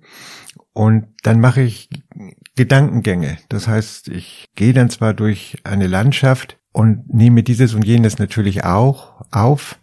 Und 0.74 1.08
dann 1.24 1.42
mache 1.42 1.62
ich 1.62 1.90
Gedankengänge. 2.56 3.38
Das 3.50 3.68
heißt, 3.68 4.08
ich 4.08 4.50
gehe 4.56 4.74
dann 4.74 4.90
zwar 4.90 5.14
durch 5.14 5.58
eine 5.64 5.88
Landschaft 5.88 6.58
und 6.72 7.14
nehme 7.14 7.44
dieses 7.44 7.74
und 7.74 7.86
jenes 7.86 8.20
natürlich 8.20 8.64
auch 8.64 9.26
auf, 9.32 9.80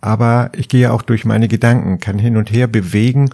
aber 0.00 0.50
ich 0.54 0.68
gehe 0.68 0.92
auch 0.92 1.02
durch 1.02 1.24
meine 1.24 1.48
Gedanken, 1.48 1.98
kann 1.98 2.18
hin 2.18 2.36
und 2.36 2.50
her 2.50 2.66
bewegen 2.66 3.30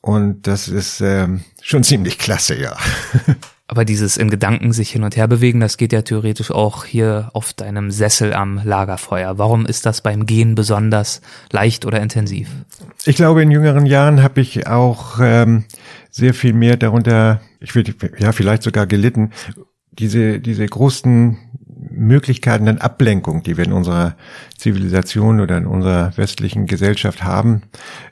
und 0.00 0.46
das 0.46 0.68
ist 0.68 1.00
ähm, 1.00 1.42
schon 1.62 1.84
ziemlich 1.84 2.18
klasse, 2.18 2.60
ja. 2.60 2.76
Aber 3.72 3.86
dieses 3.86 4.18
in 4.18 4.28
Gedanken 4.28 4.74
sich 4.74 4.90
hin 4.90 5.02
und 5.02 5.16
her 5.16 5.26
bewegen, 5.26 5.58
das 5.58 5.78
geht 5.78 5.94
ja 5.94 6.02
theoretisch 6.02 6.50
auch 6.50 6.84
hier 6.84 7.30
auf 7.32 7.54
deinem 7.54 7.90
Sessel 7.90 8.34
am 8.34 8.60
Lagerfeuer. 8.62 9.38
Warum 9.38 9.64
ist 9.64 9.86
das 9.86 10.02
beim 10.02 10.26
Gehen 10.26 10.54
besonders 10.54 11.22
leicht 11.52 11.86
oder 11.86 11.98
intensiv? 12.02 12.50
Ich 13.06 13.16
glaube, 13.16 13.40
in 13.40 13.50
jüngeren 13.50 13.86
Jahren 13.86 14.22
habe 14.22 14.42
ich 14.42 14.66
auch 14.66 15.20
ähm, 15.22 15.64
sehr 16.10 16.34
viel 16.34 16.52
mehr 16.52 16.76
darunter, 16.76 17.40
ich 17.60 17.74
würde 17.74 17.94
ja 18.18 18.32
vielleicht 18.32 18.62
sogar 18.62 18.86
gelitten, 18.86 19.30
diese 19.90 20.38
diese 20.38 20.66
großen 20.66 21.38
Möglichkeiten 21.90 22.66
der 22.66 22.82
Ablenkung, 22.82 23.42
die 23.42 23.56
wir 23.56 23.64
in 23.64 23.72
unserer 23.72 24.16
Zivilisation 24.56 25.40
oder 25.40 25.56
in 25.58 25.66
unserer 25.66 26.16
westlichen 26.16 26.66
Gesellschaft 26.66 27.24
haben. 27.24 27.62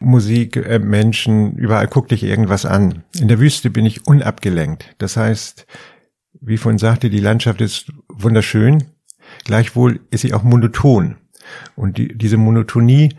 Musik, 0.00 0.56
äh, 0.56 0.78
Menschen, 0.78 1.56
überall 1.56 1.86
guckt 1.86 2.10
dich 2.10 2.22
irgendwas 2.22 2.66
an. 2.66 3.04
In 3.18 3.28
der 3.28 3.40
Wüste 3.40 3.70
bin 3.70 3.86
ich 3.86 4.06
unabgelenkt. 4.06 4.94
Das 4.98 5.16
heißt, 5.16 5.66
wie 6.40 6.56
vorhin 6.56 6.78
sagte, 6.78 7.10
die 7.10 7.20
Landschaft 7.20 7.60
ist 7.60 7.92
wunderschön. 8.08 8.84
Gleichwohl 9.44 10.00
ist 10.10 10.22
sie 10.22 10.34
auch 10.34 10.42
monoton. 10.42 11.16
Und 11.76 11.98
die, 11.98 12.16
diese 12.16 12.36
Monotonie 12.36 13.14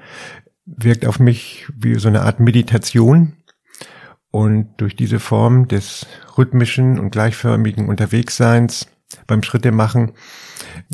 wirkt 0.66 1.06
auf 1.06 1.20
mich 1.20 1.68
wie 1.76 1.96
so 1.96 2.08
eine 2.08 2.22
Art 2.22 2.40
Meditation. 2.40 3.34
Und 4.32 4.70
durch 4.78 4.96
diese 4.96 5.20
Form 5.20 5.68
des 5.68 6.08
rhythmischen 6.38 7.00
und 7.00 7.12
gleichförmigen 7.12 7.90
Unterwegsseins 7.90 8.88
beim 9.28 9.44
Schritte 9.44 9.72
machen, 9.72 10.12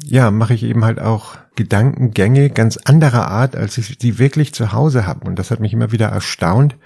ja, 0.04 0.32
mache 0.32 0.54
ich 0.54 0.64
eben 0.64 0.86
halt 0.86 1.00
auch 1.00 1.36
Gedankengänge 1.56 2.50
ganz 2.50 2.78
anderer 2.78 3.28
Art, 3.28 3.56
als 3.56 3.78
ich 3.78 3.98
sie 4.00 4.20
wirklich 4.20 4.54
zu 4.54 4.72
Hause 4.74 5.06
habe. 5.06 5.28
Und 5.28 5.38
das 5.38 5.52
hat 5.52 5.60
mich 5.60 5.74
immer 5.74 5.92
wieder 5.92 6.08
erstaunt. 6.08 6.78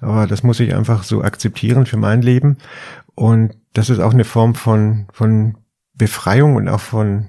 Aber 0.00 0.26
das 0.26 0.42
muss 0.42 0.60
ich 0.60 0.74
einfach 0.74 1.02
so 1.04 1.22
akzeptieren 1.22 1.86
für 1.86 1.96
mein 1.96 2.22
Leben. 2.22 2.58
Und 3.14 3.56
das 3.72 3.88
ist 3.88 4.00
auch 4.00 4.12
eine 4.12 4.24
Form 4.24 4.54
von, 4.54 5.06
von 5.12 5.56
Befreiung 5.94 6.56
und 6.56 6.68
auch 6.68 6.80
von 6.80 7.28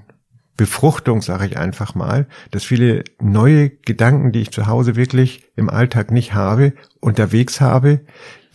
Befruchtung, 0.58 1.22
sage 1.22 1.46
ich 1.46 1.58
einfach 1.58 1.94
mal, 1.94 2.26
dass 2.50 2.64
viele 2.64 3.04
neue 3.22 3.70
Gedanken, 3.70 4.32
die 4.32 4.42
ich 4.42 4.52
zu 4.52 4.66
Hause 4.66 4.96
wirklich 4.96 5.44
im 5.56 5.70
Alltag 5.70 6.12
nicht 6.12 6.34
habe, 6.34 6.74
unterwegs 7.00 7.62
habe, 7.62 8.02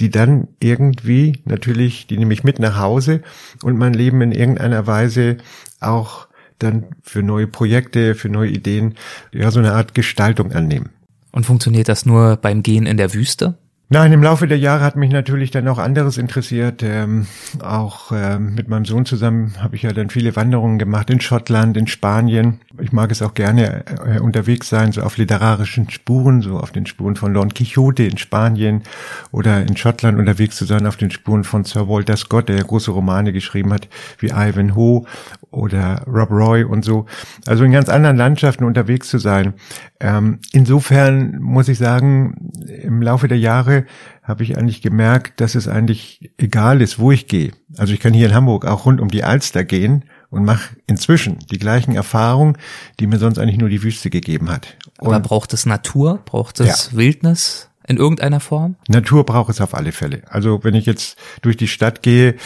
die 0.00 0.10
dann 0.10 0.48
irgendwie 0.60 1.42
natürlich, 1.44 2.06
die 2.06 2.16
nehme 2.16 2.34
ich 2.34 2.44
mit 2.44 2.58
nach 2.58 2.78
Hause 2.78 3.22
und 3.62 3.78
mein 3.78 3.94
Leben 3.94 4.20
in 4.20 4.32
irgendeiner 4.32 4.86
Weise 4.86 5.38
auch 5.80 6.28
dann 6.58 6.86
für 7.02 7.22
neue 7.22 7.46
Projekte, 7.46 8.14
für 8.14 8.28
neue 8.28 8.50
Ideen, 8.50 8.94
ja, 9.32 9.50
so 9.50 9.58
eine 9.58 9.72
Art 9.72 9.94
Gestaltung 9.94 10.52
annehmen. 10.52 10.90
Und 11.32 11.46
funktioniert 11.46 11.88
das 11.88 12.06
nur 12.06 12.36
beim 12.36 12.62
Gehen 12.62 12.86
in 12.86 12.96
der 12.96 13.14
Wüste? 13.14 13.58
Nein, 13.92 14.10
im 14.14 14.22
Laufe 14.22 14.46
der 14.46 14.56
Jahre 14.56 14.84
hat 14.84 14.96
mich 14.96 15.10
natürlich 15.10 15.50
dann 15.50 15.68
auch 15.68 15.76
anderes 15.76 16.16
interessiert. 16.16 16.82
Ähm, 16.82 17.26
auch 17.62 18.10
ähm, 18.10 18.54
mit 18.54 18.66
meinem 18.66 18.86
Sohn 18.86 19.04
zusammen 19.04 19.52
habe 19.58 19.76
ich 19.76 19.82
ja 19.82 19.92
dann 19.92 20.08
viele 20.08 20.34
Wanderungen 20.34 20.78
gemacht 20.78 21.10
in 21.10 21.20
Schottland, 21.20 21.76
in 21.76 21.86
Spanien. 21.86 22.60
Ich 22.80 22.92
mag 22.92 23.10
es 23.10 23.20
auch 23.20 23.34
gerne 23.34 23.84
äh, 24.06 24.18
unterwegs 24.18 24.70
sein, 24.70 24.92
so 24.92 25.02
auf 25.02 25.18
literarischen 25.18 25.90
Spuren, 25.90 26.40
so 26.40 26.56
auf 26.58 26.70
den 26.70 26.86
Spuren 26.86 27.16
von 27.16 27.34
Don 27.34 27.52
Quixote 27.52 28.04
in 28.04 28.16
Spanien 28.16 28.82
oder 29.30 29.60
in 29.60 29.76
Schottland 29.76 30.18
unterwegs 30.18 30.56
zu 30.56 30.64
sein, 30.64 30.86
auf 30.86 30.96
den 30.96 31.10
Spuren 31.10 31.44
von 31.44 31.64
Sir 31.64 31.86
Walter 31.86 32.16
Scott, 32.16 32.48
der 32.48 32.64
große 32.64 32.92
Romane 32.92 33.34
geschrieben 33.34 33.74
hat, 33.74 33.88
wie 34.20 34.28
Ivanhoe 34.28 35.04
oder 35.50 36.02
Rob 36.06 36.30
Roy 36.30 36.64
und 36.64 36.82
so. 36.82 37.04
Also 37.44 37.64
in 37.64 37.72
ganz 37.72 37.90
anderen 37.90 38.16
Landschaften 38.16 38.64
unterwegs 38.64 39.10
zu 39.10 39.18
sein. 39.18 39.52
Ähm, 40.00 40.38
insofern 40.52 41.38
muss 41.40 41.68
ich 41.68 41.76
sagen, 41.76 42.41
im 42.68 43.02
Laufe 43.02 43.28
der 43.28 43.38
Jahre 43.38 43.86
habe 44.22 44.42
ich 44.42 44.56
eigentlich 44.56 44.82
gemerkt, 44.82 45.40
dass 45.40 45.54
es 45.54 45.68
eigentlich 45.68 46.32
egal 46.38 46.80
ist, 46.80 46.98
wo 46.98 47.10
ich 47.10 47.26
gehe. 47.26 47.52
Also 47.76 47.92
ich 47.92 48.00
kann 48.00 48.12
hier 48.12 48.28
in 48.28 48.34
Hamburg 48.34 48.64
auch 48.64 48.86
rund 48.86 49.00
um 49.00 49.08
die 49.08 49.24
Alster 49.24 49.64
gehen 49.64 50.04
und 50.30 50.44
mache 50.44 50.76
inzwischen 50.86 51.38
die 51.50 51.58
gleichen 51.58 51.94
Erfahrungen, 51.94 52.56
die 53.00 53.06
mir 53.06 53.18
sonst 53.18 53.38
eigentlich 53.38 53.58
nur 53.58 53.68
die 53.68 53.82
Wüste 53.82 54.10
gegeben 54.10 54.50
hat. 54.50 54.76
Und 54.98 55.08
Aber 55.08 55.20
braucht 55.20 55.52
es 55.52 55.66
Natur? 55.66 56.20
Braucht 56.24 56.60
es 56.60 56.90
ja. 56.90 56.96
Wildnis? 56.96 57.68
In 57.86 57.96
irgendeiner 57.96 58.40
Form? 58.40 58.76
Natur 58.88 59.24
braucht 59.24 59.50
es 59.50 59.60
auf 59.60 59.74
alle 59.74 59.92
Fälle. 59.92 60.22
Also 60.28 60.62
wenn 60.64 60.74
ich 60.74 60.86
jetzt 60.86 61.18
durch 61.42 61.56
die 61.56 61.68
Stadt 61.68 62.02
gehe, 62.02 62.36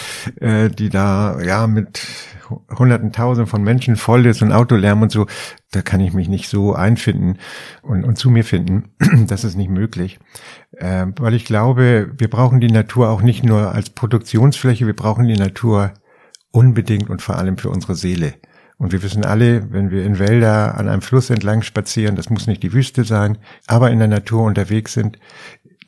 äh, 0.40 0.68
die 0.70 0.88
da 0.88 1.40
ja 1.40 1.66
mit 1.66 2.06
hunderten 2.70 3.12
tausend 3.12 3.48
von 3.48 3.62
Menschen 3.62 3.96
voll 3.96 4.26
ist 4.26 4.42
und 4.42 4.52
Autolärm 4.52 5.02
und 5.02 5.10
so, 5.10 5.26
da 5.72 5.82
kann 5.82 6.00
ich 6.00 6.12
mich 6.12 6.28
nicht 6.28 6.48
so 6.48 6.74
einfinden 6.74 7.38
und, 7.82 8.04
und 8.04 8.16
zu 8.16 8.30
mir 8.30 8.44
finden. 8.44 8.94
Das 9.26 9.44
ist 9.44 9.56
nicht 9.56 9.70
möglich. 9.70 10.18
Äh, 10.72 11.06
weil 11.18 11.34
ich 11.34 11.44
glaube, 11.44 12.12
wir 12.16 12.28
brauchen 12.28 12.60
die 12.60 12.70
Natur 12.70 13.10
auch 13.10 13.22
nicht 13.22 13.44
nur 13.44 13.72
als 13.72 13.90
Produktionsfläche, 13.90 14.86
wir 14.86 14.96
brauchen 14.96 15.26
die 15.26 15.36
Natur 15.36 15.94
unbedingt 16.52 17.10
und 17.10 17.22
vor 17.22 17.36
allem 17.36 17.58
für 17.58 17.70
unsere 17.70 17.94
Seele. 17.94 18.34
Und 18.78 18.92
wir 18.92 19.02
wissen 19.02 19.24
alle, 19.24 19.72
wenn 19.72 19.90
wir 19.90 20.04
in 20.04 20.18
Wälder 20.18 20.76
an 20.76 20.88
einem 20.88 21.02
Fluss 21.02 21.30
entlang 21.30 21.62
spazieren, 21.62 22.16
das 22.16 22.28
muss 22.28 22.46
nicht 22.46 22.62
die 22.62 22.72
Wüste 22.72 23.04
sein, 23.04 23.38
aber 23.66 23.90
in 23.90 23.98
der 23.98 24.08
Natur 24.08 24.44
unterwegs 24.44 24.92
sind, 24.92 25.18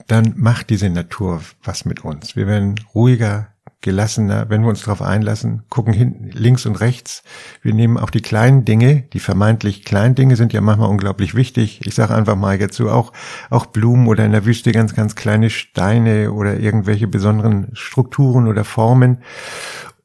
dann 0.07 0.33
macht 0.37 0.71
diese 0.71 0.89
Natur 0.89 1.43
was 1.63 1.85
mit 1.85 2.05
uns. 2.05 2.35
Wir 2.35 2.47
werden 2.47 2.77
ruhiger, 2.95 3.49
gelassener, 3.81 4.47
wenn 4.49 4.63
wir 4.63 4.69
uns 4.69 4.83
darauf 4.83 5.03
einlassen, 5.03 5.63
gucken 5.69 5.93
hin, 5.93 6.31
links 6.33 6.67
und 6.67 6.81
rechts. 6.81 7.23
Wir 7.63 7.75
nehmen 7.75 7.97
auch 7.97 8.11
die 8.11 8.23
kleinen 8.23 8.65
Dinge, 8.65 9.03
die 9.13 9.21
vermeintlich 9.21 9.85
kleinen 9.85 10.15
Dinge 10.15 10.37
sind 10.37 10.53
ja 10.53 10.61
manchmal 10.61 10.89
unglaublich 10.89 11.35
wichtig. 11.35 11.81
Ich 11.85 11.95
sage 11.95 12.15
einfach 12.15 12.35
mal 12.35 12.59
jetzt 12.59 12.77
so 12.77 12.91
auch, 12.91 13.13
auch 13.51 13.67
Blumen 13.67 14.09
oder 14.09 14.25
in 14.25 14.33
der 14.33 14.45
Wüste 14.45 14.73
ganz, 14.73 14.95
ganz 14.95 15.15
kleine 15.15 15.51
Steine 15.51 16.33
oder 16.33 16.59
irgendwelche 16.59 17.07
besonderen 17.07 17.69
Strukturen 17.75 18.49
oder 18.49 18.65
Formen. 18.65 19.19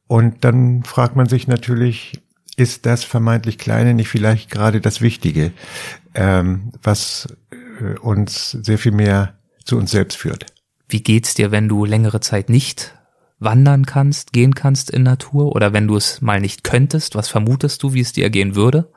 Und 0.06 0.44
dann 0.44 0.84
fragt 0.84 1.16
man 1.16 1.26
sich 1.26 1.48
natürlich, 1.48 2.23
ist 2.56 2.86
das 2.86 3.04
vermeintlich 3.04 3.58
Kleine 3.58 3.94
nicht 3.94 4.08
vielleicht 4.08 4.50
gerade 4.50 4.80
das 4.80 5.00
Wichtige, 5.00 5.52
ähm, 6.14 6.72
was 6.82 7.28
äh, 7.80 7.98
uns 7.98 8.52
sehr 8.52 8.78
viel 8.78 8.92
mehr 8.92 9.38
zu 9.64 9.76
uns 9.76 9.90
selbst 9.90 10.16
führt. 10.16 10.46
Wie 10.88 11.02
geht's 11.02 11.34
dir, 11.34 11.50
wenn 11.50 11.68
du 11.68 11.84
längere 11.84 12.20
Zeit 12.20 12.48
nicht 12.48 12.93
wandern 13.38 13.84
kannst, 13.84 14.32
gehen 14.32 14.54
kannst 14.54 14.90
in 14.90 15.02
Natur 15.02 15.54
oder 15.54 15.72
wenn 15.72 15.88
du 15.88 15.96
es 15.96 16.22
mal 16.22 16.40
nicht 16.40 16.64
könntest, 16.64 17.14
was 17.14 17.28
vermutest 17.28 17.82
du, 17.82 17.92
wie 17.92 18.00
es 18.00 18.12
dir 18.12 18.30
gehen 18.30 18.54
würde? 18.54 18.92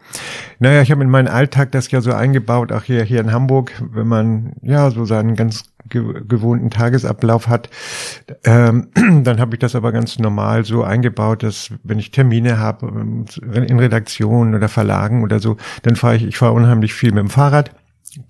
Naja, 0.60 0.82
ich 0.82 0.92
habe 0.92 1.04
in 1.04 1.10
meinen 1.10 1.28
Alltag 1.28 1.72
das 1.72 1.90
ja 1.92 2.02
so 2.02 2.14
eingebaut, 2.14 2.72
auch 2.72 2.84
hier, 2.84 3.04
hier 3.04 3.20
in 3.20 3.32
Hamburg, 3.32 3.72
wenn 3.92 4.08
man 4.08 4.54
ja 4.62 4.90
so 4.92 5.06
seinen 5.06 5.36
ganz 5.36 5.66
gewohnten 5.90 6.70
Tagesablauf 6.70 7.48
hat, 7.48 7.70
ähm, 8.44 8.90
dann 9.24 9.40
habe 9.40 9.56
ich 9.56 9.60
das 9.60 9.76
aber 9.76 9.92
ganz 9.92 10.20
normal 10.20 10.66
so 10.66 10.84
eingebaut, 10.84 11.44
dass 11.44 11.72
wenn 11.84 12.00
ich 12.00 12.12
Termine 12.12 12.60
habe 12.60 12.88
ähm, 12.88 13.26
in 13.42 13.80
Redaktionen 13.80 14.56
oder 14.56 14.70
Verlagen 14.70 15.24
oder 15.24 15.40
so, 15.40 15.58
dann 15.84 15.96
fahre 15.96 16.18
ich, 16.18 16.26
ich 16.26 16.38
fahre 16.38 16.54
unheimlich 16.54 16.94
viel 16.94 17.12
mit 17.12 17.20
dem 17.20 17.30
Fahrrad, 17.30 17.72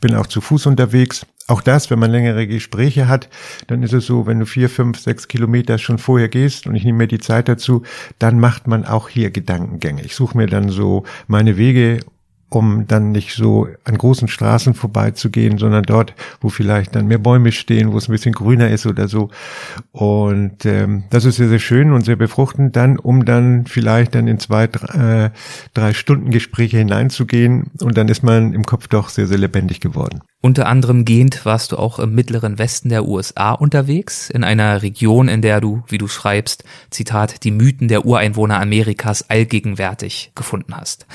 bin 0.02 0.16
auch 0.16 0.28
zu 0.28 0.42
Fuß 0.42 0.66
unterwegs 0.66 1.26
auch 1.48 1.62
das, 1.62 1.90
wenn 1.90 2.00
man 2.00 2.12
längere 2.12 2.46
Gespräche 2.46 3.08
hat, 3.08 3.30
dann 3.68 3.82
ist 3.82 3.94
es 3.94 4.06
so, 4.06 4.28
wenn 4.28 4.40
du 4.40 4.46
vier, 4.46 4.70
fünf, 4.70 5.00
sechs 5.00 5.30
Kilometer 5.30 5.78
schon 5.78 5.98
vorher 5.98 6.28
gehst 6.28 6.68
und 6.68 6.76
ich 6.76 6.84
nehme 6.84 7.00
mir 7.00 7.08
die 7.08 7.20
Zeit 7.20 7.48
dazu, 7.48 7.84
dann 8.20 8.40
macht 8.40 8.68
man 8.68 8.86
auch 8.86 9.08
hier 9.08 9.32
Gedankengänge. 9.32 10.04
Ich 10.04 10.16
suche 10.16 10.38
mir 10.38 10.48
dann 10.48 10.70
so 10.70 11.06
meine 11.28 11.56
Wege 11.56 12.02
um 12.50 12.88
dann 12.88 13.12
nicht 13.12 13.34
so 13.34 13.68
an 13.84 13.98
großen 13.98 14.28
Straßen 14.28 14.74
vorbeizugehen, 14.74 15.58
sondern 15.58 15.84
dort, 15.84 16.14
wo 16.40 16.50
vielleicht 16.50 16.96
dann 16.96 17.08
mehr 17.08 17.18
Bäume 17.18 17.52
stehen, 17.52 17.92
wo 17.92 17.98
es 17.98 18.08
ein 18.08 18.14
bisschen 18.14 18.34
grüner 18.34 18.70
ist 18.70 18.86
oder 18.86 19.08
so. 19.08 19.30
Und 19.92 20.66
ähm, 20.66 21.04
das 21.10 21.26
ist 21.26 21.36
sehr, 21.36 21.50
sehr 21.50 21.60
schön 21.60 21.92
und 21.92 22.06
sehr 22.06 22.16
befruchtend 22.16 22.76
dann, 22.76 22.98
um 22.98 23.26
dann 23.26 23.66
vielleicht 23.66 24.16
dann 24.16 24.28
in 24.28 24.40
zwei, 24.40 24.68
drei, 24.68 25.26
äh, 25.26 25.30
drei 25.74 25.94
Stunden 25.94 26.32
Gespräche 26.32 26.78
hineinzugehen 26.78 27.72
und 27.82 27.98
dann 27.98 28.08
ist 28.08 28.24
man 28.24 28.54
im 28.54 28.64
Kopf 28.64 28.88
doch 28.88 29.10
sehr, 29.10 29.28
sehr 29.28 29.38
lebendig 29.38 29.82
geworden. 29.82 30.22
Unter 30.42 30.68
anderem 30.68 31.04
gehend 31.04 31.46
warst 31.46 31.74
du 31.74 31.78
auch 31.78 32.00
im 32.00 32.16
mittleren 32.16 32.60
Westen 32.60 32.90
der 32.90 33.06
USA 33.06 33.52
unterwegs, 33.52 34.30
in 34.30 34.44
einer 34.44 34.82
Region, 34.84 35.28
in 35.28 35.42
der 35.42 35.60
du, 35.60 35.84
wie 35.88 35.98
du 35.98 36.08
schreibst, 36.08 36.64
Zitat, 36.92 37.44
die 37.44 37.52
Mythen 37.52 37.88
der 37.88 38.06
Ureinwohner 38.06 38.62
Amerikas 38.62 39.30
allgegenwärtig 39.30 40.32
gefunden 40.36 40.76
hast. 40.76 41.06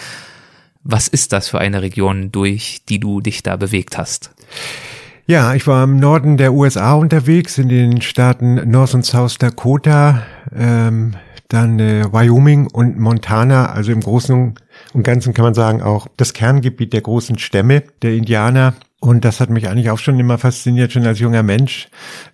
Was 0.85 1.09
ist 1.09 1.33
das 1.33 1.49
für 1.49 1.59
eine 1.59 1.83
Region, 1.83 2.33
durch 2.33 2.83
die 2.89 2.99
du 2.99 3.21
dich 3.21 3.43
da 3.43 3.57
bewegt 3.57 3.99
hast? 3.99 4.33
Ja, 5.27 5.55
ich 5.55 5.67
war 5.69 5.85
im 5.85 5.99
Norden 5.99 6.37
der 6.37 6.53
USA 6.53 6.95
unterwegs, 6.95 7.57
in 7.57 7.69
den 7.69 8.03
Staaten 8.03 8.69
North 8.69 8.95
und 8.95 9.05
South 9.05 9.39
Dakota, 9.39 10.23
ähm, 10.55 11.15
dann 11.47 11.79
äh, 11.79 12.13
Wyoming 12.13 12.67
und 12.67 12.99
Montana, 12.99 13.67
also 13.67 13.93
im 13.93 14.01
Großen 14.01 14.55
und 14.95 15.03
Ganzen 15.05 15.35
kann 15.35 15.45
man 15.45 15.55
sagen 15.55 15.83
auch 15.83 16.09
das 16.17 16.33
Kerngebiet 16.33 16.93
der 16.93 17.03
großen 17.03 17.39
Stämme 17.39 17.85
der 18.03 18.15
Indianer. 18.15 18.75
Und 19.03 19.25
das 19.25 19.41
hat 19.41 19.51
mich 19.51 19.69
eigentlich 19.69 19.91
auch 19.91 19.99
schon 19.99 20.21
immer 20.21 20.39
fasziniert, 20.39 20.93
schon 20.93 21.05
als 21.05 21.19
junger 21.19 21.43
Mensch. 21.43 21.89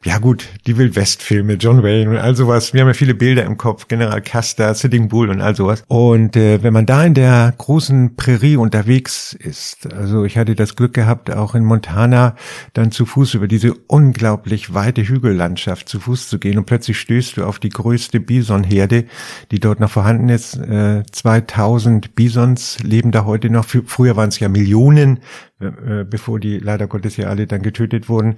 Ja 0.05 0.19
gut, 0.19 0.47
die 0.67 0.77
Wildwest-Filme, 0.77 1.55
John 1.55 1.83
Wayne 1.83 2.11
und 2.11 2.19
all 2.19 2.37
sowas. 2.37 2.75
Wir 2.75 2.83
haben 2.83 2.89
ja 2.89 2.93
viele 2.95 3.15
Bilder 3.15 3.45
im 3.45 3.57
Kopf, 3.57 3.89
General 3.89 4.21
Custer, 4.21 4.75
Sitting 4.75 5.09
Bull 5.09 5.31
und 5.31 5.41
all 5.41 5.57
sowas. 5.57 5.83
Und 5.89 6.37
äh, 6.37 6.63
wenn 6.63 6.75
man 6.75 6.85
da 6.85 7.03
in 7.05 7.15
der 7.15 7.55
großen 7.57 8.17
Prärie 8.17 8.59
unterwegs 8.59 9.33
ist, 9.33 9.91
also 9.95 10.27
ich 10.27 10.37
hatte 10.37 10.55
das 10.55 10.77
Glück 10.77 10.93
gehabt, 10.93 11.31
auch 11.31 11.55
in 11.55 11.65
Montana 11.65 12.37
dann 12.75 12.93
zu 12.93 13.07
Fuß 13.07 13.33
über 13.33 13.49
diese 13.49 13.73
unglaublich 13.87 14.75
weite 14.75 15.01
Hügellandschaft 15.09 15.89
zu 15.89 16.01
Fuß 16.01 16.29
zu 16.29 16.39
gehen 16.39 16.59
und 16.59 16.67
plötzlich 16.67 17.01
stößt 17.01 17.39
du 17.39 17.47
auf 17.47 17.61
die 17.61 17.71
größte 17.71 18.21
Bisonherde, 18.21 19.07
die 19.53 19.59
dort 19.59 19.81
noch 19.81 19.91
vorhanden 19.91 20.29
ist. 20.29 20.59
Äh, 20.59 21.03
2000 21.11 22.15
Bisons 22.15 22.77
leben 22.83 23.11
da 23.11 23.25
heute 23.25 23.49
noch. 23.49 23.65
Früher 23.65 24.17
waren 24.17 24.29
es 24.29 24.39
ja 24.39 24.51
Millionen 24.51 25.21
äh, 25.61 26.05
bevor 26.05 26.39
die 26.39 26.59
leider 26.59 26.87
Gottes 26.87 27.17
ja 27.17 27.29
alle 27.29 27.47
dann 27.47 27.63
getötet 27.63 28.09
wurden. 28.09 28.37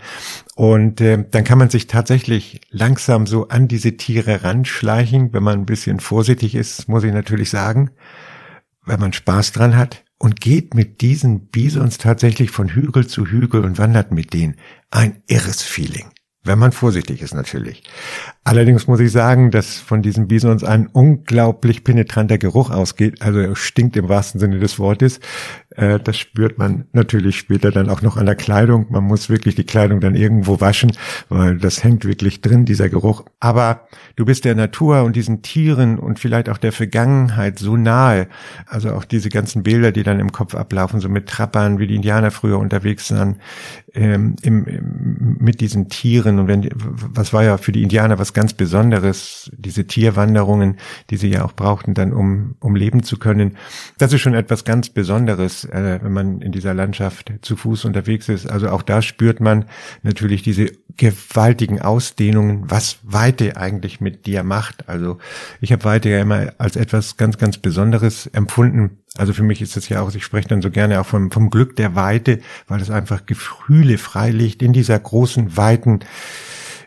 Und 0.54 1.00
äh, 1.00 1.24
dann 1.30 1.44
kann 1.44 1.58
man 1.58 1.68
sich 1.68 1.86
tatsächlich 1.86 2.60
langsam 2.70 3.26
so 3.26 3.48
an 3.48 3.68
diese 3.68 3.96
Tiere 3.96 4.42
ranschleichen, 4.42 5.32
wenn 5.32 5.42
man 5.42 5.60
ein 5.60 5.66
bisschen 5.66 6.00
vorsichtig 6.00 6.54
ist, 6.54 6.88
muss 6.88 7.04
ich 7.04 7.12
natürlich 7.12 7.50
sagen, 7.50 7.90
wenn 8.86 9.00
man 9.00 9.12
Spaß 9.12 9.52
dran 9.52 9.76
hat 9.76 10.04
und 10.18 10.40
geht 10.40 10.74
mit 10.74 11.00
diesen 11.00 11.48
Bisons 11.48 11.98
tatsächlich 11.98 12.50
von 12.50 12.68
Hügel 12.68 13.06
zu 13.06 13.26
Hügel 13.26 13.64
und 13.64 13.78
wandert 13.78 14.12
mit 14.12 14.32
denen. 14.32 14.56
Ein 14.90 15.22
irres 15.26 15.62
Feeling. 15.62 16.12
Wenn 16.42 16.58
man 16.58 16.72
vorsichtig 16.72 17.20
ist 17.20 17.34
natürlich. 17.34 17.82
Allerdings 18.42 18.86
muss 18.86 19.00
ich 19.00 19.12
sagen, 19.12 19.50
dass 19.50 19.78
von 19.78 20.00
diesen 20.00 20.26
Bisons 20.26 20.64
ein 20.64 20.86
unglaublich 20.86 21.84
penetranter 21.84 22.38
Geruch 22.38 22.70
ausgeht. 22.70 23.20
Also 23.20 23.38
er 23.38 23.54
stinkt 23.54 23.98
im 23.98 24.08
wahrsten 24.08 24.40
Sinne 24.40 24.58
des 24.58 24.78
Wortes. 24.78 25.20
Äh, 25.76 26.00
das 26.00 26.16
spürt 26.16 26.58
man 26.58 26.86
natürlich 26.92 27.38
später 27.38 27.70
dann 27.70 27.90
auch 27.90 28.00
noch 28.00 28.16
an 28.16 28.26
der 28.26 28.34
Kleidung. 28.34 28.86
Man 28.88 29.04
muss 29.04 29.28
wirklich 29.28 29.56
die 29.56 29.64
Kleidung 29.64 30.00
dann 30.00 30.14
irgendwo 30.14 30.60
waschen, 30.60 30.92
weil 31.28 31.58
das 31.58 31.84
hängt 31.84 32.06
wirklich 32.06 32.40
drin, 32.40 32.64
dieser 32.64 32.88
Geruch. 32.88 33.24
Aber 33.40 33.86
du 34.16 34.24
bist 34.24 34.46
der 34.46 34.54
Natur 34.54 35.02
und 35.02 35.16
diesen 35.16 35.42
Tieren 35.42 35.98
und 35.98 36.18
vielleicht 36.18 36.48
auch 36.48 36.58
der 36.58 36.72
Vergangenheit 36.72 37.58
so 37.58 37.76
nahe. 37.76 38.26
Also 38.66 38.92
auch 38.92 39.04
diese 39.04 39.28
ganzen 39.28 39.62
Bilder, 39.62 39.92
die 39.92 40.02
dann 40.02 40.18
im 40.18 40.32
Kopf 40.32 40.54
ablaufen, 40.54 41.00
so 41.00 41.08
mit 41.08 41.28
Trappern, 41.28 41.78
wie 41.78 41.86
die 41.86 41.96
Indianer 41.96 42.30
früher 42.30 42.58
unterwegs 42.58 43.10
waren, 43.12 43.36
ähm, 43.94 44.36
im, 44.42 44.64
im, 44.64 45.36
mit 45.40 45.60
diesen 45.60 45.88
Tieren. 45.88 46.38
Und 46.38 46.48
wenn, 46.48 46.68
was 46.74 47.32
war 47.32 47.44
ja 47.44 47.58
für 47.58 47.72
die 47.72 47.82
Indianer 47.82 48.18
was 48.18 48.29
ganz 48.32 48.52
Besonderes, 48.52 49.50
diese 49.56 49.86
Tierwanderungen, 49.86 50.76
die 51.10 51.16
sie 51.16 51.28
ja 51.28 51.44
auch 51.44 51.52
brauchten, 51.52 51.94
dann 51.94 52.12
um, 52.12 52.56
um 52.60 52.76
leben 52.76 53.02
zu 53.02 53.18
können. 53.18 53.56
Das 53.98 54.12
ist 54.12 54.20
schon 54.20 54.34
etwas 54.34 54.64
ganz 54.64 54.88
Besonderes, 54.88 55.64
äh, 55.64 56.00
wenn 56.02 56.12
man 56.12 56.40
in 56.40 56.52
dieser 56.52 56.74
Landschaft 56.74 57.32
zu 57.42 57.56
Fuß 57.56 57.84
unterwegs 57.84 58.28
ist. 58.28 58.48
Also 58.48 58.70
auch 58.70 58.82
da 58.82 59.02
spürt 59.02 59.40
man 59.40 59.66
natürlich 60.02 60.42
diese 60.42 60.72
gewaltigen 60.96 61.80
Ausdehnungen, 61.80 62.64
was 62.70 62.98
Weite 63.02 63.56
eigentlich 63.56 64.00
mit 64.00 64.26
dir 64.26 64.42
macht. 64.42 64.88
Also 64.88 65.18
ich 65.60 65.72
habe 65.72 65.84
Weite 65.84 66.10
ja 66.10 66.20
immer 66.20 66.52
als 66.58 66.76
etwas 66.76 67.16
ganz, 67.16 67.38
ganz 67.38 67.58
Besonderes 67.58 68.26
empfunden. 68.26 68.98
Also 69.16 69.32
für 69.32 69.42
mich 69.42 69.60
ist 69.60 69.76
es 69.76 69.88
ja 69.88 70.02
auch, 70.02 70.14
ich 70.14 70.24
spreche 70.24 70.48
dann 70.48 70.62
so 70.62 70.70
gerne 70.70 71.00
auch 71.00 71.06
vom, 71.06 71.30
vom 71.30 71.50
Glück 71.50 71.76
der 71.76 71.94
Weite, 71.94 72.40
weil 72.68 72.80
es 72.80 72.90
einfach 72.90 73.26
Gefühle 73.26 73.98
freilegt 73.98 74.62
in 74.62 74.72
dieser 74.72 74.98
großen, 74.98 75.56
weiten 75.56 76.00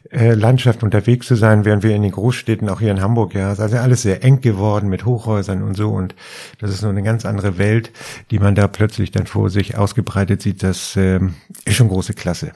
äh, 0.09 0.33
Landschaft 0.33 0.83
unterwegs 0.83 1.27
zu 1.27 1.35
sein, 1.35 1.65
während 1.65 1.83
wir 1.83 1.95
in 1.95 2.01
den 2.01 2.11
Großstädten, 2.11 2.69
auch 2.69 2.79
hier 2.79 2.91
in 2.91 3.01
Hamburg, 3.01 3.33
ja, 3.33 3.51
ist 3.51 3.59
also 3.59 3.77
alles 3.77 4.01
sehr 4.01 4.23
eng 4.23 4.41
geworden 4.41 4.89
mit 4.89 5.05
Hochhäusern 5.05 5.63
und 5.63 5.75
so 5.75 5.89
und 5.89 6.15
das 6.59 6.71
ist 6.71 6.81
nur 6.81 6.91
eine 6.91 7.03
ganz 7.03 7.25
andere 7.25 7.57
Welt, 7.57 7.91
die 8.31 8.39
man 8.39 8.55
da 8.55 8.67
plötzlich 8.67 9.11
dann 9.11 9.27
vor 9.27 9.49
sich 9.49 9.77
ausgebreitet 9.77 10.41
sieht, 10.41 10.63
das 10.63 10.95
ähm, 10.97 11.35
ist 11.65 11.75
schon 11.75 11.89
große 11.89 12.13
Klasse. 12.13 12.51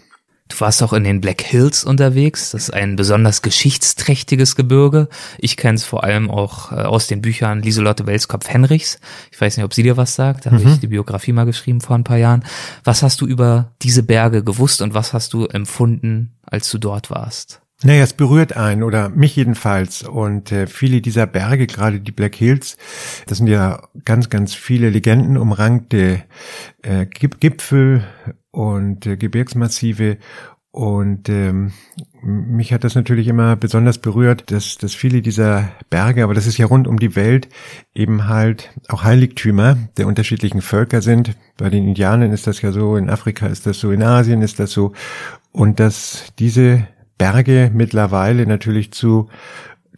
Du 0.50 0.60
warst 0.60 0.82
auch 0.82 0.94
in 0.94 1.04
den 1.04 1.22
Black 1.22 1.42
Hills 1.42 1.84
unterwegs. 1.84 2.52
Das 2.52 2.64
ist 2.64 2.74
ein 2.74 2.96
besonders 2.96 3.42
geschichtsträchtiges 3.42 4.56
Gebirge. 4.56 5.10
Ich 5.38 5.58
kenne 5.58 5.76
es 5.76 5.84
vor 5.84 6.04
allem 6.04 6.30
auch 6.30 6.72
äh, 6.72 6.76
aus 6.76 7.08
den 7.08 7.22
Büchern 7.22 7.62
Lieselotte 7.62 8.08
Welskopf-Henrichs. 8.08 9.00
Ich 9.32 9.40
weiß 9.40 9.58
nicht, 9.58 9.66
ob 9.66 9.74
sie 9.74 9.84
dir 9.84 9.98
was 9.98 10.16
sagt. 10.16 10.46
Da 10.46 10.52
mhm. 10.52 10.60
habe 10.60 10.70
ich 10.70 10.80
die 10.80 10.88
Biografie 10.88 11.34
mal 11.34 11.46
geschrieben 11.46 11.82
vor 11.82 11.98
ein 11.98 12.04
paar 12.04 12.18
Jahren. 12.18 12.46
Was 12.84 13.04
hast 13.04 13.22
du 13.22 13.28
über 13.28 13.72
diese 13.82 14.04
Berge 14.04 14.44
gewusst 14.44 14.82
und 14.82 14.94
was 14.94 15.14
hast 15.14 15.34
du 15.34 15.46
empfunden, 15.46 16.34
als 16.44 16.70
du 16.72 16.78
dort 16.78 17.10
warst? 17.10 17.62
Naja, 17.84 18.04
es 18.04 18.14
berührt 18.14 18.58
einen 18.58 18.82
oder 18.82 19.10
mich 19.10 19.36
jedenfalls. 19.36 20.02
Und 20.02 20.52
äh, 20.52 20.66
viele 20.66 21.02
dieser 21.02 21.28
Berge, 21.28 21.68
gerade 21.68 22.00
die 22.00 22.12
Black 22.12 22.36
Hills, 22.36 22.76
das 23.28 23.38
sind 23.38 23.48
ja 23.48 23.84
ganz, 24.04 24.30
ganz 24.30 24.56
viele 24.56 24.90
Legenden 24.90 25.38
umrankte 25.38 26.24
äh, 26.82 27.06
Gipfel 27.06 28.04
und 28.58 29.06
äh, 29.06 29.18
Gebirgsmassive 29.18 30.18
Und 30.72 31.30
ähm, 31.30 31.74
mich 32.24 32.74
hat 32.74 32.84
das 32.84 32.96
natürlich 32.96 33.28
immer 33.28 33.56
besonders 33.56 34.00
berührt, 34.00 34.50
dass, 34.50 34.80
dass 34.80 34.96
viele 34.96 35.22
dieser 35.22 35.70
Berge, 35.92 36.24
aber 36.24 36.34
das 36.34 36.48
ist 36.48 36.58
ja 36.58 36.66
rund 36.66 36.88
um 36.88 36.98
die 36.98 37.16
Welt, 37.16 37.50
eben 37.94 38.28
halt 38.28 38.72
auch 38.88 39.04
Heiligtümer 39.04 39.78
der 39.98 40.08
unterschiedlichen 40.08 40.62
Völker 40.62 41.04
sind. 41.04 41.36
Bei 41.58 41.70
den 41.70 41.88
Indianern 41.88 42.32
ist 42.32 42.48
das 42.48 42.64
ja 42.64 42.72
so, 42.72 42.96
in 42.98 43.12
Afrika 43.12 43.46
ist 43.46 43.68
das 43.68 43.80
so, 43.80 43.92
in 43.92 44.02
Asien 44.02 44.42
ist 44.42 44.60
das 44.60 44.72
so. 44.72 44.94
Und 45.52 45.80
dass 45.80 46.34
diese 46.40 46.88
Berge 47.20 47.70
mittlerweile 47.72 48.48
natürlich 48.48 48.92
zu 48.92 49.30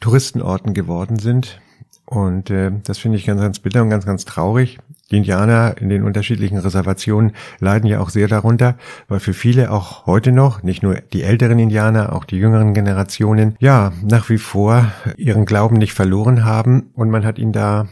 Touristenorten 0.02 0.74
geworden 0.74 1.18
sind. 1.18 1.62
Und 2.10 2.50
äh, 2.50 2.72
das 2.84 2.98
finde 2.98 3.20
ich 3.20 3.28
ganz, 3.28 3.40
ganz 3.40 3.60
bitter 3.60 3.84
und 3.84 3.92
ganz, 3.92 4.04
ganz 4.04 4.26
traurig. 4.26 4.80
Die 5.12 5.18
Indianer 5.18 5.76
in 5.80 5.90
den 5.90 6.02
unterschiedlichen 6.02 6.58
Reservationen 6.58 7.34
leiden 7.60 7.88
ja 7.88 8.00
auch 8.00 8.10
sehr 8.10 8.28
darunter, 8.28 8.78
weil 9.08 9.20
für 9.20 9.34
viele 9.34 9.70
auch 9.70 10.08
heute 10.08 10.32
noch, 10.32 10.64
nicht 10.64 10.82
nur 10.82 10.96
die 11.14 11.22
älteren 11.22 11.60
Indianer, 11.60 12.14
auch 12.14 12.26
die 12.26 12.38
jüngeren 12.38 12.74
Generationen, 12.74 13.56
ja, 13.60 13.94
nach 14.02 14.28
wie 14.30 14.40
vor 14.40 14.92
ihren 15.18 15.46
Glauben 15.46 15.76
nicht 15.76 15.94
verloren 15.94 16.46
haben 16.46 16.90
und 16.96 17.12
man 17.12 17.26
hat 17.26 17.38
ihnen 17.38 17.54
da 17.54 17.88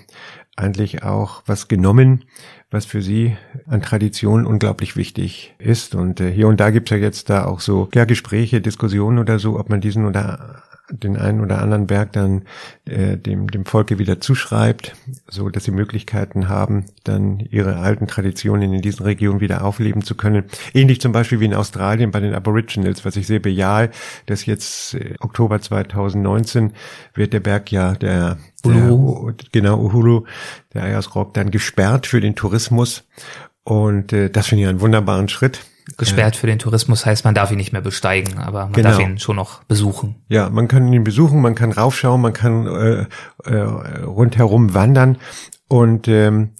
eigentlich 0.56 1.04
auch 1.04 1.44
was 1.46 1.68
genommen, 1.68 2.24
was 2.72 2.88
für 2.88 3.04
sie 3.04 3.38
an 3.68 3.84
Tradition 3.84 4.48
unglaublich 4.48 4.96
wichtig 4.96 5.54
ist. 5.60 5.94
Und 5.94 6.20
äh, 6.20 6.32
hier 6.32 6.48
und 6.48 6.60
da 6.60 6.72
gibt's 6.72 6.90
ja 6.90 6.98
jetzt 6.98 7.30
da 7.30 7.46
auch 7.46 7.60
so 7.60 7.88
ja, 7.94 8.06
Gespräche, 8.06 8.62
Diskussionen 8.62 9.20
oder 9.20 9.38
so, 9.38 9.60
ob 9.60 9.70
man 9.70 9.80
diesen 9.80 10.06
oder 10.06 10.64
den 10.90 11.18
einen 11.18 11.42
oder 11.42 11.62
anderen 11.62 11.88
Berg 11.88 12.14
dann 12.14 12.44
äh, 12.86 13.18
dem, 13.18 13.50
dem 13.52 13.66
Volke 13.66 14.00
wieder 14.00 14.22
zuschreibt, 14.22 14.96
so 15.28 15.50
dass 15.50 15.66
sie 15.66 15.72
Möglichkeiten 15.72 16.48
haben, 16.48 16.86
dann 17.04 17.40
ihre 17.40 17.78
alten 17.78 18.08
Traditionen 18.08 18.74
in 18.74 18.82
diesen 18.82 19.04
Regionen 19.04 19.42
wieder 19.42 19.64
aufleben 19.64 20.02
zu 20.02 20.16
können. 20.16 20.46
Ähnlich 20.74 21.02
zum 21.02 21.12
Beispiel 21.12 21.40
wie 21.40 21.46
in 21.46 21.54
Australien 21.54 22.12
bei 22.12 22.20
den 22.20 22.34
Aboriginals, 22.34 23.06
was 23.06 23.18
ich 23.18 23.28
sehr 23.28 23.40
bejahe, 23.40 23.90
dass 24.26 24.46
jetzt 24.46 24.94
äh, 24.94 25.16
Oktober 25.20 25.62
2019 25.62 26.74
wird 27.14 27.34
der 27.34 27.42
Berg 27.42 27.72
ja 27.72 27.94
der, 27.94 28.38
der 28.64 28.98
genau 29.52 29.80
Uhuru, 29.80 30.24
der 30.74 30.84
Ayers 30.84 31.10
dann 31.34 31.52
gesperrt 31.52 32.08
für 32.08 32.22
den 32.22 32.36
Tourismus. 32.36 33.04
Und 33.64 34.14
äh, 34.14 34.30
das 34.30 34.48
finde 34.48 34.64
ich 34.64 34.70
einen 34.70 34.82
wunderbaren 34.82 35.28
Schritt 35.28 35.60
Gesperrt 35.96 36.36
für 36.36 36.48
den 36.48 36.60
Tourismus 36.60 37.06
heißt, 37.06 37.24
man 37.24 37.34
darf 37.34 37.50
ihn 37.52 37.58
nicht 37.58 37.72
mehr 37.72 37.82
besteigen, 37.82 38.38
aber 38.40 38.66
man 38.66 38.74
genau. 38.74 38.90
darf 38.90 39.00
ihn 39.00 39.20
schon 39.20 39.38
noch 39.38 39.64
besuchen. 39.64 40.16
Ja, 40.28 40.50
man 40.50 40.68
kann 40.68 40.92
ihn 40.92 41.04
besuchen, 41.04 41.42
man 41.42 41.56
kann 41.56 41.72
raufschauen, 41.72 42.20
man 42.20 42.34
kann 42.34 42.68
äh, 42.68 43.06
äh, 43.46 44.02
rundherum 44.04 44.74
wandern 44.74 45.18
und 45.70 46.10
ähm, 46.10 46.52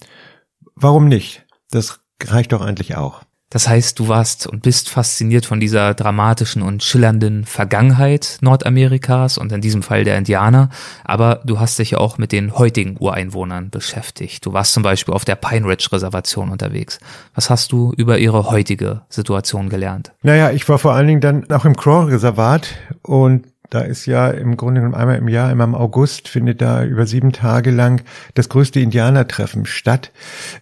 warum 0.74 1.08
nicht? 1.08 1.44
Das 1.70 2.00
reicht 2.24 2.52
doch 2.52 2.62
eigentlich 2.62 2.96
auch. 2.96 3.22
Das 3.50 3.66
heißt, 3.66 3.98
du 3.98 4.08
warst 4.08 4.46
und 4.46 4.62
bist 4.62 4.90
fasziniert 4.90 5.46
von 5.46 5.58
dieser 5.58 5.94
dramatischen 5.94 6.60
und 6.60 6.82
schillernden 6.82 7.44
Vergangenheit 7.44 8.38
Nordamerikas 8.42 9.38
und 9.38 9.50
in 9.52 9.62
diesem 9.62 9.82
Fall 9.82 10.04
der 10.04 10.18
Indianer, 10.18 10.68
aber 11.04 11.40
du 11.44 11.58
hast 11.58 11.78
dich 11.78 11.96
auch 11.96 12.18
mit 12.18 12.32
den 12.32 12.58
heutigen 12.58 12.96
Ureinwohnern 12.98 13.70
beschäftigt. 13.70 14.44
Du 14.44 14.52
warst 14.52 14.74
zum 14.74 14.82
Beispiel 14.82 15.14
auf 15.14 15.24
der 15.24 15.36
Pine 15.36 15.66
Ridge 15.66 15.88
Reservation 15.92 16.50
unterwegs. 16.50 17.00
Was 17.34 17.48
hast 17.48 17.72
du 17.72 17.92
über 17.96 18.18
ihre 18.18 18.50
heutige 18.50 19.02
Situation 19.08 19.70
gelernt? 19.70 20.12
Naja, 20.22 20.50
ich 20.50 20.68
war 20.68 20.78
vor 20.78 20.92
allen 20.92 21.06
Dingen 21.06 21.20
dann 21.22 21.50
auch 21.50 21.64
im 21.64 21.76
Crawl 21.76 22.10
Reservat 22.10 22.74
und 23.02 23.46
da 23.70 23.80
ist 23.80 24.06
ja 24.06 24.28
im 24.30 24.56
Grunde 24.56 24.80
genommen 24.80 24.94
einmal 24.94 25.16
im 25.16 25.28
Jahr, 25.28 25.52
immer 25.52 25.64
im 25.64 25.74
August, 25.74 26.28
findet 26.28 26.62
da 26.62 26.84
über 26.84 27.06
sieben 27.06 27.32
Tage 27.32 27.70
lang 27.70 28.02
das 28.34 28.48
größte 28.48 28.80
Indianertreffen 28.80 29.66
statt. 29.66 30.10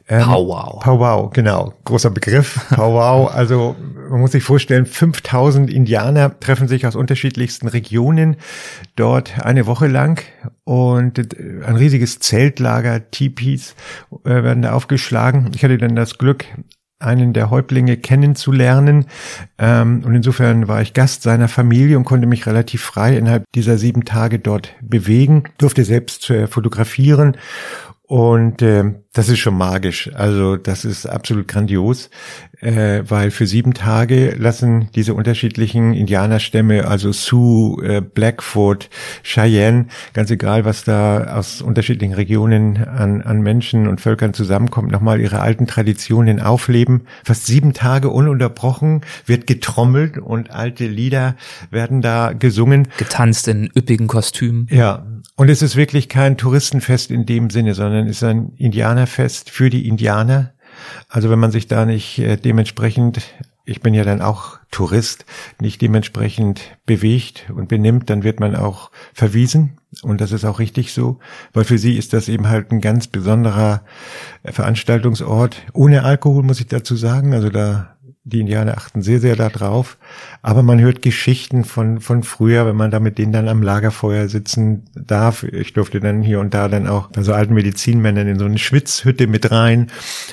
Ähm, 0.09 0.25
Powwow. 0.25 0.81
Powwow, 0.81 1.31
genau. 1.31 1.75
Großer 1.85 2.11
Begriff. 2.11 2.67
Powwow. 2.75 3.31
Also 3.37 3.77
man 4.11 4.21
muss 4.21 4.33
sich 4.33 4.43
vorstellen, 4.43 4.87
5000 4.87 5.71
Indianer 5.71 6.39
treffen 6.41 6.69
sich 6.69 6.87
aus 6.87 6.97
unterschiedlichsten 6.97 7.69
Regionen 7.69 8.37
dort 8.97 9.39
eine 9.45 9.67
Woche 9.67 9.87
lang 9.87 10.23
und 10.65 11.19
äh, 11.19 11.65
ein 11.65 11.77
riesiges 11.77 12.19
Zeltlager, 12.19 13.11
Tipis 13.11 13.75
äh, 14.25 14.43
werden 14.43 14.63
da 14.63 14.73
aufgeschlagen. 14.73 15.51
Ich 15.55 15.63
hatte 15.63 15.79
dann 15.79 15.95
das 15.95 16.19
Glück, 16.19 16.45
einen 16.99 17.33
der 17.33 17.51
Häuptlinge 17.51 17.97
kennenzulernen. 17.97 19.07
Ähm, 19.59 20.03
und 20.05 20.15
insofern 20.15 20.67
war 20.67 20.81
ich 20.81 20.95
Gast 20.95 21.23
seiner 21.23 21.49
Familie 21.49 21.99
und 21.99 22.05
konnte 22.05 22.27
mich 22.27 22.47
relativ 22.47 22.83
frei 22.83 23.17
innerhalb 23.17 23.45
dieser 23.55 23.77
sieben 23.77 24.05
Tage 24.05 24.39
dort 24.39 24.75
bewegen, 24.81 25.45
durfte 25.59 25.85
selbst 25.85 26.31
äh, 26.31 26.47
fotografieren 26.47 27.37
und 28.07 28.63
äh, 28.63 28.85
das 29.13 29.29
ist 29.29 29.39
schon 29.39 29.57
magisch. 29.57 30.11
Also 30.15 30.57
das 30.57 30.85
ist 30.85 31.07
absolut 31.07 31.49
grandios, 31.49 32.09
äh, 32.61 33.03
weil 33.09 33.31
für 33.31 33.47
sieben 33.47 33.75
Tage 33.75 34.37
lassen 34.39 34.89
diese 34.95 35.15
unterschiedlichen 35.15 35.93
Indianerstämme, 35.93 36.87
also 36.87 37.13
Sioux, 37.13 37.81
äh, 37.83 38.01
Blackfoot, 38.01 38.91
Cheyenne, 39.25 39.87
ganz 40.13 40.31
egal, 40.31 40.65
was 40.65 40.85
da 40.85 41.35
aus 41.37 41.63
unterschiedlichen 41.63 42.15
Regionen 42.15 42.77
an, 42.85 43.23
an 43.23 43.41
Menschen 43.41 43.89
und 43.89 44.01
Völkern 44.01 44.35
zusammenkommt, 44.35 44.93
nochmal 44.93 45.21
ihre 45.21 45.41
alten 45.41 45.67
Traditionen 45.67 46.39
aufleben. 46.39 47.07
Fast 47.25 47.47
sieben 47.47 47.73
Tage 47.73 48.11
ununterbrochen 48.11 49.01
wird 49.25 49.49
getrommelt 49.49 50.19
und 50.19 50.51
alte 50.51 50.87
Lieder 50.87 51.35
werden 51.71 52.03
da 52.03 52.35
gesungen. 52.35 52.87
Getanzt 52.99 53.49
in 53.49 53.69
üppigen 53.75 54.07
Kostümen. 54.07 54.69
Ja, 54.71 55.05
und 55.37 55.51
es 55.51 55.61
ist 55.61 55.77
wirklich 55.77 56.09
kein 56.09 56.39
Touristenfest 56.39 57.11
in 57.11 57.27
dem 57.27 57.51
Sinne, 57.51 57.75
sondern 57.75 58.07
es 58.07 58.17
ist 58.17 58.25
ein 58.25 58.53
Indianerfest 58.57 59.51
für 59.51 59.69
die 59.69 59.87
Indianer. 59.87 60.53
Also 61.09 61.31
wenn 61.31 61.39
man 61.39 61.51
sich 61.51 61.67
da 61.67 61.85
nicht 61.85 62.19
äh, 62.19 62.37
dementsprechend, 62.37 63.21
ich 63.67 63.81
bin 63.83 63.93
ja 63.93 64.05
dann 64.05 64.23
auch 64.23 64.59
Tourist, 64.71 65.27
nicht 65.61 65.83
dementsprechend 65.83 66.63
bewegt 66.87 67.51
und 67.55 67.69
benimmt, 67.69 68.09
dann 68.09 68.25
wird 68.25 68.41
man 68.41 68.57
auch 68.57 68.91
verwiesen. 69.13 69.79
Und 70.03 70.21
das 70.21 70.33
ist 70.33 70.45
auch 70.45 70.59
richtig 70.59 70.93
so, 70.93 71.19
weil 71.53 71.65
für 71.65 71.79
sie 71.79 71.97
ist 71.97 72.13
das 72.13 72.29
eben 72.29 72.49
halt 72.49 72.71
ein 72.73 72.81
ganz 72.81 73.07
besonderer 73.07 73.85
äh, 74.43 74.53
Veranstaltungsort. 74.53 75.63
Ohne 75.75 76.05
Alkohol 76.05 76.45
muss 76.45 76.61
ich 76.61 76.67
dazu 76.67 76.97
sagen. 76.97 77.35
Also 77.35 77.51
da 77.51 77.96
die 78.27 78.41
Indianer 78.41 78.77
achten 78.77 79.03
sehr, 79.03 79.21
sehr 79.21 79.37
darauf. 79.37 79.99
Aber 80.43 80.65
man 80.65 80.81
hört 80.81 81.01
Geschichten 81.01 81.63
von, 81.63 82.01
von 82.01 82.25
früher, 82.25 82.67
wenn 82.67 82.75
man 82.75 82.91
da 82.91 82.99
mit 82.99 83.19
denen 83.19 83.33
dann 83.33 83.47
am 83.47 83.63
Lagerfeuer 83.63 84.29
sitzen 84.29 84.83
darf. 84.97 85.45
Ich 85.45 85.75
durfte 85.75 86.01
dann 86.01 86.23
hier 86.23 86.41
und 86.41 86.53
da 86.53 86.69
dann 86.69 86.89
auch 86.89 87.07
bei 87.09 87.23
so 87.23 87.33
alten 87.33 87.55
Medizinmännern 87.55 88.27
in 88.27 88.39
so 88.41 88.45
eine 88.45 88.59
Schwitzhütte 88.59 89.29
mit 89.29 89.53
rein. 89.53 89.93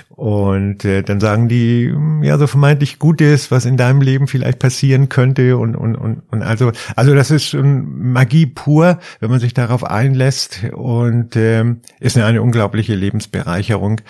Und 0.09 0.85
äh, 0.85 1.03
dann 1.03 1.19
sagen 1.19 1.49
die, 1.49 1.91
hm, 1.93 2.23
ja, 2.23 2.39
so 2.39 2.47
vermeintlich 2.47 2.97
Gutes, 2.97 3.51
was 3.51 3.65
in 3.65 3.77
deinem 3.77 4.01
Leben 4.01 4.27
vielleicht 4.27 4.57
passieren 4.57 5.07
könnte. 5.07 5.57
Und, 5.57 5.75
und, 5.75 5.95
und, 5.95 6.23
und 6.31 6.41
also, 6.41 6.71
also 6.95 7.13
das 7.13 7.29
ist 7.29 7.45
schon 7.45 8.11
Magie 8.11 8.47
pur, 8.47 8.97
wenn 9.19 9.29
man 9.29 9.39
sich 9.39 9.53
darauf 9.53 9.83
einlässt. 9.83 10.63
Und 10.73 11.35
ähm, 11.35 11.81
ist 11.99 12.17
eine, 12.17 12.25
eine 12.25 12.41
unglaubliche 12.41 12.95
Lebensbereicherung. 12.95 14.01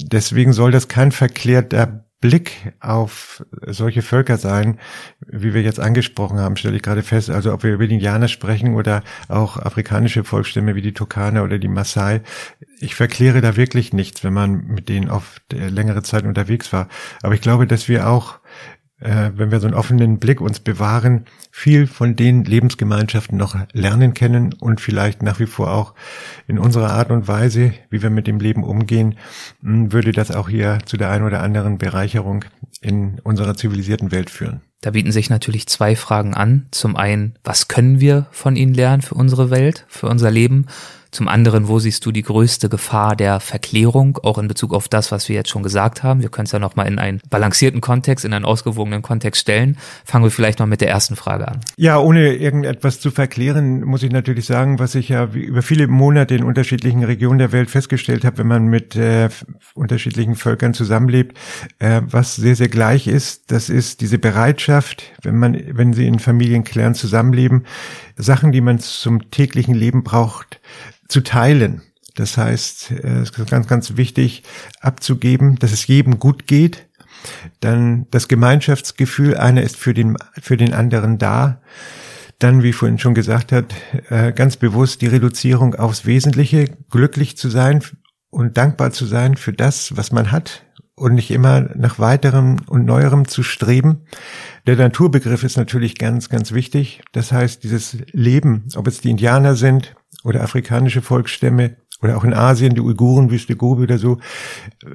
Deswegen 0.00 0.52
soll 0.52 0.70
das 0.70 0.86
kein 0.86 1.10
verklärter 1.10 2.03
Blick 2.24 2.72
auf 2.80 3.44
solche 3.66 4.00
Völker 4.00 4.38
sein, 4.38 4.78
wie 5.26 5.52
wir 5.52 5.60
jetzt 5.60 5.78
angesprochen 5.78 6.38
haben, 6.38 6.56
stelle 6.56 6.74
ich 6.74 6.82
gerade 6.82 7.02
fest, 7.02 7.28
also 7.28 7.52
ob 7.52 7.64
wir 7.64 7.74
über 7.74 7.86
die 7.86 7.96
Indianer 7.96 8.28
sprechen 8.28 8.76
oder 8.76 9.02
auch 9.28 9.58
afrikanische 9.58 10.24
Volksstämme 10.24 10.74
wie 10.74 10.80
die 10.80 10.94
Turkana 10.94 11.42
oder 11.42 11.58
die 11.58 11.68
Maasai. 11.68 12.22
Ich 12.80 12.94
verkläre 12.94 13.42
da 13.42 13.56
wirklich 13.56 13.92
nichts, 13.92 14.24
wenn 14.24 14.32
man 14.32 14.64
mit 14.68 14.88
denen 14.88 15.10
oft 15.10 15.42
längere 15.52 16.02
Zeit 16.02 16.24
unterwegs 16.24 16.72
war. 16.72 16.88
Aber 17.20 17.34
ich 17.34 17.42
glaube, 17.42 17.66
dass 17.66 17.90
wir 17.90 18.08
auch 18.08 18.38
äh, 19.00 19.30
wenn 19.34 19.50
wir 19.50 19.60
so 19.60 19.66
einen 19.66 19.76
offenen 19.76 20.18
Blick 20.18 20.40
uns 20.40 20.60
bewahren, 20.60 21.24
viel 21.50 21.86
von 21.86 22.16
den 22.16 22.44
Lebensgemeinschaften 22.44 23.36
noch 23.36 23.56
lernen 23.72 24.14
können 24.14 24.52
und 24.54 24.80
vielleicht 24.80 25.22
nach 25.22 25.40
wie 25.40 25.46
vor 25.46 25.72
auch 25.72 25.94
in 26.46 26.58
unserer 26.58 26.90
Art 26.90 27.10
und 27.10 27.28
Weise, 27.28 27.72
wie 27.90 28.02
wir 28.02 28.10
mit 28.10 28.26
dem 28.26 28.38
Leben 28.38 28.64
umgehen, 28.64 29.16
hm, 29.62 29.92
würde 29.92 30.12
das 30.12 30.30
auch 30.30 30.48
hier 30.48 30.78
zu 30.84 30.96
der 30.96 31.10
einen 31.10 31.24
oder 31.24 31.42
anderen 31.42 31.78
Bereicherung 31.78 32.44
in 32.80 33.20
unserer 33.20 33.56
zivilisierten 33.56 34.12
Welt 34.12 34.30
führen. 34.30 34.60
Da 34.80 34.90
bieten 34.90 35.12
sich 35.12 35.30
natürlich 35.30 35.66
zwei 35.66 35.96
Fragen 35.96 36.34
an. 36.34 36.66
Zum 36.70 36.94
einen, 36.94 37.38
was 37.42 37.68
können 37.68 38.00
wir 38.00 38.26
von 38.30 38.54
ihnen 38.54 38.74
lernen 38.74 39.00
für 39.00 39.14
unsere 39.14 39.50
Welt, 39.50 39.86
für 39.88 40.08
unser 40.08 40.30
Leben? 40.30 40.66
Zum 41.14 41.28
anderen, 41.28 41.68
wo 41.68 41.78
siehst 41.78 42.04
du 42.06 42.10
die 42.10 42.22
größte 42.22 42.68
Gefahr 42.68 43.14
der 43.14 43.38
Verklärung, 43.38 44.18
auch 44.24 44.36
in 44.36 44.48
Bezug 44.48 44.74
auf 44.74 44.88
das, 44.88 45.12
was 45.12 45.28
wir 45.28 45.36
jetzt 45.36 45.48
schon 45.48 45.62
gesagt 45.62 46.02
haben? 46.02 46.22
Wir 46.22 46.28
können 46.28 46.46
es 46.46 46.50
ja 46.50 46.58
nochmal 46.58 46.88
in 46.88 46.98
einen 46.98 47.20
balancierten 47.30 47.80
Kontext, 47.80 48.24
in 48.24 48.32
einen 48.32 48.44
ausgewogenen 48.44 49.00
Kontext 49.00 49.42
stellen. 49.42 49.76
Fangen 50.04 50.24
wir 50.24 50.32
vielleicht 50.32 50.58
noch 50.58 50.66
mit 50.66 50.80
der 50.80 50.88
ersten 50.88 51.14
Frage 51.14 51.46
an. 51.46 51.60
Ja, 51.76 52.00
ohne 52.00 52.34
irgendetwas 52.34 52.98
zu 52.98 53.12
verklären, 53.12 53.84
muss 53.84 54.02
ich 54.02 54.10
natürlich 54.10 54.44
sagen, 54.44 54.80
was 54.80 54.96
ich 54.96 55.08
ja 55.08 55.26
über 55.26 55.62
viele 55.62 55.86
Monate 55.86 56.34
in 56.34 56.42
unterschiedlichen 56.42 57.04
Regionen 57.04 57.38
der 57.38 57.52
Welt 57.52 57.70
festgestellt 57.70 58.24
habe, 58.24 58.38
wenn 58.38 58.48
man 58.48 58.66
mit 58.66 58.96
äh, 58.96 59.28
unterschiedlichen 59.74 60.34
Völkern 60.34 60.74
zusammenlebt, 60.74 61.38
äh, 61.78 62.00
was 62.06 62.34
sehr, 62.34 62.56
sehr 62.56 62.68
gleich 62.68 63.06
ist, 63.06 63.52
das 63.52 63.70
ist 63.70 64.00
diese 64.00 64.18
Bereitschaft, 64.18 65.04
wenn 65.22 65.38
man, 65.38 65.56
wenn 65.70 65.92
sie 65.92 66.08
in 66.08 66.18
Familienclans 66.18 66.98
zusammenleben, 66.98 67.66
Sachen, 68.16 68.52
die 68.52 68.60
man 68.60 68.78
zum 68.78 69.30
täglichen 69.30 69.74
Leben 69.74 70.04
braucht, 70.04 70.60
zu 71.08 71.20
teilen. 71.20 71.82
Das 72.14 72.36
heißt, 72.36 72.92
äh, 72.92 73.20
es 73.22 73.30
ist 73.30 73.50
ganz, 73.50 73.66
ganz 73.66 73.96
wichtig 73.96 74.42
abzugeben, 74.80 75.56
dass 75.56 75.72
es 75.72 75.86
jedem 75.86 76.18
gut 76.18 76.46
geht 76.46 76.86
Dann 77.60 78.06
das 78.10 78.28
Gemeinschaftsgefühl, 78.28 79.36
einer 79.36 79.62
ist 79.62 79.76
für 79.76 79.94
den, 79.94 80.16
für 80.40 80.56
den 80.56 80.74
anderen 80.74 81.18
da. 81.18 81.60
Dann, 82.38 82.62
wie 82.62 82.72
vorhin 82.72 82.98
schon 82.98 83.14
gesagt 83.14 83.52
hat, 83.52 83.74
äh, 84.10 84.32
ganz 84.32 84.56
bewusst 84.56 85.00
die 85.00 85.06
Reduzierung 85.06 85.74
aufs 85.74 86.04
Wesentliche, 86.04 86.66
glücklich 86.90 87.36
zu 87.36 87.48
sein 87.48 87.82
und 88.30 88.56
dankbar 88.56 88.92
zu 88.92 89.06
sein 89.06 89.36
für 89.36 89.52
das, 89.52 89.96
was 89.96 90.12
man 90.12 90.30
hat 90.30 90.64
und 90.96 91.14
nicht 91.14 91.30
immer 91.30 91.60
nach 91.74 91.98
weiterem 91.98 92.56
und 92.66 92.84
neuerem 92.84 93.26
zu 93.26 93.42
streben. 93.42 94.02
Der 94.66 94.76
Naturbegriff 94.76 95.42
ist 95.42 95.56
natürlich 95.56 95.98
ganz, 95.98 96.28
ganz 96.28 96.52
wichtig. 96.52 97.02
Das 97.12 97.32
heißt, 97.32 97.64
dieses 97.64 97.98
Leben, 98.12 98.68
ob 98.76 98.86
es 98.86 99.00
die 99.00 99.10
Indianer 99.10 99.56
sind 99.56 99.94
oder 100.22 100.42
afrikanische 100.42 101.02
Volksstämme 101.02 101.76
oder 102.00 102.16
auch 102.16 102.24
in 102.24 102.34
Asien, 102.34 102.74
die 102.74 102.80
Uiguren, 102.80 103.30
Wüste 103.30 103.56
Gobi 103.56 103.84
oder 103.84 103.98
so, 103.98 104.18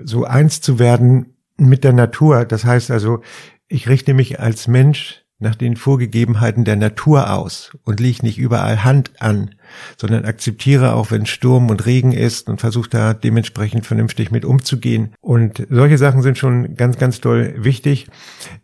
so 0.04 0.26
eins 0.26 0.62
zu 0.62 0.80
werden 0.80 1.38
mit 1.58 1.84
der 1.84 1.94
Natur. 1.94 2.46
Das 2.46 2.64
heißt 2.64 2.92
also, 2.92 3.22
ich 3.68 3.90
richte 3.90 4.14
mich 4.14 4.40
als 4.40 4.68
Mensch 4.68 5.19
nach 5.40 5.56
den 5.56 5.78
Vorgegebenheiten 5.78 6.66
der 6.66 6.76
Natur 6.76 7.34
aus 7.34 7.78
und 7.86 8.00
lege 8.00 8.26
nicht 8.26 8.38
überall 8.38 8.84
Hand 8.84 9.12
an, 9.20 9.56
sondern 9.98 10.26
akzeptiere 10.26 10.94
auch, 10.94 11.12
wenn 11.12 11.26
Sturm 11.26 11.70
und 11.70 11.86
Regen 11.86 12.12
ist 12.12 12.50
und 12.50 12.60
versuche 12.60 12.90
da 12.90 13.14
dementsprechend 13.14 13.86
vernünftig 13.86 14.32
mit 14.32 14.44
umzugehen. 14.44 15.14
Und 15.22 15.66
solche 15.70 15.98
Sachen 15.98 16.22
sind 16.22 16.38
schon 16.38 16.76
ganz, 16.76 16.98
ganz 16.98 17.22
toll 17.22 17.56
wichtig, 17.58 18.08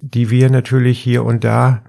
die 0.02 0.30
wir 0.30 0.50
natürlich 0.50 1.00
hier 1.00 1.24
und 1.24 1.46
da 1.46 1.84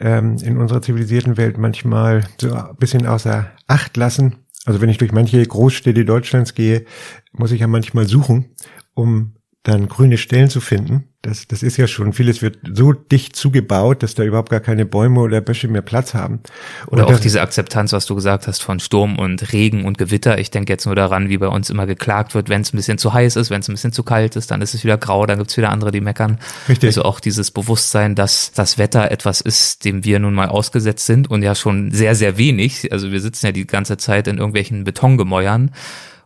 ähm, 0.00 0.36
in 0.42 0.56
unserer 0.58 0.82
zivilisierten 0.82 1.36
Welt 1.36 1.56
manchmal 1.56 2.24
so 2.40 2.52
ein 2.52 2.76
bisschen 2.76 3.06
außer 3.06 3.50
Acht 3.68 3.96
lassen. 3.96 4.36
Also 4.64 4.80
wenn 4.80 4.88
ich 4.88 4.98
durch 4.98 5.12
manche 5.12 5.44
Großstädte 5.44 6.04
Deutschlands 6.04 6.54
gehe, 6.54 6.84
muss 7.32 7.52
ich 7.52 7.60
ja 7.60 7.66
manchmal 7.68 8.06
suchen, 8.06 8.50
um 8.94 9.34
dann 9.62 9.86
grüne 9.86 10.18
Stellen 10.18 10.50
zu 10.50 10.60
finden. 10.60 11.04
Das, 11.22 11.46
das 11.46 11.62
ist 11.62 11.76
ja 11.76 11.86
schon, 11.86 12.12
vieles 12.12 12.42
wird 12.42 12.58
so 12.74 12.92
dicht 12.92 13.36
zugebaut, 13.36 14.02
dass 14.02 14.16
da 14.16 14.24
überhaupt 14.24 14.50
gar 14.50 14.58
keine 14.58 14.84
Bäume 14.84 15.20
oder 15.20 15.40
Büsche 15.40 15.68
mehr 15.68 15.82
Platz 15.82 16.14
haben. 16.14 16.40
Oder 16.88 17.06
und 17.06 17.14
auch 17.14 17.20
diese 17.20 17.40
Akzeptanz, 17.40 17.92
was 17.92 18.06
du 18.06 18.16
gesagt 18.16 18.48
hast, 18.48 18.60
von 18.60 18.80
Sturm 18.80 19.20
und 19.20 19.52
Regen 19.52 19.84
und 19.84 19.98
Gewitter. 19.98 20.38
Ich 20.40 20.50
denke 20.50 20.72
jetzt 20.72 20.84
nur 20.84 20.96
daran, 20.96 21.28
wie 21.28 21.38
bei 21.38 21.46
uns 21.46 21.70
immer 21.70 21.86
geklagt 21.86 22.34
wird, 22.34 22.48
wenn 22.48 22.62
es 22.62 22.72
ein 22.72 22.76
bisschen 22.76 22.98
zu 22.98 23.12
heiß 23.12 23.36
ist, 23.36 23.50
wenn 23.50 23.60
es 23.60 23.68
ein 23.68 23.74
bisschen 23.74 23.92
zu 23.92 24.02
kalt 24.02 24.34
ist, 24.34 24.50
dann 24.50 24.62
ist 24.62 24.74
es 24.74 24.82
wieder 24.82 24.98
grau, 24.98 25.24
dann 25.26 25.38
gibt's 25.38 25.56
wieder 25.56 25.70
andere, 25.70 25.92
die 25.92 26.00
meckern. 26.00 26.40
Richtig. 26.68 26.88
Also 26.88 27.04
auch 27.04 27.20
dieses 27.20 27.52
Bewusstsein, 27.52 28.16
dass 28.16 28.50
das 28.50 28.78
Wetter 28.78 29.12
etwas 29.12 29.40
ist, 29.40 29.84
dem 29.84 30.04
wir 30.04 30.18
nun 30.18 30.34
mal 30.34 30.48
ausgesetzt 30.48 31.06
sind 31.06 31.30
und 31.30 31.44
ja 31.44 31.54
schon 31.54 31.92
sehr, 31.92 32.16
sehr 32.16 32.36
wenig. 32.36 32.90
Also 32.90 33.12
wir 33.12 33.20
sitzen 33.20 33.46
ja 33.46 33.52
die 33.52 33.68
ganze 33.68 33.96
Zeit 33.96 34.26
in 34.26 34.38
irgendwelchen 34.38 34.82
Betongemäuern 34.82 35.70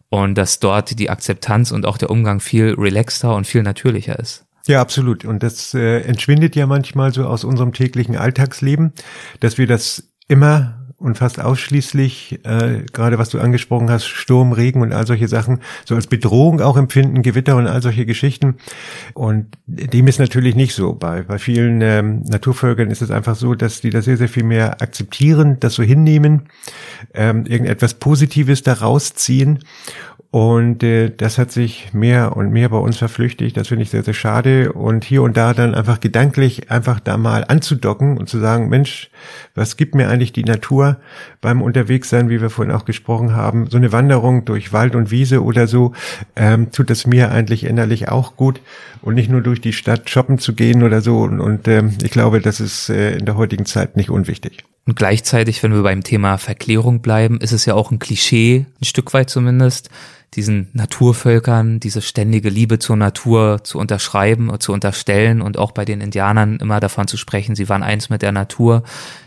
und 0.08 0.36
dass 0.36 0.60
dort 0.60 0.98
die 0.98 1.10
Akzeptanz 1.10 1.70
und 1.72 1.86
auch 1.86 1.98
der 1.98 2.10
Umgang 2.10 2.40
viel 2.40 2.74
relaxter 2.76 3.34
und 3.34 3.46
viel 3.46 3.62
natürlicher 3.62 4.18
ist. 4.18 4.44
Ja, 4.66 4.80
absolut. 4.80 5.24
Und 5.24 5.42
das 5.42 5.74
äh, 5.74 6.00
entschwindet 6.00 6.56
ja 6.56 6.66
manchmal 6.66 7.12
so 7.12 7.24
aus 7.24 7.44
unserem 7.44 7.72
täglichen 7.72 8.16
Alltagsleben, 8.16 8.92
dass 9.40 9.58
wir 9.58 9.66
das 9.66 10.10
immer 10.28 10.85
und 10.98 11.18
fast 11.18 11.40
ausschließlich, 11.40 12.40
äh, 12.44 12.82
gerade 12.90 13.18
was 13.18 13.28
du 13.28 13.38
angesprochen 13.38 13.90
hast, 13.90 14.06
Sturm, 14.06 14.52
Regen 14.52 14.80
und 14.80 14.94
all 14.94 15.06
solche 15.06 15.28
Sachen, 15.28 15.60
so 15.84 15.94
als 15.94 16.06
Bedrohung 16.06 16.60
auch 16.62 16.78
empfinden, 16.78 17.22
Gewitter 17.22 17.56
und 17.56 17.66
all 17.66 17.82
solche 17.82 18.06
Geschichten. 18.06 18.56
Und 19.12 19.46
dem 19.66 20.06
ist 20.06 20.18
natürlich 20.18 20.54
nicht 20.54 20.74
so. 20.74 20.94
Bei, 20.94 21.22
bei 21.22 21.38
vielen 21.38 21.82
ähm, 21.82 22.22
Naturvölkern 22.22 22.90
ist 22.90 23.02
es 23.02 23.10
einfach 23.10 23.36
so, 23.36 23.54
dass 23.54 23.82
die 23.82 23.90
das 23.90 24.06
sehr, 24.06 24.16
sehr 24.16 24.28
viel 24.28 24.44
mehr 24.44 24.80
akzeptieren, 24.80 25.60
das 25.60 25.74
so 25.74 25.82
hinnehmen, 25.82 26.48
ähm, 27.12 27.44
irgendetwas 27.44 27.94
Positives 27.94 28.62
daraus 28.62 29.12
ziehen 29.14 29.58
und 30.36 30.82
äh, 30.82 31.08
das 31.16 31.38
hat 31.38 31.50
sich 31.50 31.94
mehr 31.94 32.36
und 32.36 32.50
mehr 32.50 32.68
bei 32.68 32.76
uns 32.76 32.98
verflüchtigt. 32.98 33.56
Das 33.56 33.68
finde 33.68 33.84
ich 33.84 33.88
sehr, 33.88 34.02
sehr 34.02 34.12
schade. 34.12 34.74
Und 34.74 35.02
hier 35.02 35.22
und 35.22 35.34
da 35.34 35.54
dann 35.54 35.74
einfach 35.74 35.98
gedanklich 35.98 36.70
einfach 36.70 37.00
da 37.00 37.16
mal 37.16 37.42
anzudocken 37.48 38.18
und 38.18 38.28
zu 38.28 38.38
sagen, 38.38 38.68
Mensch, 38.68 39.08
was 39.54 39.78
gibt 39.78 39.94
mir 39.94 40.10
eigentlich 40.10 40.34
die 40.34 40.44
Natur 40.44 40.98
beim 41.40 41.62
Unterwegssein, 41.62 42.28
wie 42.28 42.42
wir 42.42 42.50
vorhin 42.50 42.74
auch 42.74 42.84
gesprochen 42.84 43.34
haben? 43.34 43.70
So 43.70 43.78
eine 43.78 43.92
Wanderung 43.92 44.44
durch 44.44 44.74
Wald 44.74 44.94
und 44.94 45.10
Wiese 45.10 45.42
oder 45.42 45.66
so, 45.66 45.94
ähm, 46.36 46.70
tut 46.70 46.90
es 46.90 47.06
mir 47.06 47.30
eigentlich 47.30 47.64
innerlich 47.64 48.10
auch 48.10 48.36
gut. 48.36 48.60
Und 49.00 49.14
nicht 49.14 49.30
nur 49.30 49.40
durch 49.40 49.62
die 49.62 49.72
Stadt 49.72 50.10
shoppen 50.10 50.38
zu 50.38 50.54
gehen 50.54 50.82
oder 50.82 51.00
so. 51.00 51.20
Und, 51.20 51.40
und 51.40 51.66
ähm, 51.66 51.96
ich 52.02 52.10
glaube, 52.10 52.42
das 52.42 52.60
ist 52.60 52.90
äh, 52.90 53.16
in 53.16 53.24
der 53.24 53.38
heutigen 53.38 53.64
Zeit 53.64 53.96
nicht 53.96 54.10
unwichtig. 54.10 54.64
Und 54.84 54.96
gleichzeitig, 54.96 55.62
wenn 55.62 55.72
wir 55.72 55.82
beim 55.82 56.04
Thema 56.04 56.36
Verklärung 56.36 57.00
bleiben, 57.00 57.40
ist 57.40 57.52
es 57.52 57.64
ja 57.64 57.72
auch 57.72 57.90
ein 57.90 57.98
Klischee, 57.98 58.66
ein 58.82 58.84
Stück 58.84 59.14
weit 59.14 59.30
zumindest, 59.30 59.88
diesen 60.34 60.68
Naturvölkern 60.72 61.80
diese 61.80 62.02
ständige 62.02 62.50
Liebe 62.50 62.78
zur 62.78 62.96
Natur 62.96 63.64
zu 63.64 63.78
unterschreiben, 63.78 64.50
zu 64.60 64.72
unterstellen 64.72 65.40
und 65.40 65.58
auch 65.58 65.72
bei 65.72 65.84
den 65.84 66.00
Indianern 66.00 66.58
immer 66.58 66.80
davon 66.80 67.08
zu 67.08 67.16
sprechen, 67.16 67.54
sie 67.54 67.68
waren 67.68 67.82
eins 67.82 68.10
mit 68.10 68.22
der 68.22 68.32
Natur. 68.32 68.82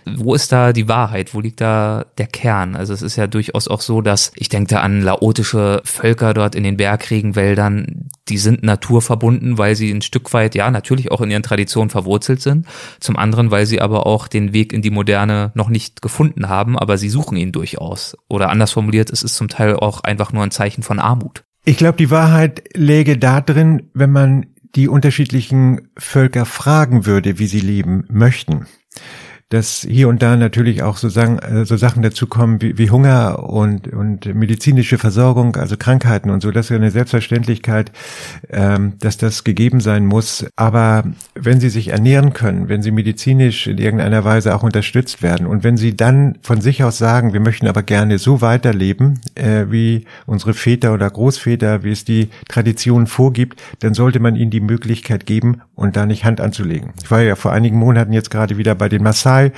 Wo 0.06 0.36
ist 0.36 0.52
da 0.52 0.74
die 0.74 0.88
Wahrheit? 0.88 1.34
Wo 1.34 1.41
liegt 1.41 1.62
da 1.62 2.06
der 2.18 2.28
Kern? 2.28 2.76
Also 2.76 2.93
es 2.93 3.02
ist 3.02 3.16
ja 3.16 3.28
durchaus 3.28 3.68
auch 3.68 3.82
so, 3.82 4.02
dass 4.02 4.32
ich 4.36 4.50
denke 4.50 4.82
an 4.82 5.02
laotische 5.02 5.82
Völker 5.84 6.34
dort 6.34 6.56
in 6.56 6.64
den 6.64 6.78
Bergregenwäldern, 6.78 8.10
die 8.28 8.38
sind 8.38 8.64
naturverbunden, 8.64 9.58
weil 9.58 9.76
sie 9.76 9.91
ein 9.91 10.02
Stück 10.02 10.34
weit, 10.34 10.56
ja, 10.56 10.70
natürlich 10.70 11.12
auch 11.12 11.22
in 11.22 11.32
ihren 11.32 11.43
Traditionen 11.43 11.89
verwurzelt 11.89 12.41
sind. 12.41 12.68
Zum 13.00 13.18
anderen, 13.18 13.52
weil 13.52 13.66
sie 13.66 13.82
aber 13.82 14.06
auch 14.06 14.28
den 14.28 14.54
Weg 14.54 14.74
in 14.74 14.82
die 14.82 14.91
Moderne 14.91 15.52
noch 15.56 15.70
nicht 15.70 16.02
gefunden 16.02 16.50
haben, 16.50 16.78
aber 16.78 16.97
sie 16.97 17.10
suchen 17.10 17.38
ihn 17.38 17.52
durchaus. 17.52 18.16
Oder 18.28 18.50
anders 18.50 18.72
formuliert, 18.72 19.10
es 19.10 19.24
ist 19.24 19.36
zum 19.36 19.47
Teil 19.47 19.76
auch 19.76 20.02
einfach 20.02 20.32
nur 20.32 20.43
ein 20.43 20.52
Zeichen 20.52 20.84
von 20.90 20.98
Armut. 20.98 21.44
Ich 21.66 21.78
glaube, 21.78 22.00
die 22.00 22.10
Wahrheit 22.10 22.64
läge 22.76 23.20
da 23.20 23.42
drin, 23.42 23.92
wenn 23.94 24.12
man 24.12 24.48
die 24.74 24.88
unterschiedlichen 24.88 25.90
Völker 25.96 26.46
fragen 26.46 27.06
würde, 27.06 27.38
wie 27.38 27.46
sie 27.46 27.60
leben 27.60 28.06
möchten 28.10 28.66
dass 29.50 29.82
hier 29.89 30.10
und 30.10 30.22
da 30.22 30.38
natürlich 30.38 30.84
auch 30.84 30.97
so, 30.97 31.10
sagen, 31.10 31.39
äh, 31.39 31.66
so 31.66 31.76
Sachen 31.76 32.04
dazu 32.04 32.28
kommen 32.28 32.62
wie, 32.62 32.78
wie 32.78 32.91
Hunger 32.91 33.50
und, 33.50 33.88
und 33.88 34.26
medizinische 34.36 35.00
Versorgung, 35.00 35.56
also 35.56 35.76
Krankheiten 35.76 36.30
und 36.30 36.41
so. 36.41 36.52
Das 36.52 36.68
ist 36.68 36.70
ja 36.70 36.76
eine 36.76 36.91
Selbstverständlichkeit, 36.91 37.91
ähm, 38.52 38.93
dass 39.00 39.18
das 39.18 39.43
gegeben 39.43 39.82
sein 39.82 40.06
muss. 40.06 40.45
Aber 40.56 41.04
wenn 41.34 41.60
sie 41.60 41.70
sich 41.70 41.88
ernähren 41.88 42.34
können, 42.34 42.70
wenn 42.70 42.84
sie 42.84 42.91
medizinisch 42.91 43.66
in 43.66 43.80
irgendeiner 43.80 44.24
Weise 44.24 44.54
auch 44.54 44.62
unterstützt 44.62 45.24
werden 45.24 45.47
und 45.47 45.64
wenn 45.64 45.78
sie 45.78 45.97
dann 45.97 46.38
von 46.43 46.62
sich 46.62 46.84
aus 46.84 47.00
sagen, 47.00 47.34
wir 47.34 47.39
möchten 47.39 47.68
aber 47.68 47.82
gerne 47.82 48.20
so 48.20 48.41
weiterleben, 48.41 49.20
äh, 49.34 49.66
wie 49.70 50.06
unsere 50.28 50.54
Väter 50.54 50.93
oder 50.93 51.10
Großväter, 51.10 51.84
wie 51.84 51.91
es 51.91 52.06
die 52.06 52.30
Tradition 52.50 53.08
vorgibt, 53.08 53.60
dann 53.80 53.95
sollte 53.95 54.20
man 54.20 54.36
ihnen 54.36 54.52
die 54.52 54.62
Möglichkeit 54.62 55.26
geben 55.26 55.62
und 55.74 55.95
da 55.95 56.06
nicht 56.06 56.24
Hand 56.24 56.39
anzulegen. 56.39 56.91
Ich 57.02 57.10
war 57.10 57.22
ja 57.22 57.36
vor 57.36 57.52
einigen 57.52 57.80
Monaten 57.80 58.14
jetzt 58.14 58.30
gerade 58.30 58.58
wieder 58.58 58.76
bei 58.76 58.89
den 58.89 59.02
Massai 59.02 59.39
Maasai 59.40 59.52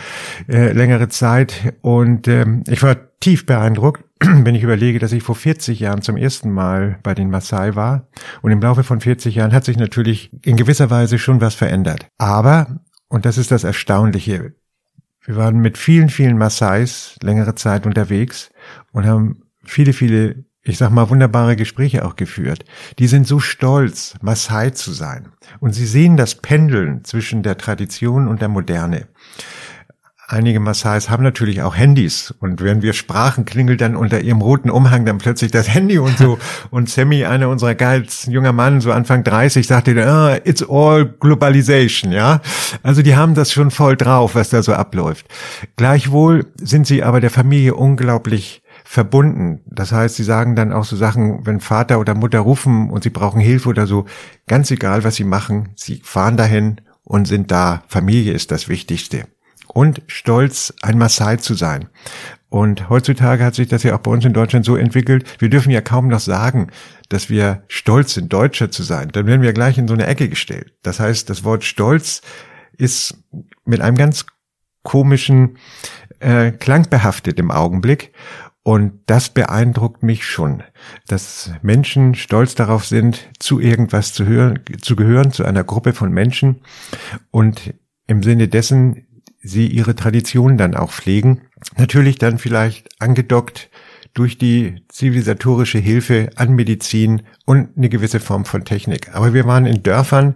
äh, 0.48 0.72
längere 0.72 1.10
Zeit 1.10 1.74
und 1.82 2.28
ähm, 2.28 2.64
ich 2.68 2.84
war 2.84 2.98
tief 3.20 3.46
beeindruckt, 3.46 4.04
wenn 4.20 4.56
ich 4.56 4.64
überlege, 4.64 5.00
dass 5.00 5.12
ich 5.12 5.24
vor 5.24 5.36
40 5.36 5.80
Jahren 5.80 6.02
zum 6.02 6.18
ersten 6.18 6.52
Mal 6.52 7.00
bei 7.04 7.14
den 7.14 7.30
Maasai 7.30 7.76
war 7.76 8.08
und 8.42 8.52
im 8.52 8.62
Laufe 8.62 8.84
von 8.84 9.02
40 9.02 9.36
Jahren 9.36 9.54
hat 9.54 9.66
sich 9.66 9.78
natürlich 9.78 10.32
in 10.44 10.58
gewisser 10.58 10.90
Weise 10.90 11.20
schon 11.20 11.42
was 11.42 11.56
verändert. 11.56 12.08
Aber, 12.18 12.80
und 13.08 13.26
das 13.26 13.38
ist 13.38 13.52
das 13.52 13.64
Erstaunliche, 13.64 14.54
wir 15.24 15.36
waren 15.36 15.60
mit 15.60 15.78
vielen, 15.78 16.10
vielen 16.10 16.38
Maasais 16.38 17.16
längere 17.22 17.54
Zeit 17.54 17.86
unterwegs 17.86 18.50
und 18.92 19.06
haben 19.06 19.44
viele, 19.64 19.94
viele 19.94 20.46
ich 20.64 20.78
sag 20.78 20.92
mal, 20.92 21.10
wunderbare 21.10 21.56
Gespräche 21.56 22.06
auch 22.06 22.16
geführt. 22.16 22.66
Die 23.00 23.08
sind 23.08 23.26
so 23.26 23.40
stolz, 23.40 24.14
Maasai 24.22 24.70
zu 24.72 24.92
sein. 24.92 25.30
Und 25.60 25.74
sie 25.74 25.88
sehen 25.88 26.18
das 26.18 26.36
Pendeln 26.36 27.04
zwischen 27.04 27.42
der 27.42 27.58
Tradition 27.58 28.28
und 28.28 28.42
der 28.42 28.48
Moderne 28.48 29.08
einige 30.32 30.60
Massais 30.60 31.10
haben 31.10 31.24
natürlich 31.24 31.62
auch 31.62 31.76
Handys 31.76 32.34
und 32.40 32.62
wenn 32.62 32.82
wir 32.82 32.94
sprachen, 32.94 33.46
klingelt 33.46 33.82
dann 33.82 33.96
unter 33.96 34.22
ihrem 34.22 34.42
roten 34.42 34.70
Umhang 34.70 35.06
dann 35.06 35.18
plötzlich 35.18 35.52
das 35.52 35.70
Handy 35.74 35.98
und 36.00 36.18
so. 36.18 36.38
und 36.72 36.90
Sammy, 36.90 37.26
einer 37.26 37.50
unserer 37.50 37.76
Guides, 37.76 38.28
ein 38.28 38.32
junger 38.32 38.54
Mann, 38.54 38.82
so 38.82 38.92
Anfang 38.92 39.24
30, 39.24 39.68
sagte, 39.68 40.08
ah, 40.08 40.38
it's 40.44 40.64
all 40.68 41.06
globalization, 41.06 42.12
ja. 42.12 42.42
Also 42.84 43.02
die 43.02 43.16
haben 43.16 43.36
das 43.36 43.52
schon 43.52 43.72
voll 43.72 43.98
drauf, 43.98 44.36
was 44.36 44.50
da 44.50 44.64
so 44.64 44.74
abläuft. 44.74 45.26
Gleichwohl 45.76 46.48
sind 46.56 46.88
sie 46.88 47.04
aber 47.04 47.20
der 47.22 47.30
Familie 47.30 47.76
unglaublich 47.76 48.64
verbunden. 48.84 49.62
Das 49.68 49.92
heißt, 49.92 50.16
sie 50.16 50.24
sagen 50.24 50.56
dann 50.56 50.74
auch 50.74 50.86
so 50.86 50.96
Sachen, 50.96 51.46
wenn 51.46 51.60
Vater 51.60 52.00
oder 52.00 52.14
Mutter 52.14 52.40
rufen 52.40 52.90
und 52.90 53.04
sie 53.04 53.10
brauchen 53.10 53.42
Hilfe 53.42 53.70
oder 53.70 53.88
so, 53.88 54.06
ganz 54.48 54.72
egal, 54.72 55.04
was 55.04 55.16
sie 55.16 55.24
machen, 55.24 55.70
sie 55.76 56.02
fahren 56.04 56.38
dahin 56.38 56.82
und 57.04 57.28
sind 57.28 57.52
da. 57.52 57.84
Familie 57.88 58.34
ist 58.34 58.52
das 58.52 58.70
Wichtigste 58.70 59.26
und 59.74 60.02
stolz, 60.08 60.74
ein 60.82 60.98
Maasai 60.98 61.38
zu 61.38 61.54
sein. 61.54 61.90
Und 62.50 62.90
heutzutage 62.90 63.46
hat 63.46 63.56
sich 63.56 63.70
das 63.70 63.84
ja 63.84 63.96
auch 63.96 64.02
bei 64.02 64.12
uns 64.12 64.26
in 64.26 64.34
Deutschland 64.34 64.66
so 64.66 64.76
entwickelt, 64.76 65.40
wir 65.40 65.50
dürfen 65.50 65.72
ja 65.72 65.80
kaum 65.80 66.10
noch 66.10 66.20
sagen, 66.20 66.68
dass 67.08 67.30
wir 67.30 67.64
stolz 67.70 68.16
sind, 68.16 68.34
Deutscher 68.34 68.72
zu 68.72 68.84
sein. 68.84 69.10
Dann 69.14 69.26
werden 69.26 69.42
wir 69.42 69.54
gleich 69.54 69.78
in 69.78 69.88
so 69.88 69.94
eine 69.94 70.06
Ecke 70.06 70.28
gestellt. 70.28 70.74
Das 70.84 71.00
heißt, 71.00 71.30
das 71.30 71.46
Wort 71.46 71.64
Stolz 71.64 72.22
ist 72.78 73.24
mit 73.64 73.80
einem 73.80 73.96
ganz 73.96 74.26
komischen 74.84 75.58
äh, 76.20 76.52
Klang 76.52 76.90
behaftet 76.90 77.40
im 77.40 77.52
Augenblick. 77.52 78.12
Und 78.64 79.00
das 79.08 79.30
beeindruckt 79.30 80.04
mich 80.04 80.26
schon, 80.26 80.62
dass 81.08 81.52
Menschen 81.62 82.14
stolz 82.16 82.54
darauf 82.54 82.86
sind, 82.86 83.30
zu 83.40 83.60
irgendwas 83.60 84.14
zu, 84.14 84.26
hören, 84.26 84.60
zu 84.82 84.96
gehören, 84.96 85.32
zu 85.32 85.46
einer 85.46 85.64
Gruppe 85.64 85.94
von 85.94 86.12
Menschen 86.12 86.62
und 87.32 87.74
im 88.08 88.22
Sinne 88.22 88.48
dessen 88.50 89.08
sie 89.42 89.68
ihre 89.68 89.96
Traditionen 89.96 90.58
dann 90.58 90.76
auch 90.76 90.92
pflegen. 90.92 91.42
Natürlich 91.78 92.18
dann 92.18 92.38
vielleicht 92.38 92.90
angedockt 93.02 93.70
durch 94.14 94.38
die 94.38 94.84
zivilisatorische 94.90 95.78
Hilfe 95.78 96.30
an 96.36 96.54
Medizin 96.54 97.22
und 97.46 97.78
eine 97.78 97.90
gewisse 97.90 98.20
Form 98.20 98.46
von 98.46 98.66
Technik. 98.66 99.16
Aber 99.16 99.34
wir 99.34 99.46
waren 99.46 99.66
in 99.66 99.84
Dörfern, 99.84 100.36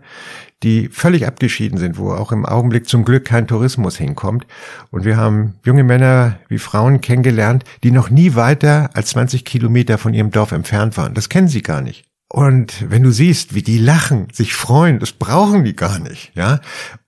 die 0.64 0.88
völlig 0.88 1.28
abgeschieden 1.28 1.78
sind, 1.78 1.98
wo 1.98 2.12
auch 2.12 2.32
im 2.32 2.46
Augenblick 2.46 2.88
zum 2.88 3.04
Glück 3.04 3.26
kein 3.26 3.48
Tourismus 3.48 3.98
hinkommt. 3.98 4.48
Und 4.92 5.04
wir 5.04 5.18
haben 5.18 5.56
junge 5.66 5.84
Männer 5.84 6.40
wie 6.48 6.58
Frauen 6.58 7.02
kennengelernt, 7.02 7.66
die 7.84 7.92
noch 7.92 8.10
nie 8.10 8.36
weiter 8.36 8.90
als 8.94 9.10
20 9.10 9.44
Kilometer 9.44 9.98
von 9.98 10.14
ihrem 10.14 10.32
Dorf 10.32 10.54
entfernt 10.54 10.96
waren. 10.98 11.14
Das 11.14 11.30
kennen 11.30 11.50
sie 11.50 11.62
gar 11.62 11.82
nicht. 11.82 12.06
Und 12.28 12.90
wenn 12.90 13.04
du 13.04 13.12
siehst, 13.12 13.54
wie 13.54 13.62
die 13.62 13.78
lachen, 13.78 14.28
sich 14.34 14.54
freuen, 14.54 15.00
das 15.00 15.12
brauchen 15.12 15.64
die 15.64 15.76
gar 15.76 16.00
nicht, 16.00 16.32
ja. 16.36 16.60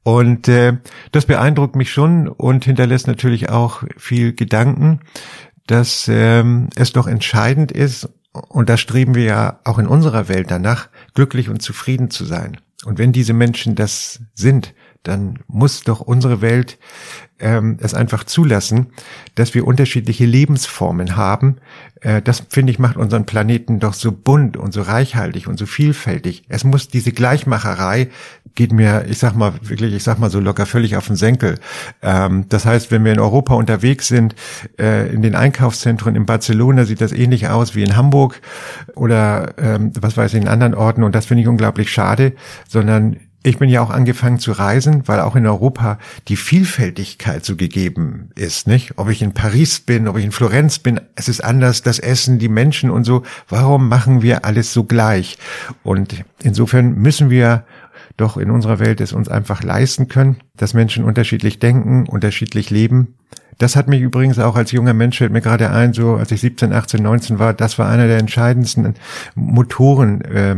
Und 0.04 0.48
äh, 0.48 0.78
das 1.12 1.26
beeindruckt 1.26 1.76
mich 1.76 1.92
schon 1.92 2.28
und 2.28 2.66
hinterlässt 2.66 3.08
natürlich 3.08 3.50
auch 3.50 3.84
viel 3.98 4.34
Gedanken, 4.34 5.00
dass 5.66 6.08
ähm, 6.08 6.70
es 6.76 6.94
doch 6.94 7.08
entscheidend 7.08 7.72
ist, 7.72 8.10
und 8.32 8.70
da 8.70 8.78
streben 8.78 9.16
wir 9.16 9.24
ja 9.24 9.60
auch 9.64 9.80
in 9.80 9.88
unserer 9.88 10.30
Welt 10.30 10.52
danach, 10.52 10.90
glücklich 11.16 11.50
und 11.50 11.62
zufrieden 11.62 12.12
zu 12.12 12.24
sein. 12.24 12.58
Und 12.86 13.00
wenn 13.00 13.12
diese 13.12 13.34
Menschen 13.34 13.76
das 13.76 14.22
sind, 14.36 14.76
dann 15.08 15.40
muss 15.48 15.82
doch 15.82 16.02
unsere 16.02 16.42
Welt 16.42 16.78
ähm, 17.40 17.78
es 17.82 17.94
einfach 17.94 18.24
zulassen, 18.24 18.88
dass 19.36 19.54
wir 19.54 19.66
unterschiedliche 19.68 20.26
Lebensformen 20.26 21.16
haben. 21.16 21.58
Äh, 22.02 22.22
das, 22.22 22.44
finde 22.50 22.72
ich, 22.72 22.80
macht 22.80 22.98
unseren 22.98 23.26
Planeten 23.26 23.80
doch 23.80 23.94
so 23.94 24.12
bunt 24.12 24.58
und 24.58 24.74
so 24.74 24.82
reichhaltig 24.82 25.48
und 25.48 25.58
so 25.58 25.66
vielfältig. 25.66 26.44
Es 26.50 26.64
muss 26.64 26.88
diese 26.88 27.12
Gleichmacherei 27.12 28.10
geht 28.56 28.72
mir, 28.72 29.06
ich 29.08 29.20
sag 29.20 29.36
mal 29.36 29.54
wirklich, 29.62 29.94
ich 29.94 30.04
sag 30.04 30.18
mal 30.18 30.32
so 30.32 30.40
locker 30.40 30.66
völlig 30.66 30.98
auf 30.98 31.06
den 31.06 31.16
Senkel. 31.16 31.60
Ähm, 32.02 32.46
das 32.50 32.66
heißt, 32.66 32.90
wenn 32.90 33.06
wir 33.06 33.14
in 33.14 33.20
Europa 33.20 33.54
unterwegs 33.54 34.08
sind, 34.08 34.34
äh, 34.80 35.14
in 35.14 35.22
den 35.22 35.36
Einkaufszentren 35.36 36.16
in 36.16 36.26
Barcelona 36.26 36.86
sieht 36.86 37.02
das 37.02 37.12
ähnlich 37.12 37.48
aus 37.50 37.76
wie 37.76 37.84
in 37.84 37.96
Hamburg 37.96 38.42
oder 38.96 39.54
ähm, 39.60 39.92
was 40.00 40.18
weiß 40.18 40.34
ich 40.34 40.42
in 40.42 40.48
anderen 40.48 40.74
Orten 40.74 41.04
und 41.04 41.14
das 41.14 41.28
finde 41.28 41.44
ich 41.44 41.48
unglaublich 41.48 41.92
schade, 41.92 42.34
sondern 42.68 43.18
ich 43.44 43.60
bin 43.60 43.70
ja 43.70 43.82
auch 43.82 43.92
angefangen 43.92 44.40
zu 44.40 44.52
reisen, 44.52 45.08
weil 45.08 45.22
auch 45.22 45.36
in 45.36 45.46
Europa 45.46 46.00
die 46.28 46.36
Vielfältigkeit 46.36 47.46
so 47.46 47.56
gegeben 47.56 48.30
ist, 48.36 48.68
nicht? 48.68 48.94
Ob 48.98 49.10
ich 49.10 49.22
in 49.22 49.34
Paris 49.34 49.80
bin, 49.80 50.08
ob 50.08 50.18
ich 50.18 50.26
in 50.26 50.32
Florenz 50.32 50.80
bin, 50.80 51.00
es 51.16 51.30
ist 51.30 51.44
anders, 51.44 51.82
das 51.82 52.00
Essen, 52.00 52.40
die 52.40 52.50
Menschen 52.50 52.90
und 52.90 53.04
so. 53.04 53.24
Warum 53.48 53.88
machen 53.88 54.22
wir 54.22 54.44
alles 54.44 54.74
so 54.74 54.84
gleich? 54.84 55.38
Und 55.84 56.26
insofern 56.44 56.96
müssen 56.96 57.30
wir 57.30 57.64
doch 58.18 58.38
in 58.38 58.52
unserer 58.52 58.80
Welt 58.80 59.00
es 59.00 59.14
uns 59.14 59.30
einfach 59.30 59.64
leisten 59.64 60.08
können, 60.08 60.38
dass 60.56 60.74
Menschen 60.74 61.04
unterschiedlich 61.04 61.60
denken, 61.60 62.08
unterschiedlich 62.08 62.70
leben 62.70 63.16
das 63.58 63.76
hat 63.76 63.88
mich 63.88 64.02
übrigens 64.02 64.40
auch 64.40 64.56
als 64.56 64.72
junger 64.72 64.94
Mensch, 64.94 65.18
fällt 65.18 65.32
mir 65.32 65.42
gerade 65.42 65.72
ein, 65.72 65.94
so 65.94 66.16
als 66.16 66.32
ich 66.32 66.42
17, 66.42 66.74
18, 66.74 67.02
19 67.02 67.40
war, 67.40 67.54
das 67.54 67.80
war 67.80 67.90
einer 67.90 68.08
der 68.08 68.20
entscheidendsten 68.20 68.96
Motoren, 69.36 70.22
äh, 70.22 70.56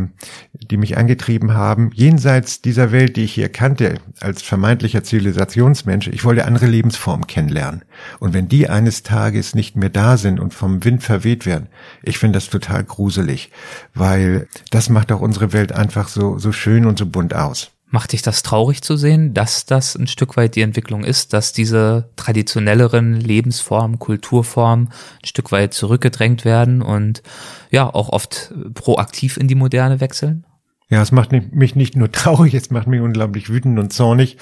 die 0.52 0.76
mich 0.76 0.98
angetrieben 0.98 1.54
haben, 1.54 1.90
jenseits 1.94 2.60
dieser 2.60 2.92
Welt, 2.92 3.16
die 3.16 3.24
ich 3.24 3.32
hier 3.32 3.48
kannte, 3.48 3.94
als 4.20 4.42
vermeintlicher 4.42 5.02
Zivilisationsmensch. 5.02 6.08
Ich 6.08 6.24
wollte 6.24 6.44
andere 6.44 6.66
Lebensformen 6.66 7.26
kennenlernen. 7.26 7.82
Und 8.18 8.34
wenn 8.34 8.48
die 8.48 8.68
eines 8.68 9.02
Tages 9.02 9.54
nicht 9.54 9.76
mehr 9.76 9.90
da 9.90 10.16
sind 10.16 10.40
und 10.40 10.54
vom 10.54 10.84
Wind 10.84 11.02
verweht 11.02 11.46
werden, 11.46 11.68
ich 12.02 12.18
finde 12.18 12.36
das 12.36 12.50
total 12.50 12.84
gruselig, 12.84 13.50
weil 13.94 14.46
das 14.70 14.88
macht 14.90 15.12
auch 15.12 15.20
unsere 15.20 15.52
Welt 15.52 15.72
einfach 15.72 16.08
so, 16.08 16.38
so 16.38 16.52
schön 16.52 16.86
und 16.86 16.98
so 16.98 17.06
bunt 17.06 17.34
aus. 17.34 17.72
Macht 17.90 18.12
dich 18.12 18.22
das 18.22 18.42
traurig 18.42 18.82
zu 18.82 18.96
sehen, 18.96 19.34
dass 19.34 19.66
das 19.66 19.96
ein 19.96 20.06
Stück 20.06 20.36
weit 20.36 20.54
die 20.54 20.62
Entwicklung 20.62 21.02
ist, 21.02 21.32
dass 21.32 21.52
diese 21.52 22.08
traditionelleren 22.14 23.14
Lebensformen, 23.14 23.98
Kulturformen 23.98 24.88
ein 24.88 25.26
Stück 25.26 25.50
weit 25.50 25.74
zurückgedrängt 25.74 26.44
werden 26.44 26.82
und 26.82 27.22
ja 27.70 27.92
auch 27.92 28.08
oft 28.10 28.54
proaktiv 28.74 29.36
in 29.36 29.48
die 29.48 29.56
Moderne 29.56 30.00
wechseln? 30.00 30.44
Ja, 30.90 31.00
es 31.00 31.12
macht 31.12 31.30
mich 31.32 31.76
nicht 31.76 31.96
nur 31.96 32.10
traurig, 32.12 32.54
es 32.54 32.70
macht 32.70 32.88
mich 32.88 33.00
unglaublich 33.00 33.48
wütend 33.48 33.78
und 33.78 33.92
zornig. 33.92 34.36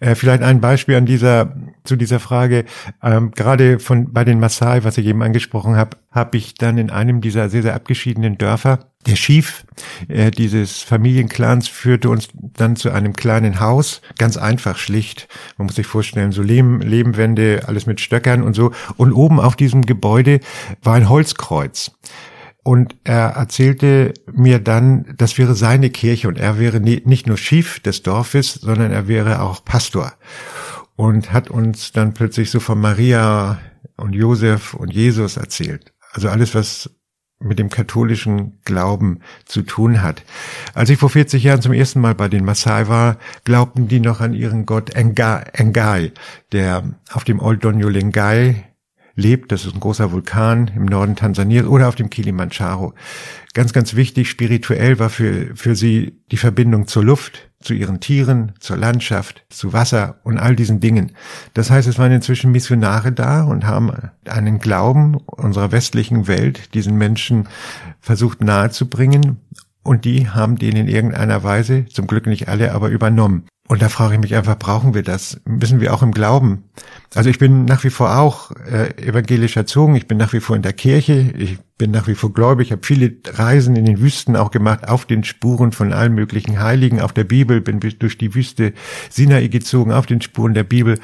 Äh, 0.00 0.14
vielleicht 0.14 0.42
ein 0.42 0.60
Beispiel 0.60 0.96
an 0.96 1.06
dieser, 1.06 1.54
zu 1.84 1.96
dieser 1.96 2.20
Frage. 2.20 2.64
Ähm, 3.02 3.30
gerade 3.32 3.78
von, 3.78 4.12
bei 4.12 4.24
den 4.24 4.40
Maasai, 4.40 4.82
was 4.82 4.98
ich 4.98 5.06
eben 5.06 5.22
angesprochen 5.22 5.76
habe, 5.76 5.98
habe 6.10 6.38
ich 6.38 6.54
dann 6.54 6.78
in 6.78 6.90
einem 6.90 7.20
dieser 7.20 7.48
sehr, 7.50 7.62
sehr 7.62 7.74
abgeschiedenen 7.74 8.38
Dörfer, 8.38 8.80
der 9.06 9.16
Schief 9.16 9.64
äh, 10.08 10.30
dieses 10.30 10.82
Familienclans 10.82 11.68
führte 11.68 12.10
uns 12.10 12.28
dann 12.34 12.76
zu 12.76 12.90
einem 12.90 13.14
kleinen 13.14 13.58
Haus, 13.60 14.02
ganz 14.18 14.36
einfach, 14.36 14.76
schlicht. 14.76 15.26
Man 15.56 15.66
muss 15.66 15.76
sich 15.76 15.86
vorstellen, 15.86 16.32
so 16.32 16.42
Lehm, 16.42 16.80
Lehmwände, 16.80 17.62
alles 17.66 17.86
mit 17.86 18.00
Stöckern 18.00 18.42
und 18.42 18.54
so. 18.54 18.72
Und 18.98 19.12
oben 19.12 19.40
auf 19.40 19.56
diesem 19.56 19.86
Gebäude 19.86 20.40
war 20.82 20.94
ein 20.94 21.08
Holzkreuz. 21.08 21.92
Und 22.62 22.96
er 23.04 23.30
erzählte 23.30 24.12
mir 24.30 24.58
dann, 24.58 25.14
das 25.16 25.38
wäre 25.38 25.54
seine 25.54 25.90
Kirche 25.90 26.28
und 26.28 26.38
er 26.38 26.58
wäre 26.58 26.80
nicht 26.80 27.26
nur 27.26 27.36
Chief 27.36 27.80
des 27.80 28.02
Dorfes, 28.02 28.54
sondern 28.54 28.92
er 28.92 29.08
wäre 29.08 29.40
auch 29.40 29.64
Pastor. 29.64 30.12
Und 30.96 31.32
hat 31.32 31.48
uns 31.48 31.92
dann 31.92 32.12
plötzlich 32.12 32.50
so 32.50 32.60
von 32.60 32.78
Maria 32.78 33.58
und 33.96 34.12
Josef 34.12 34.74
und 34.74 34.92
Jesus 34.92 35.38
erzählt. 35.38 35.94
Also 36.12 36.28
alles, 36.28 36.54
was 36.54 36.90
mit 37.42 37.58
dem 37.58 37.70
katholischen 37.70 38.60
Glauben 38.64 39.20
zu 39.46 39.62
tun 39.62 40.02
hat. 40.02 40.22
Als 40.74 40.90
ich 40.90 40.98
vor 40.98 41.08
40 41.08 41.42
Jahren 41.42 41.62
zum 41.62 41.72
ersten 41.72 42.00
Mal 42.00 42.14
bei 42.14 42.28
den 42.28 42.44
Maasai 42.44 42.88
war, 42.88 43.16
glaubten 43.44 43.88
die 43.88 44.00
noch 44.00 44.20
an 44.20 44.34
ihren 44.34 44.66
Gott 44.66 44.90
Engai, 44.90 46.12
der 46.52 46.84
auf 47.10 47.24
dem 47.24 47.40
Old 47.40 47.64
Donyo 47.64 47.88
Lengai 47.88 48.69
lebt. 49.14 49.52
Das 49.52 49.64
ist 49.64 49.74
ein 49.74 49.80
großer 49.80 50.12
Vulkan 50.12 50.70
im 50.74 50.84
Norden 50.84 51.16
Tansanias 51.16 51.66
oder 51.66 51.88
auf 51.88 51.94
dem 51.94 52.10
Kilimanjaro. 52.10 52.94
Ganz, 53.54 53.72
ganz 53.72 53.94
wichtig 53.94 54.30
spirituell 54.30 54.98
war 54.98 55.10
für, 55.10 55.54
für 55.56 55.74
sie 55.74 56.20
die 56.30 56.36
Verbindung 56.36 56.86
zur 56.86 57.04
Luft, 57.04 57.50
zu 57.60 57.74
ihren 57.74 58.00
Tieren, 58.00 58.52
zur 58.58 58.76
Landschaft, 58.76 59.44
zu 59.50 59.72
Wasser 59.72 60.20
und 60.22 60.38
all 60.38 60.56
diesen 60.56 60.80
Dingen. 60.80 61.12
Das 61.54 61.70
heißt, 61.70 61.88
es 61.88 61.98
waren 61.98 62.12
inzwischen 62.12 62.52
Missionare 62.52 63.12
da 63.12 63.42
und 63.42 63.66
haben 63.66 63.92
einen 64.24 64.58
Glauben 64.58 65.16
unserer 65.16 65.72
westlichen 65.72 66.26
Welt 66.26 66.74
diesen 66.74 66.96
Menschen 66.96 67.48
versucht 68.00 68.42
nahezubringen 68.42 69.40
und 69.82 70.04
die 70.04 70.28
haben 70.28 70.56
den 70.56 70.76
in 70.76 70.88
irgendeiner 70.88 71.42
Weise, 71.42 71.86
zum 71.86 72.06
Glück 72.06 72.26
nicht 72.26 72.48
alle, 72.48 72.72
aber 72.72 72.88
übernommen. 72.88 73.46
Und 73.70 73.80
da 73.82 73.88
frage 73.88 74.14
ich 74.14 74.20
mich 74.20 74.34
einfach, 74.34 74.58
brauchen 74.58 74.94
wir 74.94 75.04
das? 75.04 75.40
Müssen 75.44 75.80
wir 75.80 75.94
auch 75.94 76.02
im 76.02 76.10
Glauben? 76.10 76.64
Also 77.14 77.30
ich 77.30 77.38
bin 77.38 77.66
nach 77.66 77.84
wie 77.84 77.90
vor 77.90 78.18
auch 78.18 78.50
äh, 78.50 78.90
evangelisch 79.00 79.56
erzogen, 79.56 79.94
ich 79.94 80.08
bin 80.08 80.18
nach 80.18 80.32
wie 80.32 80.40
vor 80.40 80.56
in 80.56 80.62
der 80.62 80.72
Kirche, 80.72 81.32
ich 81.38 81.60
bin 81.78 81.92
nach 81.92 82.08
wie 82.08 82.16
vor 82.16 82.32
gläubig, 82.32 82.66
ich 82.66 82.72
habe 82.72 82.84
viele 82.84 83.16
Reisen 83.28 83.76
in 83.76 83.84
den 83.84 84.00
Wüsten 84.00 84.34
auch 84.34 84.50
gemacht, 84.50 84.88
auf 84.88 85.04
den 85.04 85.22
Spuren 85.22 85.70
von 85.70 85.92
allen 85.92 86.14
möglichen 86.14 86.58
Heiligen, 86.58 87.00
auf 87.00 87.12
der 87.12 87.22
Bibel, 87.22 87.60
bin 87.60 87.78
durch 87.78 88.18
die 88.18 88.34
Wüste 88.34 88.72
Sinai 89.08 89.46
gezogen, 89.46 89.92
auf 89.92 90.06
den 90.06 90.20
Spuren 90.20 90.52
der 90.52 90.64
Bibel. 90.64 90.98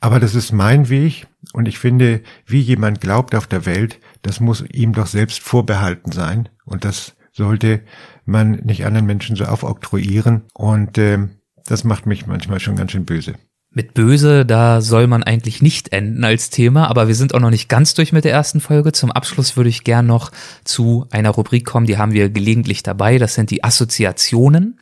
Aber 0.00 0.18
das 0.18 0.34
ist 0.34 0.50
mein 0.50 0.88
Weg 0.88 1.26
und 1.52 1.68
ich 1.68 1.78
finde, 1.78 2.22
wie 2.46 2.60
jemand 2.60 3.02
glaubt 3.02 3.34
auf 3.34 3.46
der 3.46 3.66
Welt, 3.66 4.00
das 4.22 4.40
muss 4.40 4.64
ihm 4.72 4.94
doch 4.94 5.08
selbst 5.08 5.40
vorbehalten 5.40 6.10
sein 6.10 6.48
und 6.64 6.86
das 6.86 7.17
sollte 7.38 7.80
man 8.26 8.50
nicht 8.64 8.84
anderen 8.84 9.06
Menschen 9.06 9.36
so 9.36 9.44
aufoktroyieren 9.44 10.42
und 10.52 10.98
äh, 10.98 11.18
das 11.64 11.84
macht 11.84 12.04
mich 12.04 12.26
manchmal 12.26 12.60
schon 12.60 12.76
ganz 12.76 12.92
schön 12.92 13.06
böse. 13.06 13.34
Mit 13.70 13.94
böse, 13.94 14.46
da 14.46 14.80
soll 14.80 15.06
man 15.06 15.22
eigentlich 15.22 15.60
nicht 15.60 15.92
enden 15.92 16.24
als 16.24 16.50
Thema, 16.50 16.88
aber 16.88 17.06
wir 17.06 17.14
sind 17.14 17.34
auch 17.34 17.40
noch 17.40 17.50
nicht 17.50 17.68
ganz 17.68 17.94
durch 17.94 18.12
mit 18.12 18.24
der 18.24 18.32
ersten 18.32 18.60
Folge. 18.60 18.92
Zum 18.92 19.12
Abschluss 19.12 19.56
würde 19.56 19.68
ich 19.68 19.84
gern 19.84 20.06
noch 20.06 20.32
zu 20.64 21.06
einer 21.10 21.30
Rubrik 21.30 21.66
kommen, 21.66 21.86
die 21.86 21.98
haben 21.98 22.12
wir 22.12 22.30
gelegentlich 22.30 22.82
dabei. 22.82 23.18
Das 23.18 23.34
sind 23.34 23.50
die 23.50 23.64
Assoziationen. 23.64 24.78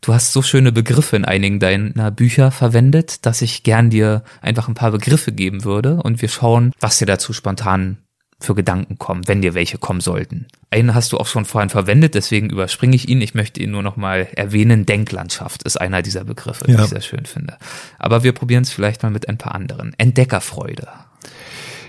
Du 0.00 0.14
hast 0.14 0.32
so 0.32 0.42
schöne 0.42 0.72
Begriffe 0.72 1.16
in 1.16 1.24
einigen 1.24 1.58
deiner 1.58 2.10
Bücher 2.10 2.52
verwendet, 2.52 3.26
dass 3.26 3.42
ich 3.42 3.64
gern 3.64 3.90
dir 3.90 4.22
einfach 4.40 4.68
ein 4.68 4.74
paar 4.74 4.92
Begriffe 4.92 5.32
geben 5.32 5.64
würde 5.64 5.96
und 5.96 6.22
wir 6.22 6.28
schauen, 6.28 6.72
was 6.80 6.98
dir 6.98 7.06
dazu 7.06 7.32
spontan 7.32 7.98
für 8.40 8.54
Gedanken 8.54 8.98
kommen, 8.98 9.28
wenn 9.28 9.42
dir 9.42 9.54
welche 9.54 9.78
kommen 9.78 10.00
sollten. 10.00 10.46
Einen 10.70 10.94
hast 10.94 11.12
du 11.12 11.18
auch 11.18 11.26
schon 11.26 11.44
vorhin 11.44 11.68
verwendet, 11.68 12.14
deswegen 12.14 12.48
überspringe 12.48 12.96
ich 12.96 13.08
ihn. 13.08 13.20
Ich 13.20 13.34
möchte 13.34 13.62
ihn 13.62 13.70
nur 13.70 13.82
noch 13.82 13.96
mal 13.96 14.28
erwähnen. 14.34 14.86
Denklandschaft 14.86 15.62
ist 15.64 15.80
einer 15.80 16.00
dieser 16.02 16.24
Begriffe, 16.24 16.64
ja. 16.68 16.76
die 16.76 16.82
ich 16.82 16.88
sehr 16.88 17.02
schön 17.02 17.26
finde. 17.26 17.58
Aber 17.98 18.22
wir 18.22 18.32
probieren 18.32 18.62
es 18.62 18.70
vielleicht 18.70 19.02
mal 19.02 19.10
mit 19.10 19.28
ein 19.28 19.36
paar 19.36 19.54
anderen. 19.54 19.94
Entdeckerfreude. 19.98 20.88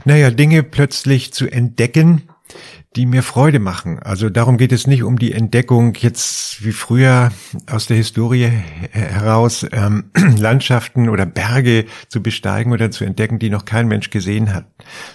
Naja, 0.04 0.32
Dinge 0.32 0.64
plötzlich 0.64 1.32
zu 1.32 1.48
entdecken, 1.48 2.24
die 2.96 3.06
mir 3.06 3.24
Freude 3.24 3.60
machen. 3.60 4.00
Also 4.00 4.30
darum 4.30 4.58
geht 4.58 4.74
es 4.74 4.86
nicht 4.86 5.04
um 5.04 5.18
die 5.18 5.32
Entdeckung 5.32 5.96
jetzt 5.96 6.64
wie 6.64 6.74
früher 6.74 7.32
aus 7.70 7.88
der 7.88 7.98
Historie 7.98 8.50
heraus 8.92 9.66
ähm, 9.72 10.12
Landschaften 10.38 11.08
oder 11.08 11.26
Berge 11.26 11.86
zu 12.10 12.22
besteigen 12.22 12.74
oder 12.74 12.92
zu 12.92 13.06
entdecken, 13.06 13.40
die 13.40 13.50
noch 13.50 13.64
kein 13.64 13.88
Mensch 13.88 14.10
gesehen 14.10 14.54
hat, 14.54 14.66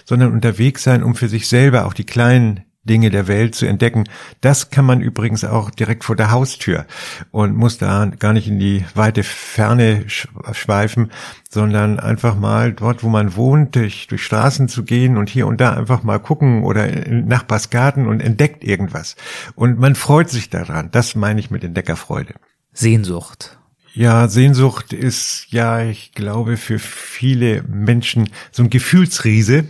sondern 0.05 0.31
unterwegs 0.33 0.83
sein, 0.83 1.03
um 1.03 1.13
für 1.13 1.29
sich 1.29 1.47
selber 1.47 1.85
auch 1.85 1.93
die 1.93 2.05
kleinen 2.05 2.61
Dinge 2.87 3.11
der 3.11 3.27
Welt 3.27 3.53
zu 3.53 3.67
entdecken. 3.67 4.05
Das 4.41 4.71
kann 4.71 4.85
man 4.85 5.01
übrigens 5.01 5.43
auch 5.43 5.69
direkt 5.69 6.03
vor 6.03 6.15
der 6.15 6.31
Haustür 6.31 6.85
und 7.31 7.55
muss 7.55 7.77
da 7.77 8.05
gar 8.17 8.33
nicht 8.33 8.47
in 8.47 8.57
die 8.57 8.83
weite 8.95 9.23
Ferne 9.23 10.05
schweifen, 10.07 11.11
sondern 11.49 11.99
einfach 11.99 12.35
mal 12.35 12.73
dort, 12.73 13.03
wo 13.03 13.09
man 13.09 13.35
wohnt, 13.35 13.75
durch, 13.75 14.07
durch 14.07 14.23
Straßen 14.23 14.67
zu 14.67 14.83
gehen 14.83 15.17
und 15.17 15.29
hier 15.29 15.47
und 15.47 15.61
da 15.61 15.73
einfach 15.73 16.03
mal 16.03 16.19
gucken 16.19 16.63
oder 16.63 16.87
in 17.05 17.27
Nachbarsgarten 17.27 18.07
und 18.07 18.21
entdeckt 18.21 18.63
irgendwas. 18.63 19.15
Und 19.55 19.79
man 19.79 19.95
freut 19.95 20.29
sich 20.29 20.49
daran. 20.49 20.89
Das 20.91 21.15
meine 21.15 21.39
ich 21.39 21.51
mit 21.51 21.63
Entdeckerfreude. 21.63 22.33
Sehnsucht. 22.73 23.57
Ja, 23.93 24.27
Sehnsucht 24.27 24.93
ist 24.93 25.47
ja, 25.49 25.81
ich 25.81 26.11
glaube, 26.11 26.57
für 26.57 26.77
viele 26.77 27.63
Menschen 27.63 28.29
so 28.51 28.61
ein 28.61 28.69
Gefühlsriese 28.69 29.65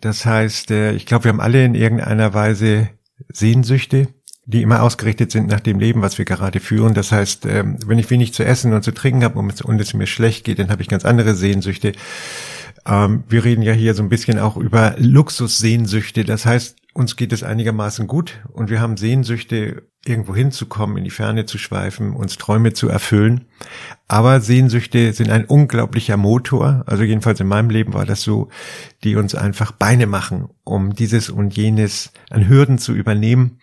das 0.00 0.24
heißt, 0.24 0.70
äh, 0.70 0.92
ich 0.92 1.06
glaube, 1.06 1.24
wir 1.24 1.30
haben 1.30 1.40
alle 1.40 1.64
in 1.64 1.74
irgendeiner 1.74 2.34
Weise 2.34 2.88
Sehnsüchte, 3.28 4.08
die 4.44 4.62
immer 4.62 4.82
ausgerichtet 4.82 5.32
sind 5.32 5.48
nach 5.48 5.60
dem 5.60 5.80
Leben, 5.80 6.02
was 6.02 6.18
wir 6.18 6.24
gerade 6.24 6.60
führen. 6.60 6.94
Das 6.94 7.12
heißt, 7.12 7.46
ähm, 7.46 7.78
wenn 7.86 7.98
ich 7.98 8.10
wenig 8.10 8.32
zu 8.32 8.44
essen 8.44 8.72
und 8.72 8.82
zu 8.82 8.92
trinken 8.92 9.24
habe 9.24 9.38
und 9.38 9.80
es 9.80 9.94
mir 9.94 10.06
schlecht 10.06 10.44
geht, 10.44 10.58
dann 10.58 10.70
habe 10.70 10.82
ich 10.82 10.88
ganz 10.88 11.04
andere 11.04 11.34
Sehnsüchte. 11.34 11.92
Ähm, 12.86 13.24
wir 13.28 13.44
reden 13.44 13.62
ja 13.62 13.72
hier 13.72 13.94
so 13.94 14.02
ein 14.02 14.08
bisschen 14.08 14.38
auch 14.38 14.56
über 14.56 14.94
Luxussehnsüchte. 14.98 16.24
Das 16.24 16.46
heißt, 16.46 16.76
uns 16.96 17.16
geht 17.16 17.32
es 17.32 17.42
einigermaßen 17.42 18.06
gut 18.06 18.40
und 18.52 18.70
wir 18.70 18.80
haben 18.80 18.96
Sehnsüchte, 18.96 19.88
irgendwo 20.04 20.34
hinzukommen, 20.34 20.96
in 20.96 21.04
die 21.04 21.10
Ferne 21.10 21.46
zu 21.46 21.58
schweifen, 21.58 22.14
uns 22.14 22.38
Träume 22.38 22.72
zu 22.72 22.88
erfüllen. 22.88 23.46
Aber 24.08 24.40
Sehnsüchte 24.40 25.12
sind 25.12 25.30
ein 25.30 25.44
unglaublicher 25.44 26.16
Motor, 26.16 26.84
also 26.86 27.02
jedenfalls 27.02 27.40
in 27.40 27.48
meinem 27.48 27.70
Leben 27.70 27.92
war 27.92 28.06
das 28.06 28.22
so, 28.22 28.48
die 29.04 29.16
uns 29.16 29.34
einfach 29.34 29.72
Beine 29.72 30.06
machen, 30.06 30.48
um 30.64 30.94
dieses 30.94 31.28
und 31.28 31.56
jenes 31.56 32.12
an 32.30 32.48
Hürden 32.48 32.78
zu 32.78 32.94
übernehmen, 32.94 33.58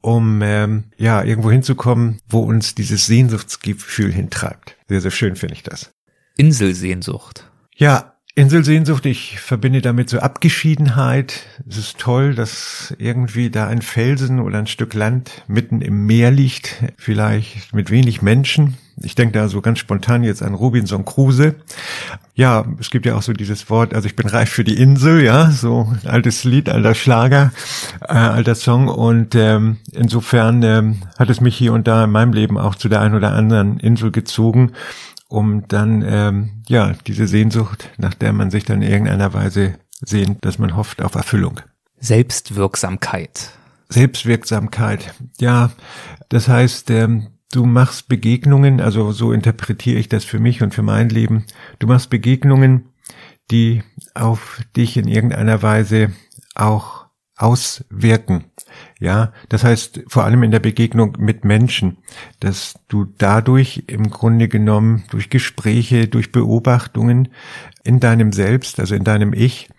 um 0.00 0.40
ähm, 0.42 0.84
ja 0.96 1.22
irgendwo 1.22 1.50
hinzukommen, 1.50 2.20
wo 2.28 2.40
uns 2.40 2.74
dieses 2.74 3.06
Sehnsuchtsgefühl 3.06 4.12
hintreibt. 4.12 4.76
Sehr, 4.88 5.00
sehr 5.00 5.10
schön 5.10 5.36
finde 5.36 5.54
ich 5.54 5.62
das. 5.62 5.92
Inselsehnsucht. 6.36 7.50
Ja, 7.76 8.14
Inselsehnsucht, 8.40 9.04
ich 9.04 9.38
verbinde 9.38 9.82
damit 9.82 10.08
so 10.08 10.18
Abgeschiedenheit. 10.18 11.42
Es 11.68 11.76
ist 11.76 11.98
toll, 11.98 12.34
dass 12.34 12.94
irgendwie 12.96 13.50
da 13.50 13.66
ein 13.66 13.82
Felsen 13.82 14.40
oder 14.40 14.58
ein 14.58 14.66
Stück 14.66 14.94
Land 14.94 15.42
mitten 15.46 15.82
im 15.82 16.06
Meer 16.06 16.30
liegt, 16.30 16.82
vielleicht 16.96 17.74
mit 17.74 17.90
wenig 17.90 18.22
Menschen. 18.22 18.78
Ich 19.02 19.14
denke 19.14 19.38
da 19.38 19.48
so 19.48 19.60
ganz 19.60 19.78
spontan 19.78 20.24
jetzt 20.24 20.42
an 20.42 20.54
Robinson 20.54 21.04
Crusoe. 21.04 21.54
Ja, 22.34 22.64
es 22.78 22.88
gibt 22.88 23.04
ja 23.04 23.14
auch 23.14 23.22
so 23.22 23.34
dieses 23.34 23.68
Wort, 23.68 23.92
also 23.92 24.06
ich 24.06 24.16
bin 24.16 24.26
reif 24.26 24.48
für 24.48 24.64
die 24.64 24.80
Insel, 24.80 25.22
ja, 25.22 25.50
so 25.50 25.92
ein 26.02 26.08
altes 26.08 26.44
Lied, 26.44 26.70
alter 26.70 26.94
Schlager, 26.94 27.52
äh, 28.00 28.14
alter 28.14 28.54
Song. 28.54 28.88
Und 28.88 29.34
ähm, 29.34 29.76
insofern 29.92 30.62
ähm, 30.62 31.02
hat 31.18 31.28
es 31.28 31.42
mich 31.42 31.56
hier 31.56 31.74
und 31.74 31.86
da 31.86 32.04
in 32.04 32.10
meinem 32.10 32.32
Leben 32.32 32.56
auch 32.56 32.74
zu 32.74 32.88
der 32.88 33.02
einen 33.02 33.14
oder 33.14 33.34
anderen 33.34 33.78
Insel 33.80 34.10
gezogen 34.10 34.72
um 35.30 35.66
dann 35.68 36.02
ähm, 36.06 36.62
ja 36.68 36.92
diese 37.06 37.26
Sehnsucht, 37.26 37.90
nach 37.96 38.14
der 38.14 38.32
man 38.32 38.50
sich 38.50 38.64
dann 38.64 38.82
in 38.82 38.90
irgendeiner 38.90 39.32
Weise 39.32 39.76
sehnt, 40.04 40.44
dass 40.44 40.58
man 40.58 40.76
hofft 40.76 41.02
auf 41.02 41.14
Erfüllung. 41.14 41.60
Selbstwirksamkeit. 41.98 43.52
Selbstwirksamkeit. 43.88 45.14
Ja, 45.38 45.70
das 46.28 46.48
heißt, 46.48 46.90
ähm, 46.90 47.28
du 47.52 47.64
machst 47.64 48.08
Begegnungen, 48.08 48.80
also 48.80 49.12
so 49.12 49.32
interpretiere 49.32 49.98
ich 49.98 50.08
das 50.08 50.24
für 50.24 50.38
mich 50.38 50.62
und 50.62 50.74
für 50.74 50.82
mein 50.82 51.08
Leben. 51.08 51.44
Du 51.78 51.86
machst 51.86 52.10
Begegnungen, 52.10 52.90
die 53.50 53.82
auf 54.14 54.62
dich 54.76 54.96
in 54.96 55.08
irgendeiner 55.08 55.62
Weise 55.62 56.12
auch 56.54 57.06
auswirken. 57.36 58.44
Ja, 59.00 59.32
das 59.48 59.64
heißt 59.64 60.02
vor 60.08 60.24
allem 60.24 60.42
in 60.42 60.50
der 60.50 60.58
Begegnung 60.60 61.16
mit 61.18 61.42
Menschen, 61.42 61.96
dass 62.38 62.74
du 62.88 63.06
dadurch 63.16 63.84
im 63.86 64.10
Grunde 64.10 64.46
genommen 64.46 65.04
durch 65.10 65.30
Gespräche, 65.30 66.06
durch 66.06 66.32
Beobachtungen 66.32 67.28
in 67.82 67.98
deinem 67.98 68.30
Selbst, 68.34 68.78
also 68.78 68.94
in 68.94 69.04
deinem 69.04 69.32
Ich, 69.32 69.70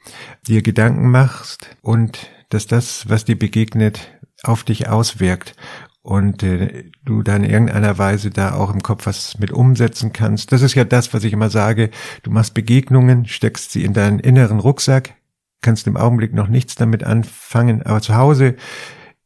dir 0.48 0.64
Gedanken 0.64 1.12
machst 1.12 1.78
und 1.84 2.32
dass 2.50 2.66
das, 2.66 3.08
was 3.10 3.24
dir 3.24 3.38
begegnet, 3.38 4.10
auf 4.42 4.64
dich 4.64 4.90
auswirkt 4.90 5.56
und 6.02 6.42
äh, 6.42 6.86
du 7.06 7.22
dann 7.22 7.44
in 7.44 7.52
irgendeiner 7.52 8.00
Weise 8.00 8.32
da 8.32 8.56
auch 8.56 8.74
im 8.74 8.82
Kopf 8.82 9.06
was 9.06 9.38
mit 9.38 9.52
umsetzen 9.52 10.14
kannst. 10.14 10.52
Das 10.52 10.64
ist 10.64 10.74
ja 10.74 10.84
das, 10.84 11.14
was 11.14 11.24
ich 11.24 11.34
immer 11.34 11.52
sage. 11.52 11.92
Du 12.24 12.32
machst 12.32 12.56
Begegnungen, 12.56 13.28
steckst 13.28 13.72
sie 13.72 13.84
in 13.84 13.94
deinen 13.94 14.18
inneren 14.18 14.60
Rucksack, 14.60 15.14
kannst 15.62 15.86
im 15.86 15.96
Augenblick 15.96 16.34
noch 16.34 16.48
nichts 16.48 16.74
damit 16.74 17.04
anfangen, 17.04 17.84
aber 17.84 18.02
zu 18.02 18.16
Hause 18.16 18.56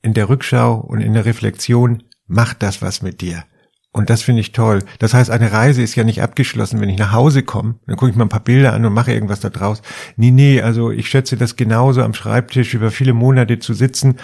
in 0.06 0.14
der 0.14 0.30
Rückschau 0.30 0.76
und 0.76 1.01
in 1.01 1.14
der 1.14 1.26
Reflexion 1.26 2.03
macht 2.28 2.62
das 2.62 2.82
was 2.82 3.01
mit 3.01 3.22
dir. 3.22 3.43
Und 3.91 4.10
das 4.10 4.22
finde 4.22 4.41
ich 4.41 4.51
toll. 4.51 4.84
Das 4.99 5.14
heißt, 5.14 5.32
eine 5.32 5.51
Reise 5.51 5.82
ist 5.82 5.95
ja 5.95 6.03
nicht 6.03 6.22
abgeschlossen. 6.22 6.82
Wenn 6.82 6.89
ich 6.89 6.99
nach 6.99 7.14
Hause 7.14 7.43
komme, 7.43 7.76
dann 7.88 7.95
gucke 7.95 8.12
ich 8.12 8.18
mal 8.18 8.26
ein 8.26 8.30
paar 8.30 8.43
Bilder 8.43 8.74
an 8.74 8.86
und 8.86 8.93
mache 8.93 9.14
irgendwas 9.14 9.39
da 9.39 9.49
draus. 9.49 9.82
Nee, 10.18 10.32
nee, 10.32 10.62
also 10.62 10.91
ich 10.91 11.10
schätze 11.10 11.38
das 11.38 11.56
genauso 11.56 12.03
am 12.03 12.14
Schreibtisch 12.14 12.74
über 12.74 12.91
viele 12.91 13.14
Monate 13.14 13.58
zu 13.58 13.74
sitzen 13.74 14.18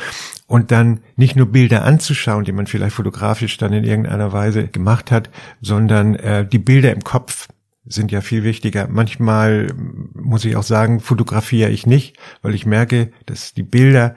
und 0.45 0.71
dann 0.71 0.99
nicht 1.15 1.35
nur 1.35 1.47
Bilder 1.47 1.83
anzuschauen, 1.83 2.43
die 2.43 2.51
man 2.51 2.67
vielleicht 2.67 2.95
fotografisch 2.95 3.57
dann 3.57 3.73
in 3.73 3.85
irgendeiner 3.85 4.33
Weise 4.33 4.67
gemacht 4.67 5.09
hat, 5.09 5.29
sondern 5.61 6.15
äh, 6.15 6.45
die 6.45 6.59
Bilder 6.59 6.91
im 6.91 7.03
Kopf 7.03 7.47
sind 7.85 8.11
ja 8.11 8.21
viel 8.21 8.43
wichtiger. 8.43 8.87
Manchmal 8.87 9.67
muss 10.13 10.45
ich 10.45 10.57
auch 10.57 10.63
sagen, 10.63 10.99
fotografiere 10.99 11.71
ich 11.71 11.87
nicht, 11.87 12.17
weil 12.41 12.53
ich 12.53 12.65
merke, 12.65 13.11
dass 13.25 13.53
die 13.53 13.63
Bilder 13.63 14.15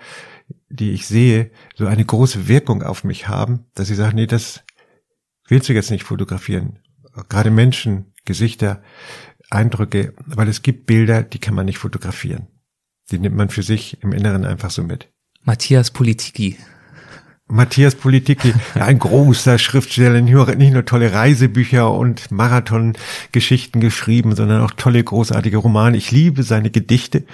die 0.69 0.93
ich 0.93 1.07
sehe, 1.07 1.51
so 1.75 1.87
eine 1.87 2.05
große 2.05 2.49
Wirkung 2.49 2.83
auf 2.83 3.05
mich 3.05 3.29
haben, 3.29 3.67
dass 3.75 3.91
ich 3.91 3.97
sage, 3.97 4.15
nee, 4.15 4.27
das 4.27 4.65
willst 5.47 5.69
du 5.69 5.73
jetzt 5.73 5.91
nicht 5.91 6.05
fotografieren. 6.05 6.81
Gerade 7.29 7.51
Menschen, 7.51 8.13
Gesichter, 8.25 8.83
Eindrücke, 9.51 10.15
weil 10.27 10.49
es 10.49 10.63
gibt 10.63 10.87
Bilder, 10.87 11.23
die 11.23 11.39
kann 11.39 11.55
man 11.55 11.67
nicht 11.67 11.79
fotografieren. 11.79 12.49
Die 13.11 13.19
nimmt 13.19 13.37
man 13.37 13.51
für 13.51 13.63
sich 13.63 14.03
im 14.03 14.13
Inneren 14.13 14.45
einfach 14.45 14.71
so 14.71 14.83
mit. 14.83 15.13
Matthias 15.43 15.91
Politiki 15.91 16.59
Matthias 17.47 17.95
Politiki, 17.95 18.55
ein 18.75 18.99
großer 18.99 19.59
Schriftsteller, 19.59 20.21
nicht 20.23 20.73
nur 20.73 20.85
tolle 20.85 21.13
Reisebücher 21.13 21.93
und 21.93 22.31
Marathongeschichten 22.31 23.81
geschrieben, 23.83 24.35
sondern 24.35 24.63
auch 24.63 24.71
tolle, 24.71 25.05
großartige 25.05 25.59
Romane. 25.59 25.97
Ich 25.99 26.11
liebe 26.11 26.43
seine 26.43 26.71
Gedichte 26.71 27.25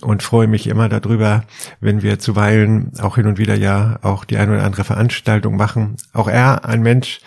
und 0.00 0.24
freue 0.24 0.48
mich 0.48 0.66
immer 0.66 0.88
darüber, 0.88 1.44
wenn 1.80 2.02
wir 2.02 2.18
zuweilen 2.18 2.92
auch 2.98 3.14
hin 3.14 3.26
und 3.26 3.38
wieder 3.38 3.54
ja 3.54 3.98
auch 4.02 4.24
die 4.24 4.38
eine 4.38 4.54
oder 4.54 4.64
andere 4.64 4.84
Veranstaltung 4.84 5.56
machen. 5.56 5.96
Auch 6.12 6.28
er, 6.28 6.64
ein 6.64 6.82
Mensch, 6.82 7.20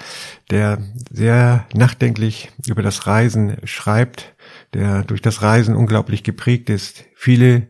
der 0.52 0.80
sehr 1.10 1.66
nachdenklich 1.74 2.52
über 2.68 2.82
das 2.82 3.08
Reisen 3.08 3.56
schreibt, 3.64 4.36
der 4.74 5.04
durch 5.04 5.22
das 5.22 5.42
Reisen 5.42 5.76
unglaublich 5.78 6.24
geprägt 6.24 6.70
ist, 6.70 7.06
viele 7.16 7.68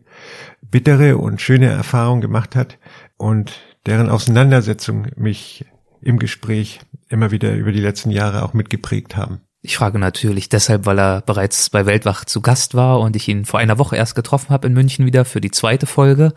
bittere 0.61 1.17
und 1.17 1.41
schöne 1.41 1.67
Erfahrungen 1.67 2.21
gemacht 2.21 2.55
hat 2.55 2.79
und 3.17 3.53
deren 3.87 4.09
Auseinandersetzung 4.09 5.07
mich 5.15 5.65
im 6.01 6.19
Gespräch 6.19 6.79
immer 7.09 7.31
wieder 7.31 7.55
über 7.55 7.71
die 7.71 7.79
letzten 7.79 8.11
Jahre 8.11 8.43
auch 8.43 8.53
mitgeprägt 8.53 9.15
haben. 9.15 9.41
Ich 9.61 9.75
frage 9.75 9.97
natürlich 9.97 10.49
deshalb, 10.49 10.85
weil 10.85 10.99
er 10.99 11.21
bereits 11.21 11.69
bei 11.69 11.85
Weltwach 11.85 12.25
zu 12.25 12.41
Gast 12.41 12.75
war 12.75 12.99
und 12.99 13.15
ich 13.15 13.27
ihn 13.27 13.43
vor 13.43 13.59
einer 13.59 13.79
Woche 13.79 13.97
erst 13.97 14.15
getroffen 14.15 14.49
habe 14.49 14.67
in 14.67 14.73
München 14.73 15.05
wieder 15.05 15.25
für 15.25 15.41
die 15.41 15.51
zweite 15.51 15.87
Folge. 15.87 16.33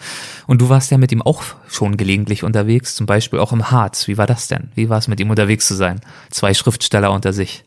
Und 0.47 0.63
du 0.63 0.69
warst 0.69 0.91
ja 0.91 0.99
mit 0.99 1.13
ihm 1.13 1.23
auch 1.23 1.43
schon 1.69 1.97
gelegentlich 1.97 2.43
unterwegs, 2.43 2.95
zum 2.95 3.07
Beispiel 3.07 3.39
auch 3.39 3.53
im 3.53 3.71
Harz. 3.71 4.09
Wie 4.09 4.17
war 4.17 4.27
das 4.27 4.49
denn? 4.49 4.71
Wie 4.75 4.89
war 4.89 4.99
es 4.99 5.07
mit 5.07 5.21
ihm 5.21 5.31
unterwegs 5.31 5.69
zu 5.69 5.75
sein? 5.75 6.01
Zwei 6.31 6.55
Schriftsteller 6.55 7.13
unter 7.13 7.33
sich. 7.33 7.65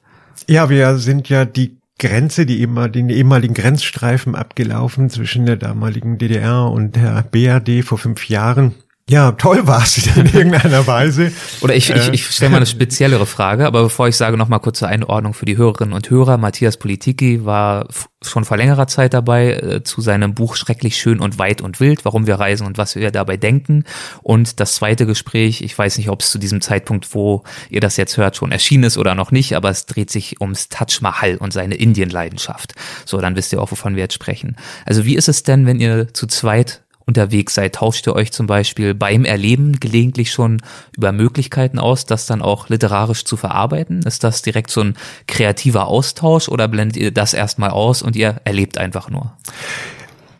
Ja, 0.47 0.69
wir 0.69 0.97
sind 0.97 1.29
ja 1.29 1.45
die 1.45 1.77
Grenze, 1.99 2.45
die 2.45 2.59
eben, 2.59 2.91
den 2.91 3.09
ehemaligen 3.09 3.53
Grenzstreifen 3.53 4.35
abgelaufen 4.35 5.09
zwischen 5.09 5.45
der 5.45 5.57
damaligen 5.57 6.17
DDR 6.17 6.69
und 6.69 6.95
der 6.95 7.23
BRD 7.23 7.85
vor 7.85 7.99
fünf 7.99 8.27
Jahren. 8.27 8.73
Ja, 9.09 9.33
toll 9.33 9.67
war 9.67 9.83
es 9.83 10.07
in 10.07 10.25
irgendeiner 10.33 10.87
Weise. 10.87 11.33
Oder 11.59 11.75
ich, 11.75 11.89
ich, 11.89 12.07
ich 12.09 12.25
stelle 12.25 12.51
mal 12.51 12.57
eine 12.57 12.65
speziellere 12.65 13.25
Frage, 13.25 13.67
aber 13.67 13.83
bevor 13.83 14.07
ich 14.07 14.15
sage, 14.15 14.37
noch 14.37 14.47
mal 14.47 14.59
kurz 14.59 14.79
zur 14.79 14.87
Einordnung 14.87 15.33
für 15.33 15.45
die 15.45 15.57
Hörerinnen 15.57 15.93
und 15.93 16.09
Hörer. 16.09 16.37
Matthias 16.37 16.77
Politiki 16.77 17.43
war 17.43 17.89
schon 18.21 18.45
vor 18.45 18.55
längerer 18.55 18.87
Zeit 18.87 19.13
dabei 19.13 19.55
äh, 19.55 19.83
zu 19.83 19.99
seinem 19.99 20.33
Buch 20.33 20.55
Schrecklich 20.55 20.95
schön 20.95 21.19
und 21.19 21.37
weit 21.37 21.61
und 21.61 21.81
wild, 21.81 22.05
warum 22.05 22.27
wir 22.27 22.35
reisen 22.35 22.65
und 22.65 22.77
was 22.77 22.95
wir 22.95 23.11
dabei 23.11 23.35
denken. 23.35 23.83
Und 24.21 24.61
das 24.61 24.75
zweite 24.75 25.05
Gespräch, 25.05 25.61
ich 25.61 25.77
weiß 25.77 25.97
nicht, 25.97 26.07
ob 26.09 26.21
es 26.21 26.31
zu 26.31 26.37
diesem 26.37 26.61
Zeitpunkt, 26.61 27.13
wo 27.13 27.43
ihr 27.69 27.81
das 27.81 27.97
jetzt 27.97 28.15
hört, 28.15 28.37
schon 28.37 28.53
erschienen 28.53 28.85
ist 28.85 28.97
oder 28.97 29.15
noch 29.15 29.31
nicht, 29.31 29.57
aber 29.57 29.69
es 29.69 29.85
dreht 29.85 30.11
sich 30.11 30.39
ums 30.39 30.69
Taj 30.69 31.01
Mahal 31.01 31.35
und 31.35 31.51
seine 31.51 31.75
Indienleidenschaft. 31.75 32.73
So, 33.03 33.19
dann 33.19 33.35
wisst 33.35 33.51
ihr 33.51 33.61
auch, 33.61 33.71
wovon 33.71 33.97
wir 33.97 34.03
jetzt 34.03 34.13
sprechen. 34.13 34.55
Also 34.85 35.03
wie 35.03 35.15
ist 35.15 35.27
es 35.27 35.43
denn, 35.43 35.65
wenn 35.65 35.81
ihr 35.81 36.13
zu 36.13 36.25
zweit 36.25 36.82
unterwegs 37.05 37.55
seid? 37.55 37.75
Tauscht 37.75 38.07
ihr 38.07 38.15
euch 38.15 38.31
zum 38.31 38.47
Beispiel 38.47 38.93
beim 38.93 39.25
Erleben 39.25 39.79
gelegentlich 39.79 40.31
schon 40.31 40.61
über 40.95 41.11
Möglichkeiten 41.11 41.79
aus, 41.79 42.05
das 42.05 42.25
dann 42.25 42.41
auch 42.41 42.69
literarisch 42.69 43.25
zu 43.25 43.37
verarbeiten? 43.37 44.01
Ist 44.03 44.23
das 44.23 44.41
direkt 44.41 44.71
so 44.71 44.81
ein 44.81 44.97
kreativer 45.27 45.87
Austausch 45.87 46.49
oder 46.49 46.67
blendet 46.67 46.97
ihr 46.97 47.11
das 47.11 47.33
erstmal 47.33 47.71
aus 47.71 48.01
und 48.01 48.15
ihr 48.15 48.41
erlebt 48.43 48.77
einfach 48.77 49.09
nur? 49.09 49.33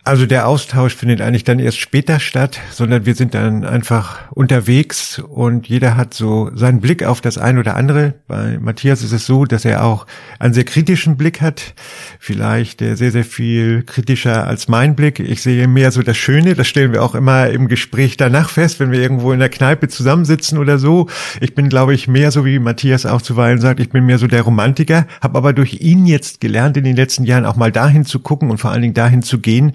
Also 0.06 0.26
der 0.26 0.50
Austausch 0.50 0.98
findet 0.98 1.22
eigentlich 1.22 1.46
dann 1.46 1.60
erst 1.60 1.80
später 1.80 2.20
statt, 2.20 2.60
sondern 2.72 3.06
wir 3.06 3.16
sind 3.16 3.34
dann 3.34 3.64
einfach 3.64 4.30
unterwegs 4.32 5.20
und 5.20 5.70
jeder 5.70 5.96
hat 5.96 6.14
so 6.14 6.52
seinen 6.56 6.82
Blick 6.82 7.06
auf 7.06 7.22
das 7.22 7.38
ein 7.38 7.58
oder 7.58 7.78
andere. 7.78 8.16
Bei 8.28 8.60
Matthias 8.60 9.02
ist 9.02 9.14
es 9.14 9.26
so, 9.26 9.46
dass 9.46 9.64
er 9.64 9.86
auch 9.86 10.06
einen 10.40 10.54
sehr 10.54 10.66
kritischen 10.66 11.16
Blick 11.16 11.40
hat, 11.40 11.74
vielleicht 12.20 12.80
sehr, 12.80 12.98
sehr 12.98 13.24
viel 13.24 13.84
kritischer 13.84 14.46
als 14.46 14.68
mein 14.68 14.98
Blick. 14.98 15.22
Ich 15.22 15.42
sehe 15.42 15.70
mehr 15.70 15.90
so 15.92 16.02
das 16.02 16.18
Schöne, 16.18 16.54
das 16.56 16.68
stellen 16.68 16.92
wir 16.92 17.02
auch 17.02 17.16
immer 17.16 17.48
im 17.48 17.70
Gespräch 17.70 18.18
danach 18.18 18.50
fest, 18.50 18.82
wenn 18.82 18.92
wir 18.92 19.00
irgendwo 19.00 19.32
in 19.32 19.40
der 19.40 19.48
Kneipe 19.48 19.88
zusammensitzen 19.88 20.58
oder 20.58 20.80
so. 20.80 21.08
Ich 21.40 21.56
bin, 21.56 21.70
glaube 21.70 21.94
ich, 21.94 22.10
mehr 22.10 22.32
so 22.32 22.44
wie 22.44 22.60
Matthias 22.60 23.06
auch 23.06 23.22
zuweilen 23.22 23.62
sagt, 23.62 23.80
ich 23.80 23.90
bin 23.90 24.06
mehr 24.06 24.18
so 24.18 24.28
der 24.28 24.42
Romantiker, 24.42 25.08
habe 25.22 25.38
aber 25.38 25.54
durch 25.54 25.76
ihn 25.80 26.06
jetzt 26.06 26.42
gelernt, 26.42 26.76
in 26.76 26.84
den 26.84 26.98
letzten 26.98 27.24
Jahren 27.24 27.46
auch 27.46 27.56
mal 27.56 27.72
dahin 27.72 28.04
zu 28.04 28.20
gucken 28.20 28.52
und 28.52 28.58
vor 28.58 28.72
allen 28.72 28.82
Dingen 28.82 28.94
dahin 28.94 29.22
zu 29.22 29.40
gehen, 29.40 29.72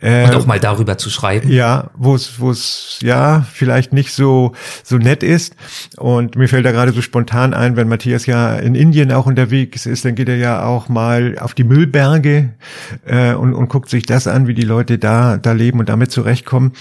äh, 0.00 0.24
und 0.24 0.34
auch 0.34 0.46
mal 0.46 0.60
darüber 0.60 0.98
zu 0.98 1.10
schreiben. 1.10 1.50
Ja, 1.50 1.90
wo 1.94 2.14
es, 2.14 2.40
wo 2.40 2.50
es 2.50 2.98
ja 3.02 3.44
vielleicht 3.52 3.92
nicht 3.92 4.12
so 4.12 4.52
so 4.82 4.98
nett 4.98 5.22
ist. 5.22 5.56
Und 5.96 6.36
mir 6.36 6.48
fällt 6.48 6.66
da 6.66 6.72
gerade 6.72 6.92
so 6.92 7.02
spontan 7.02 7.54
ein, 7.54 7.76
wenn 7.76 7.88
Matthias 7.88 8.26
ja 8.26 8.56
in 8.56 8.74
Indien 8.74 9.12
auch 9.12 9.26
unterwegs 9.26 9.86
ist, 9.86 10.04
dann 10.04 10.14
geht 10.14 10.28
er 10.28 10.36
ja 10.36 10.64
auch 10.64 10.88
mal 10.88 11.38
auf 11.38 11.54
die 11.54 11.64
Müllberge 11.64 12.50
äh, 13.04 13.34
und, 13.34 13.54
und 13.54 13.68
guckt 13.68 13.88
sich 13.88 14.04
das 14.04 14.26
an, 14.26 14.46
wie 14.46 14.54
die 14.54 14.62
Leute 14.62 14.98
da 14.98 15.36
da 15.36 15.52
leben 15.52 15.78
und 15.78 15.88
damit 15.88 16.10
zurechtkommen. 16.10 16.72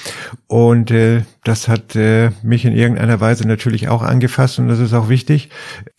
Und 0.47 0.91
äh, 0.91 1.21
das 1.43 1.67
hat 1.67 1.95
äh, 1.95 2.32
mich 2.43 2.65
in 2.65 2.73
irgendeiner 2.73 3.19
Weise 3.19 3.47
natürlich 3.47 3.88
auch 3.88 4.03
angefasst 4.03 4.59
und 4.59 4.67
das 4.67 4.79
ist 4.79 4.93
auch 4.93 5.09
wichtig, 5.09 5.49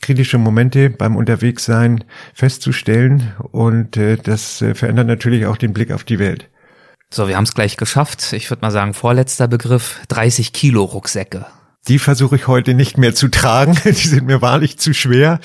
kritische 0.01 0.39
Momente 0.39 0.89
beim 0.91 1.16
Unterwegssein 1.16 2.05
festzustellen 2.33 3.33
und 3.51 3.97
äh, 3.97 4.16
das 4.22 4.62
äh, 4.62 4.74
verändert 4.74 5.09
natürlich 5.09 5.47
auch 5.47 5.57
den 5.57 5.72
Blick 5.72 5.91
auf 5.91 6.05
die 6.05 6.18
Welt. 6.18 6.49
So, 7.15 7.29
wir 7.29 7.37
haben 7.37 7.45
es 7.45 7.53
gleich 7.53 7.77
geschafft. 7.77 8.33
Ich 8.33 8.49
würde 8.51 8.63
mal 8.63 8.71
sagen, 8.71 8.95
vorletzter 8.95 9.47
Begriff, 9.47 10.01
30 10.09 10.55
Kilo 10.55 10.83
Rucksäcke. 10.83 11.45
Die 11.87 11.99
versuche 11.99 12.37
ich 12.37 12.49
heute 12.49 12.73
nicht 12.73 12.97
mehr 12.97 13.15
zu 13.15 13.29
tragen. 13.29 13.77
Die 13.85 13.93
sind 13.93 14.25
mir 14.25 14.41
wahrlich 14.41 14.79
zu 14.79 14.95
schwer. 14.95 15.39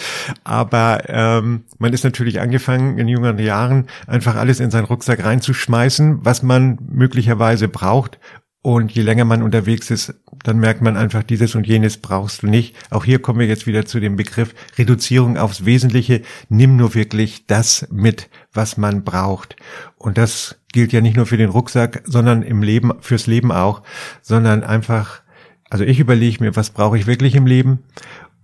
Aber 0.45 1.09
ähm, 1.09 1.65
man 1.77 1.91
ist 1.91 2.05
natürlich 2.05 2.39
angefangen, 2.39 2.97
in 2.97 3.09
jüngeren 3.09 3.37
Jahren 3.37 3.87
einfach 4.05 4.37
alles 4.37 4.61
in 4.61 4.71
seinen 4.71 4.85
Rucksack 4.85 5.25
reinzuschmeißen, 5.25 6.23
was 6.23 6.41
man 6.41 6.77
möglicherweise 6.89 7.67
braucht. 7.67 8.17
Und 8.61 8.91
je 8.93 9.01
länger 9.01 9.25
man 9.25 9.43
unterwegs 9.43 9.91
ist, 9.91 10.13
dann 10.43 10.59
merkt 10.59 10.81
man 10.81 10.97
einfach, 10.97 11.23
dieses 11.23 11.55
und 11.55 11.67
jenes 11.67 11.97
brauchst 11.97 12.43
du 12.43 12.47
nicht. 12.47 12.75
Auch 12.91 13.05
hier 13.05 13.19
kommen 13.19 13.39
wir 13.39 13.47
jetzt 13.47 13.67
wieder 13.67 13.85
zu 13.85 13.99
dem 13.99 14.15
Begriff 14.15 14.53
Reduzierung 14.77 15.37
aufs 15.37 15.65
Wesentliche. 15.65 16.21
Nimm 16.49 16.75
nur 16.75 16.93
wirklich 16.93 17.45
das 17.47 17.87
mit, 17.91 18.29
was 18.57 18.75
man 18.75 19.05
braucht. 19.05 19.55
Und 19.97 20.17
das 20.17 20.59
gilt 20.73 20.91
ja 20.91 20.99
nicht 20.99 21.15
nur 21.15 21.25
für 21.25 21.37
den 21.37 21.49
Rucksack, 21.49 22.03
sondern 22.05 22.43
im 22.43 22.61
Leben, 22.61 22.91
fürs 22.99 23.27
Leben 23.27 23.53
auch, 23.53 23.83
sondern 24.21 24.65
einfach, 24.65 25.21
also 25.69 25.85
ich 25.85 25.99
überlege 25.99 26.43
mir, 26.43 26.57
was 26.57 26.71
brauche 26.71 26.97
ich 26.97 27.07
wirklich 27.07 27.35
im 27.35 27.47
Leben? 27.47 27.79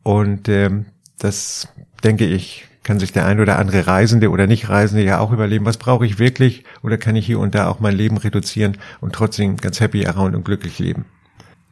Und 0.03 0.47
ähm, 0.47 0.86
das 1.18 1.68
denke 2.03 2.26
ich, 2.26 2.66
kann 2.84 2.99
sich 2.99 3.14
der 3.14 3.26
ein 3.26 3.39
oder 3.39 3.59
andere 3.59 3.88
Reisende 3.88 4.30
oder 4.30 4.47
Nicht-Reisende 4.47 5.03
ja 5.03 5.20
auch 5.20 5.32
überlegen, 5.32 5.66
was 5.66 5.78
brauche 5.78 6.05
ich 6.05 6.20
wirklich 6.20 6.64
oder 6.82 6.97
kann 6.97 7.16
ich 7.16 7.26
hier 7.26 7.39
und 7.39 7.55
da 7.55 7.68
auch 7.68 7.80
mein 7.80 7.95
Leben 7.95 8.18
reduzieren 8.18 8.78
und 9.01 9.14
trotzdem 9.14 9.57
ganz 9.57 9.80
happy 9.80 10.05
around 10.05 10.36
und 10.36 10.43
glücklich 10.43 10.80
leben. 10.80 11.05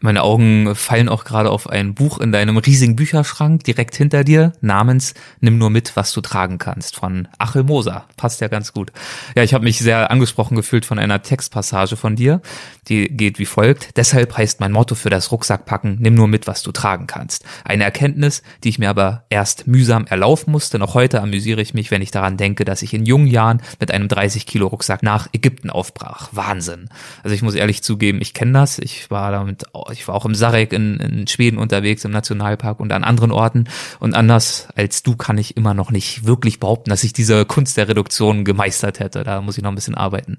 Meine 0.04 0.24
Augen 0.24 0.74
fallen 0.74 1.10
auch 1.10 1.26
gerade 1.26 1.52
auf 1.52 1.70
ein 1.70 1.94
Buch 1.94 2.18
in 2.18 2.32
deinem 2.32 2.58
riesigen 2.58 2.96
Bücherschrank 2.96 3.64
direkt 3.64 3.96
hinter 3.96 4.24
dir 4.24 4.54
namens 4.60 5.14
Nimm 5.42 5.60
nur 5.60 5.70
mit, 5.70 5.96
was 5.96 6.12
du 6.12 6.22
tragen 6.22 6.58
kannst 6.58 6.96
von 6.96 7.28
Achel 7.38 7.64
Moser. 7.64 8.06
Passt 8.18 8.42
ja 8.42 8.48
ganz 8.48 8.74
gut. 8.74 8.92
Ja, 9.36 9.44
ich 9.44 9.54
habe 9.54 9.64
mich 9.64 9.78
sehr 9.78 10.10
angesprochen 10.10 10.56
gefühlt 10.56 10.86
von 10.86 10.98
einer 10.98 11.22
Textpassage 11.22 11.98
von 11.98 12.16
dir, 12.16 12.42
die 12.88 13.10
geht 13.10 13.38
wie 13.38 13.46
folgt. 13.46 13.96
Deshalb 13.96 14.36
heißt 14.36 14.60
mein 14.60 14.72
Motto 14.72 14.96
für 14.96 15.12
das 15.12 15.32
Rucksackpacken 15.32 15.98
Nimm 16.00 16.16
nur 16.16 16.28
mit, 16.28 16.48
was 16.48 16.64
du 16.64 16.72
tragen 16.72 17.06
kannst. 17.06 17.46
Eine 17.64 17.84
Erkenntnis, 17.84 18.42
die 18.64 18.70
ich 18.70 18.80
mir 18.80 18.90
aber 18.90 19.26
erst 19.30 19.68
mühsam 19.68 20.08
erlaufen 20.08 20.52
musste. 20.52 20.80
Noch 20.80 20.96
heute 20.96 21.22
amüsiere 21.22 21.62
ich 21.62 21.76
mich, 21.76 21.92
wenn 21.92 22.02
ich 22.02 22.10
daran 22.10 22.38
denke, 22.38 22.66
dass 22.66 22.82
ich 22.82 22.96
in 22.96 23.06
jungen 23.06 23.28
Jahren 23.28 23.62
mit 23.80 23.92
einem 23.92 24.08
30 24.08 24.48
Kilo 24.48 24.66
Rucksack 24.66 25.04
nach 25.04 25.28
Ägypten 25.32 25.70
aufbrach. 25.70 26.30
Wahnsinn. 26.32 26.90
Also 27.22 27.36
ich 27.36 27.44
muss 27.44 27.54
ehrlich 27.54 27.84
zugeben, 27.84 28.20
ich 28.20 28.34
kenne 28.34 28.54
das. 28.54 28.80
Ich 28.80 29.12
war 29.12 29.32
damit 29.32 29.66
ich 29.92 30.08
war 30.08 30.16
auch 30.16 30.26
im 30.26 30.36
Sarek 30.36 30.74
in, 30.74 30.98
in 30.98 31.28
Schweden 31.28 31.58
unterwegs, 31.58 32.06
im 32.06 32.12
Nationalpark 32.12 32.80
und 32.80 32.92
an 32.92 33.04
anderen 33.04 33.32
Orten. 33.32 33.66
Und 34.00 34.16
anders 34.16 34.68
als 34.76 35.04
du 35.04 35.16
kann 35.16 35.38
ich 35.38 35.58
immer 35.58 35.74
noch 35.74 35.92
nicht 35.92 36.26
wirklich 36.26 36.60
behaupten, 36.60 36.90
dass 36.90 37.04
ich 37.04 37.14
diese 37.14 37.46
Kunst 37.46 37.78
der 37.78 37.88
Reduktion 37.88 38.46
gemeistert 38.46 39.00
hätte. 39.00 39.24
Da 39.24 39.42
muss 39.42 39.58
ich 39.58 39.64
noch 39.64 39.72
ein 39.72 39.76
bisschen 39.76 39.96
arbeiten. 39.96 40.38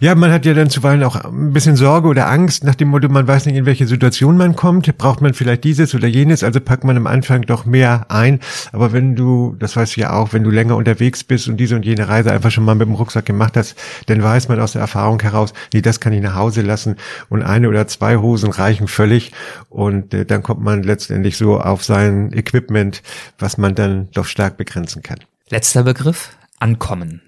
Ja, 0.00 0.14
man 0.14 0.32
hat 0.32 0.46
ja 0.46 0.54
dann 0.54 0.70
zuweilen 0.70 1.02
auch 1.02 1.16
ein 1.16 1.52
bisschen 1.52 1.76
Sorge 1.76 2.08
oder 2.08 2.28
Angst 2.28 2.64
nach 2.64 2.74
dem 2.74 2.88
Motto, 2.88 3.08
man 3.08 3.26
weiß 3.26 3.46
nicht, 3.46 3.56
in 3.56 3.66
welche 3.66 3.86
Situation 3.86 4.36
man 4.36 4.56
kommt. 4.56 4.96
Braucht 4.98 5.20
man 5.20 5.34
vielleicht 5.34 5.64
dieses 5.64 5.94
oder 5.94 6.08
jenes? 6.08 6.44
Also 6.44 6.60
packt 6.60 6.84
man 6.84 6.96
am 6.96 7.06
Anfang 7.06 7.42
doch 7.42 7.64
mehr 7.64 8.06
ein. 8.08 8.40
Aber 8.72 8.92
wenn 8.92 9.16
du, 9.16 9.56
das 9.58 9.76
weißt 9.76 9.96
du 9.96 10.00
ja 10.00 10.12
auch, 10.12 10.32
wenn 10.32 10.44
du 10.44 10.50
länger 10.50 10.76
unterwegs 10.76 11.24
bist 11.24 11.48
und 11.48 11.56
diese 11.56 11.76
und 11.76 11.84
jene 11.84 12.08
Reise 12.08 12.32
einfach 12.32 12.50
schon 12.50 12.64
mal 12.64 12.74
mit 12.74 12.86
dem 12.86 12.94
Rucksack 12.94 13.26
gemacht 13.26 13.56
hast, 13.56 13.76
dann 14.06 14.22
weiß 14.22 14.48
man 14.48 14.60
aus 14.60 14.72
der 14.72 14.80
Erfahrung 14.80 15.20
heraus, 15.20 15.52
nee, 15.72 15.82
das 15.82 16.00
kann 16.00 16.12
ich 16.12 16.22
nach 16.22 16.34
Hause 16.34 16.62
lassen 16.62 16.96
und 17.28 17.42
eine 17.42 17.68
oder 17.68 17.86
zwei 17.86 18.16
Hosen 18.16 18.50
reichen 18.50 18.88
völlig 18.94 19.32
und 19.68 20.14
äh, 20.14 20.24
dann 20.24 20.42
kommt 20.42 20.62
man 20.62 20.82
letztendlich 20.82 21.36
so 21.36 21.60
auf 21.60 21.84
sein 21.84 22.32
Equipment, 22.32 23.02
was 23.38 23.58
man 23.58 23.74
dann 23.74 24.10
doch 24.12 24.26
stark 24.26 24.56
begrenzen 24.56 25.02
kann. 25.02 25.18
Letzter 25.48 25.82
Begriff, 25.82 26.36
ankommen. 26.58 27.20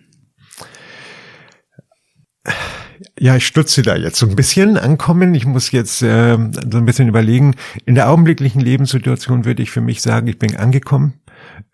Ja, 3.18 3.36
ich 3.36 3.46
stutze 3.46 3.82
da 3.82 3.96
jetzt 3.96 4.18
so 4.18 4.26
ein 4.26 4.36
bisschen 4.36 4.78
ankommen. 4.78 5.34
Ich 5.34 5.46
muss 5.46 5.70
jetzt 5.72 6.02
äh, 6.02 6.36
so 6.36 6.78
ein 6.78 6.86
bisschen 6.86 7.08
überlegen. 7.08 7.54
In 7.84 7.94
der 7.94 8.08
augenblicklichen 8.08 8.60
Lebenssituation 8.60 9.44
würde 9.44 9.62
ich 9.62 9.70
für 9.70 9.80
mich 9.80 10.02
sagen, 10.02 10.28
ich 10.28 10.38
bin 10.38 10.56
angekommen, 10.56 11.20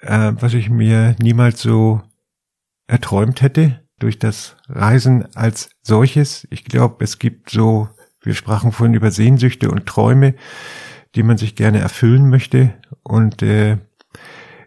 äh, 0.01 0.33
was 0.35 0.55
ich 0.55 0.71
mir 0.71 1.15
niemals 1.21 1.61
so 1.61 2.03
erträumt 2.87 3.43
hätte 3.43 3.81
durch 3.99 4.19
das 4.19 4.57
Reisen 4.69 5.35
als 5.35 5.71
solches. 5.83 6.47
Ich 6.51 6.65
glaube, 6.65 7.05
es 7.05 7.19
gibt 7.19 7.51
so 7.51 7.89
wir 8.23 8.35
sprachen 8.35 8.73
vorhin 8.73 8.95
über 8.95 9.11
Sehnsüchte 9.11 9.71
und 9.71 9.87
Träume, 9.87 10.35
die 11.15 11.23
man 11.23 11.39
sich 11.39 11.55
gerne 11.55 11.81
erfüllen 11.81 12.29
möchte. 12.29 12.75
Und 13.03 13.43
äh, 13.43 13.79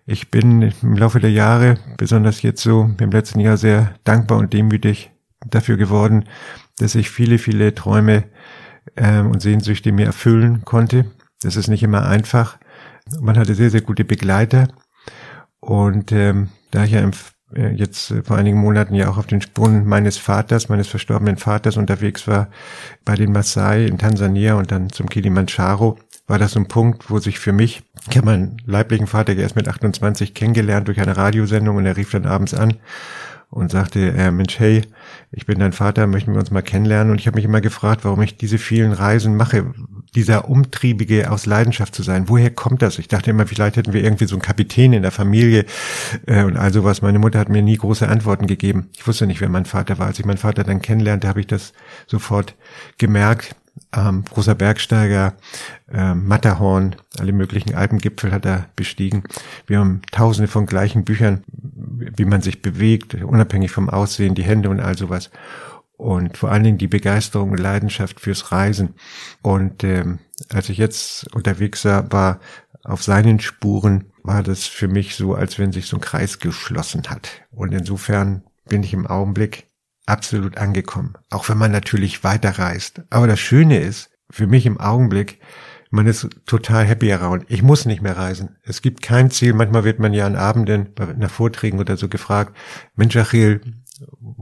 ich 0.06 0.30
bin 0.30 0.74
im 0.82 0.98
Laufe 0.98 1.20
der 1.20 1.32
Jahre, 1.32 1.78
besonders 1.98 2.42
jetzt 2.42 2.62
so 2.62 2.92
im 3.00 3.12
letzten 3.12 3.40
Jahr, 3.40 3.58
sehr 3.58 3.96
dankbar 4.04 4.38
und 4.38 4.54
demütig 4.54 5.12
dafür 5.50 5.78
geworden, 5.78 6.26
dass 6.78 6.96
ich 6.96 7.10
viele, 7.10 7.38
viele 7.38 7.74
Träume 7.74 8.26
äh, 8.96 9.20
und 9.20 9.42
Sehnsüchte 9.42 9.92
mir 9.92 10.06
erfüllen 10.06 10.64
konnte. 10.66 11.06
Das 11.42 11.56
ist 11.56 11.68
nicht 11.68 11.84
immer 11.84 12.08
einfach. 12.08 12.58
Man 13.20 13.38
hatte 13.38 13.56
sehr, 13.56 13.70
sehr 13.70 13.82
gute 13.82 14.06
Begleiter. 14.06 14.68
Und 15.60 16.12
ähm, 16.12 16.50
da 16.72 16.84
ich 16.84 16.92
ja 16.92 17.02
im 17.02 17.14
jetzt 17.76 18.12
äh, 18.12 18.24
vor 18.24 18.38
einigen 18.38 18.58
Monaten 18.58 18.96
ja 18.96 19.10
auch 19.10 19.18
auf 19.18 19.28
den 19.28 19.42
Spuren 19.42 19.86
meines 19.86 20.18
Vaters, 20.18 20.70
meines 20.70 20.88
verstorbenen 20.88 21.38
Vaters 21.38 21.78
unterwegs 21.78 22.28
war 22.28 22.50
bei 23.04 23.16
den 23.16 23.32
Maasai 23.32 23.86
in 23.86 23.98
Tansania 23.98 24.56
und 24.56 24.72
dann 24.72 24.90
zum 24.90 25.10
Kilimanjaro, 25.10 25.98
war 26.28 26.40
das 26.40 26.54
so 26.54 26.60
ein 26.60 26.68
Punkt, 26.68 27.10
wo 27.10 27.20
sich 27.20 27.40
für 27.40 27.52
mich, 27.52 27.84
ich 28.10 28.18
habe 28.18 28.26
meinen 28.26 28.58
leiblichen 28.66 29.08
Vater 29.08 29.36
erst 29.36 29.56
mit 29.56 29.68
28 29.68 30.34
kennengelernt 30.34 30.88
durch 30.88 31.00
eine 31.00 31.16
Radiosendung 31.16 31.78
und 31.78 31.86
er 31.86 31.98
rief 31.98 32.12
dann 32.12 32.26
abends 32.26 32.54
an 32.54 32.76
und 33.56 33.72
sagte, 33.72 34.12
äh, 34.12 34.32
Mensch, 34.32 34.60
hey, 34.60 34.82
ich 35.32 35.46
bin 35.46 35.60
dein 35.60 35.72
Vater, 35.72 36.08
möchten 36.08 36.34
wir 36.34 36.40
uns 36.42 36.52
mal 36.52 36.62
kennenlernen? 36.62 37.12
Und 37.12 37.22
ich 37.22 37.28
habe 37.28 37.36
mich 37.36 37.46
immer 37.46 37.62
gefragt, 37.62 38.04
warum 38.04 38.22
ich 38.22 38.36
diese 38.36 38.58
vielen 38.58 38.92
Reisen 38.92 39.38
mache, 39.38 39.74
dieser 40.14 40.50
Umtriebige 40.50 41.32
aus 41.32 41.46
Leidenschaft 41.46 41.96
zu 41.96 42.04
sein. 42.04 42.28
Woher 42.28 42.50
kommt 42.50 42.82
das? 42.82 43.00
Ich 43.00 43.08
dachte 43.08 43.30
immer, 43.30 43.48
vielleicht 43.48 43.78
hätten 43.78 43.94
wir 43.94 44.04
irgendwie 44.04 44.26
so 44.26 44.36
einen 44.36 44.42
Kapitän 44.42 44.92
in 44.92 45.04
der 45.04 45.12
Familie 45.12 45.66
äh, 46.26 46.44
und 46.44 46.58
all 46.58 46.74
sowas. 46.74 47.02
Meine 47.02 47.18
Mutter 47.18 47.40
hat 47.40 47.48
mir 47.48 47.62
nie 47.62 47.78
große 47.78 48.10
Antworten 48.10 48.46
gegeben. 48.46 48.90
Ich 48.98 49.08
wusste 49.08 49.26
nicht, 49.26 49.40
wer 49.40 49.48
mein 49.48 49.64
Vater 49.64 50.00
war. 50.00 50.08
Als 50.08 50.20
ich 50.20 50.26
meinen 50.26 50.36
Vater 50.36 50.66
dann 50.66 50.82
kennenlernte, 50.82 51.30
habe 51.30 51.40
ich 51.40 51.48
das 51.48 51.72
sofort 52.08 52.56
gemerkt 52.98 53.56
ähm, 53.96 54.24
großer 54.26 54.56
Bergsteiger, 54.56 55.36
äh, 55.92 56.14
Matterhorn, 56.14 56.96
alle 57.18 57.32
möglichen 57.32 57.76
Alpengipfel 57.76 58.32
hat 58.32 58.46
er 58.46 58.68
bestiegen. 58.76 59.24
Wir 59.68 59.80
haben 59.80 60.02
tausende 60.12 60.48
von 60.48 60.66
gleichen 60.66 61.06
Büchern, 61.06 61.44
wie 61.48 62.26
man 62.26 62.42
sich 62.42 62.62
bewegt, 62.62 63.16
unabhängig 63.16 63.72
vom 63.72 63.90
Aussehen, 63.90 64.36
die 64.36 64.44
Hände 64.44 64.70
und 64.70 64.80
all 64.80 64.98
sowas. 64.98 65.30
Und 65.98 66.38
vor 66.38 66.52
allen 66.52 66.64
Dingen 66.64 66.78
die 66.78 66.88
Begeisterung 66.88 67.52
und 67.52 67.60
Leidenschaft 67.60 68.20
fürs 68.20 68.52
Reisen. 68.52 68.96
Und 69.42 69.84
ähm, 69.84 70.20
als 70.50 70.70
ich 70.70 70.78
jetzt 70.78 71.34
unterwegs 71.34 71.86
war, 71.86 72.40
auf 72.84 73.02
seinen 73.02 73.40
Spuren, 73.40 74.06
war 74.22 74.44
das 74.44 74.66
für 74.66 74.88
mich 74.88 75.16
so, 75.16 75.36
als 75.36 75.58
wenn 75.58 75.72
sich 75.72 75.88
so 75.88 75.98
ein 75.98 76.02
Kreis 76.02 76.40
geschlossen 76.40 77.04
hat. 77.10 77.30
Und 77.52 77.74
insofern 77.74 78.44
bin 78.68 78.84
ich 78.84 78.94
im 78.94 79.08
Augenblick 79.08 79.68
absolut 80.06 80.58
angekommen. 80.58 81.16
Auch 81.30 81.50
wenn 81.50 81.58
man 81.58 81.72
natürlich 81.72 82.24
weiterreist. 82.24 83.04
Aber 83.10 83.28
das 83.28 83.40
Schöne 83.40 83.80
ist, 83.80 84.12
für 84.30 84.48
mich 84.48 84.66
im 84.66 84.80
Augenblick, 84.80 85.40
man 85.92 86.08
ist 86.08 86.28
total 86.46 86.86
happy 86.86 87.12
around. 87.14 87.46
Ich 87.48 87.62
muss 87.64 87.86
nicht 87.86 88.02
mehr 88.02 88.18
reisen. 88.18 88.58
Es 88.64 88.82
gibt 88.82 89.02
kein 89.02 89.32
Ziel. 89.32 89.54
Manchmal 89.54 89.84
wird 89.84 90.00
man 90.00 90.14
ja 90.14 90.26
an 90.26 90.36
Abenden 90.36 90.90
nach 91.18 91.30
Vorträgen 91.30 91.80
oder 91.80 91.96
so 91.96 92.10
gefragt, 92.10 92.56
Mensch 92.96 93.16
Achil, 93.16 93.62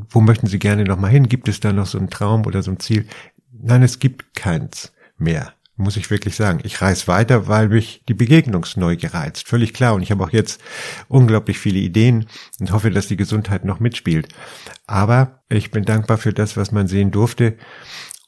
wo 0.09 0.22
möchten 0.22 0.47
Sie 0.47 0.59
gerne 0.59 0.84
noch 0.84 0.97
mal 0.97 1.11
hin? 1.11 1.30
Gibt 1.30 1.47
es 1.47 1.59
da 1.59 1.72
noch 1.74 1.86
so 1.86 1.97
einen 1.97 2.09
Traum 2.09 2.45
oder 2.45 2.64
so 2.64 2.72
ein 2.72 2.80
Ziel? 2.80 3.05
Nein, 3.51 3.84
es 3.84 3.99
gibt 3.99 4.34
keins 4.36 4.93
mehr 5.18 5.53
muss 5.76 5.97
ich 5.97 6.09
wirklich 6.11 6.36
sagen. 6.36 6.59
Ich 6.63 6.82
reise 6.82 7.07
weiter, 7.07 7.47
weil 7.47 7.69
mich 7.69 8.03
die 8.07 8.13
Begegnungsneugier 8.13 9.13
reizt. 9.13 9.47
Völlig 9.47 9.74
klar. 9.74 9.95
Und 9.95 10.03
ich 10.03 10.11
habe 10.11 10.24
auch 10.24 10.32
jetzt 10.32 10.61
unglaublich 11.07 11.57
viele 11.57 11.80
Ideen 11.80 12.28
und 12.59 12.71
hoffe, 12.71 12.91
dass 12.91 13.07
die 13.07 13.17
Gesundheit 13.17 13.65
noch 13.65 13.80
mitspielt. 13.80 14.28
Aber 14.86 15.43
ich 15.49 15.71
bin 15.71 15.84
dankbar 15.86 16.17
für 16.17 16.34
das, 16.34 16.57
was 16.57 16.71
man 16.71 16.88
sehen 16.88 17.11
durfte. 17.11 17.57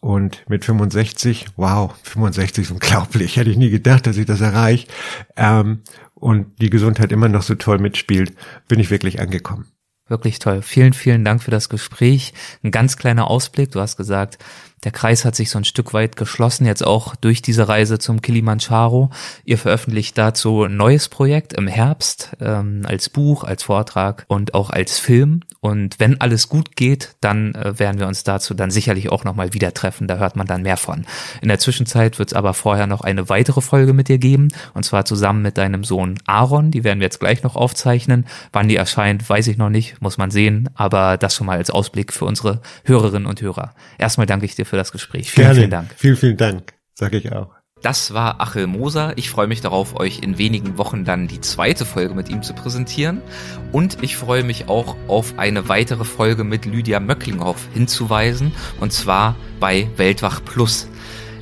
Und 0.01 0.43
mit 0.47 0.65
65, 0.65 1.47
wow, 1.55 1.93
65 2.03 2.65
ist 2.65 2.71
unglaublich. 2.71 3.37
Hätte 3.37 3.49
ich 3.49 3.57
nie 3.57 3.69
gedacht, 3.69 4.07
dass 4.07 4.17
ich 4.17 4.25
das 4.25 4.41
erreiche. 4.41 4.87
Ähm, 5.35 5.81
und 6.13 6.59
die 6.61 6.69
Gesundheit 6.69 7.11
immer 7.11 7.29
noch 7.29 7.43
so 7.43 7.55
toll 7.55 7.79
mitspielt, 7.79 8.33
bin 8.67 8.79
ich 8.79 8.89
wirklich 8.89 9.19
angekommen. 9.19 9.67
Wirklich 10.07 10.37
toll. 10.37 10.61
Vielen, 10.61 10.93
vielen 10.93 11.25
Dank 11.25 11.41
für 11.41 11.49
das 11.49 11.69
Gespräch. 11.69 12.33
Ein 12.63 12.69
ganz 12.69 12.95
kleiner 12.97 13.27
Ausblick. 13.27 13.71
Du 13.71 13.79
hast 13.79 13.97
gesagt, 13.97 14.37
der 14.83 14.91
Kreis 14.91 15.25
hat 15.25 15.35
sich 15.35 15.49
so 15.49 15.57
ein 15.57 15.65
Stück 15.65 15.93
weit 15.93 16.15
geschlossen, 16.15 16.65
jetzt 16.65 16.85
auch 16.85 17.15
durch 17.15 17.41
diese 17.41 17.67
Reise 17.67 17.97
zum 17.97 18.21
Kilimanjaro. 18.21 19.09
Ihr 19.43 19.57
veröffentlicht 19.57 20.17
dazu 20.17 20.63
ein 20.63 20.77
neues 20.77 21.09
Projekt 21.09 21.53
im 21.53 21.67
Herbst 21.67 22.35
ähm, 22.39 22.83
als 22.85 23.09
Buch, 23.09 23.43
als 23.43 23.63
Vortrag 23.63 24.25
und 24.27 24.53
auch 24.53 24.69
als 24.69 24.99
Film. 24.99 25.41
Und 25.59 25.99
wenn 25.99 26.21
alles 26.21 26.49
gut 26.49 26.75
geht, 26.75 27.15
dann 27.21 27.55
äh, 27.55 27.79
werden 27.79 27.99
wir 27.99 28.07
uns 28.07 28.23
dazu 28.23 28.53
dann 28.53 28.69
sicherlich 28.69 29.11
auch 29.11 29.23
nochmal 29.23 29.53
wieder 29.53 29.73
treffen. 29.73 30.07
Da 30.07 30.17
hört 30.17 30.35
man 30.35 30.45
dann 30.45 30.61
mehr 30.61 30.77
von. 30.77 31.07
In 31.41 31.47
der 31.47 31.57
Zwischenzeit 31.57 32.19
wird 32.19 32.29
es 32.29 32.33
aber 32.35 32.53
vorher 32.53 32.85
noch 32.85 33.01
eine 33.01 33.29
weitere 33.29 33.61
Folge 33.61 33.93
mit 33.93 34.07
dir 34.07 34.19
geben. 34.19 34.49
Und 34.75 34.83
zwar 34.83 35.05
zusammen 35.05 35.41
mit 35.41 35.57
deinem 35.57 35.83
Sohn 35.83 36.19
Aaron. 36.27 36.69
Die 36.69 36.83
werden 36.83 36.99
wir 36.99 37.05
jetzt 37.05 37.19
gleich 37.19 37.41
noch 37.41 37.55
aufzeichnen. 37.55 38.27
Wann 38.53 38.67
die 38.67 38.75
erscheint, 38.75 39.27
weiß 39.27 39.47
ich 39.47 39.57
noch 39.57 39.71
nicht, 39.71 39.99
muss 40.01 40.19
man 40.19 40.29
sehen. 40.29 40.69
Aber 40.75 41.17
das 41.17 41.33
schon 41.33 41.47
mal 41.47 41.57
als 41.57 41.71
Ausblick 41.71 42.13
für 42.13 42.25
unsere 42.25 42.61
Hörerinnen 42.83 43.27
und 43.27 43.41
Hörer. 43.41 43.73
Erstmal 43.97 44.27
danke 44.27 44.45
ich 44.45 44.55
dir 44.55 44.64
für 44.65 44.77
das 44.77 44.91
Gespräch. 44.91 45.31
Vielen, 45.31 45.47
Gerne. 45.47 45.59
vielen 45.59 45.71
Dank. 45.71 45.95
Vielen, 45.97 46.17
vielen 46.17 46.37
Dank, 46.37 46.73
sage 46.93 47.17
ich 47.17 47.31
auch. 47.31 47.55
Das 47.81 48.15
war 48.15 48.41
Achel 48.41 48.65
Moser. 48.65 49.13
Ich 49.15 49.29
freue 49.29 49.45
mich 49.45 49.61
darauf, 49.61 49.99
euch 49.99 50.23
in 50.23 50.39
wenigen 50.39 50.79
Wochen 50.79 51.05
dann 51.05 51.27
die 51.27 51.39
zweite 51.39 51.85
Folge 51.85 52.15
mit 52.15 52.29
ihm 52.29 52.41
zu 52.41 52.53
präsentieren. 52.53 53.21
Und 53.71 54.01
ich 54.01 54.17
freue 54.17 54.43
mich 54.43 54.69
auch 54.69 54.95
auf 55.07 55.37
eine 55.37 55.69
weitere 55.69 56.03
Folge 56.03 56.43
mit 56.43 56.65
Lydia 56.65 56.99
Möcklinghoff 56.99 57.67
hinzuweisen. 57.73 58.53
Und 58.79 58.91
zwar 58.91 59.35
bei 59.59 59.87
Weltwach 59.97 60.43
Plus. 60.43 60.87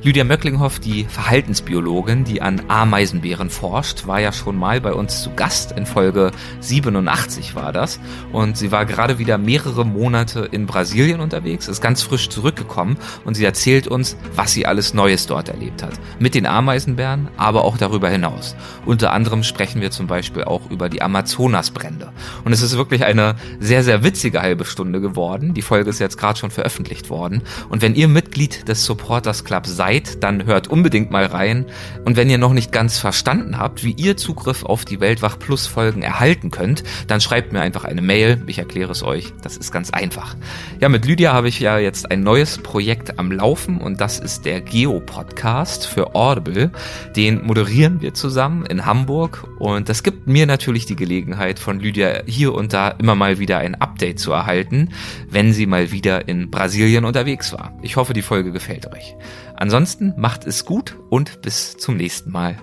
Lydia 0.04 0.24
Möcklinghoff, 0.24 0.80
die 0.80 1.04
Verhaltensbiologin, 1.04 2.24
die 2.24 2.42
an 2.42 2.60
Ameisenbären 2.68 3.48
forscht, 3.48 4.06
war 4.06 4.20
ja 4.20 4.32
schon 4.32 4.54
mal 4.54 4.78
bei 4.82 4.92
uns 4.92 5.22
zu 5.22 5.30
Gast. 5.30 5.72
In 5.72 5.86
Folge 5.86 6.30
87 6.60 7.54
war 7.54 7.72
das. 7.72 7.98
Und 8.30 8.58
sie 8.58 8.70
war 8.70 8.84
gerade 8.84 9.18
wieder 9.18 9.38
mehrere 9.38 9.86
Monate 9.86 10.40
in 10.52 10.66
Brasilien 10.66 11.20
unterwegs, 11.20 11.68
ist 11.68 11.80
ganz 11.80 12.02
frisch 12.02 12.28
zurückgekommen 12.28 12.98
und 13.24 13.32
sie 13.32 13.46
erzählt 13.46 13.88
uns, 13.88 14.18
was 14.36 14.52
sie 14.52 14.66
alles 14.66 14.92
Neues 14.92 15.26
dort 15.26 15.48
erlebt 15.48 15.82
hat. 15.82 15.94
Mit 16.18 16.34
den 16.34 16.44
Ameisenbären, 16.44 17.28
aber 17.38 17.64
auch 17.64 17.78
darüber 17.78 18.10
hinaus. 18.10 18.56
Unter 18.84 19.10
anderem 19.10 19.42
sprechen 19.42 19.80
wir 19.80 19.90
zum 19.90 20.06
Beispiel 20.06 20.44
auch 20.44 20.70
über 20.70 20.90
die 20.90 21.00
Amazonasbrände. 21.00 22.12
Und 22.44 22.52
es 22.52 22.60
ist 22.60 22.76
wirklich 22.76 23.06
eine 23.06 23.36
sehr, 23.58 23.82
sehr 23.82 24.04
witzige 24.04 24.42
halbe 24.42 24.66
Stunde 24.66 25.00
geworden. 25.00 25.54
Die 25.54 25.62
Folge 25.62 25.88
ist 25.88 25.98
jetzt 25.98 26.18
gerade 26.18 26.38
schon 26.38 26.50
veröffentlicht 26.50 27.08
worden. 27.08 27.40
Und 27.70 27.80
wenn 27.80 27.94
ihr 27.94 28.08
Mitglied 28.08 28.68
des 28.68 28.84
Supporters 28.84 29.44
Clubs 29.44 29.74
seid, 29.74 29.93
seid, 29.94 30.22
dann 30.22 30.46
hört 30.46 30.68
unbedingt 30.68 31.10
mal 31.10 31.26
rein. 31.26 31.66
Und 32.04 32.16
wenn 32.16 32.30
ihr 32.30 32.38
noch 32.38 32.52
nicht 32.52 32.72
ganz 32.72 32.98
verstanden 32.98 33.58
habt, 33.58 33.84
wie 33.84 33.92
ihr 33.92 34.16
Zugriff 34.16 34.64
auf 34.64 34.84
die 34.84 35.00
Weltwach 35.00 35.38
Plus 35.38 35.66
Folgen 35.66 36.02
erhalten 36.02 36.50
könnt, 36.50 36.82
dann 37.06 37.20
schreibt 37.20 37.52
mir 37.52 37.60
einfach 37.60 37.84
eine 37.84 38.02
Mail. 38.02 38.42
Ich 38.46 38.58
erkläre 38.58 38.92
es 38.92 39.02
euch. 39.02 39.32
Das 39.42 39.56
ist 39.56 39.72
ganz 39.72 39.90
einfach. 39.90 40.36
Ja, 40.80 40.88
mit 40.88 41.04
Lydia 41.06 41.32
habe 41.32 41.48
ich 41.48 41.60
ja 41.60 41.78
jetzt 41.78 42.10
ein 42.10 42.22
neues 42.22 42.58
Projekt 42.58 43.18
am 43.18 43.30
Laufen 43.30 43.78
und 43.78 44.00
das 44.00 44.18
ist 44.18 44.44
der 44.44 44.60
Geo 44.60 45.00
Podcast 45.00 45.86
für 45.86 46.14
Audible. 46.14 46.70
Den 47.16 47.44
moderieren 47.44 48.00
wir 48.00 48.14
zusammen 48.14 48.66
in 48.66 48.86
Hamburg 48.86 49.46
und 49.58 49.88
das 49.88 50.02
gibt 50.02 50.26
mir 50.26 50.46
natürlich 50.46 50.86
die 50.86 50.96
Gelegenheit 50.96 51.58
von 51.58 51.80
Lydia 51.80 52.22
hier 52.26 52.54
und 52.54 52.72
da 52.72 52.88
immer 52.88 53.14
mal 53.14 53.38
wieder 53.38 53.58
ein 53.58 53.74
Update 53.74 54.18
zu 54.18 54.32
erhalten, 54.32 54.90
wenn 55.30 55.52
sie 55.52 55.66
mal 55.66 55.92
wieder 55.92 56.28
in 56.28 56.50
Brasilien 56.50 57.04
unterwegs 57.04 57.52
war. 57.52 57.72
Ich 57.82 57.96
hoffe, 57.96 58.12
die 58.12 58.22
Folge 58.22 58.52
gefällt 58.52 58.92
euch. 58.92 59.14
Ansonsten 59.56 60.14
macht 60.16 60.46
es 60.46 60.64
gut 60.64 60.96
und 61.10 61.40
bis 61.42 61.76
zum 61.76 61.96
nächsten 61.96 62.30
Mal. 62.30 62.58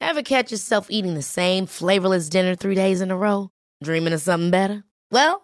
Ever 0.00 0.22
catch 0.22 0.52
yourself 0.52 0.86
eating 0.90 1.14
the 1.14 1.22
same 1.22 1.66
flavorless 1.66 2.28
dinner 2.28 2.54
three 2.54 2.76
days 2.76 3.00
in 3.00 3.10
a 3.10 3.16
row? 3.16 3.50
Dreaming 3.82 4.12
of 4.12 4.20
something 4.20 4.52
better? 4.52 4.84
Well, 5.10 5.43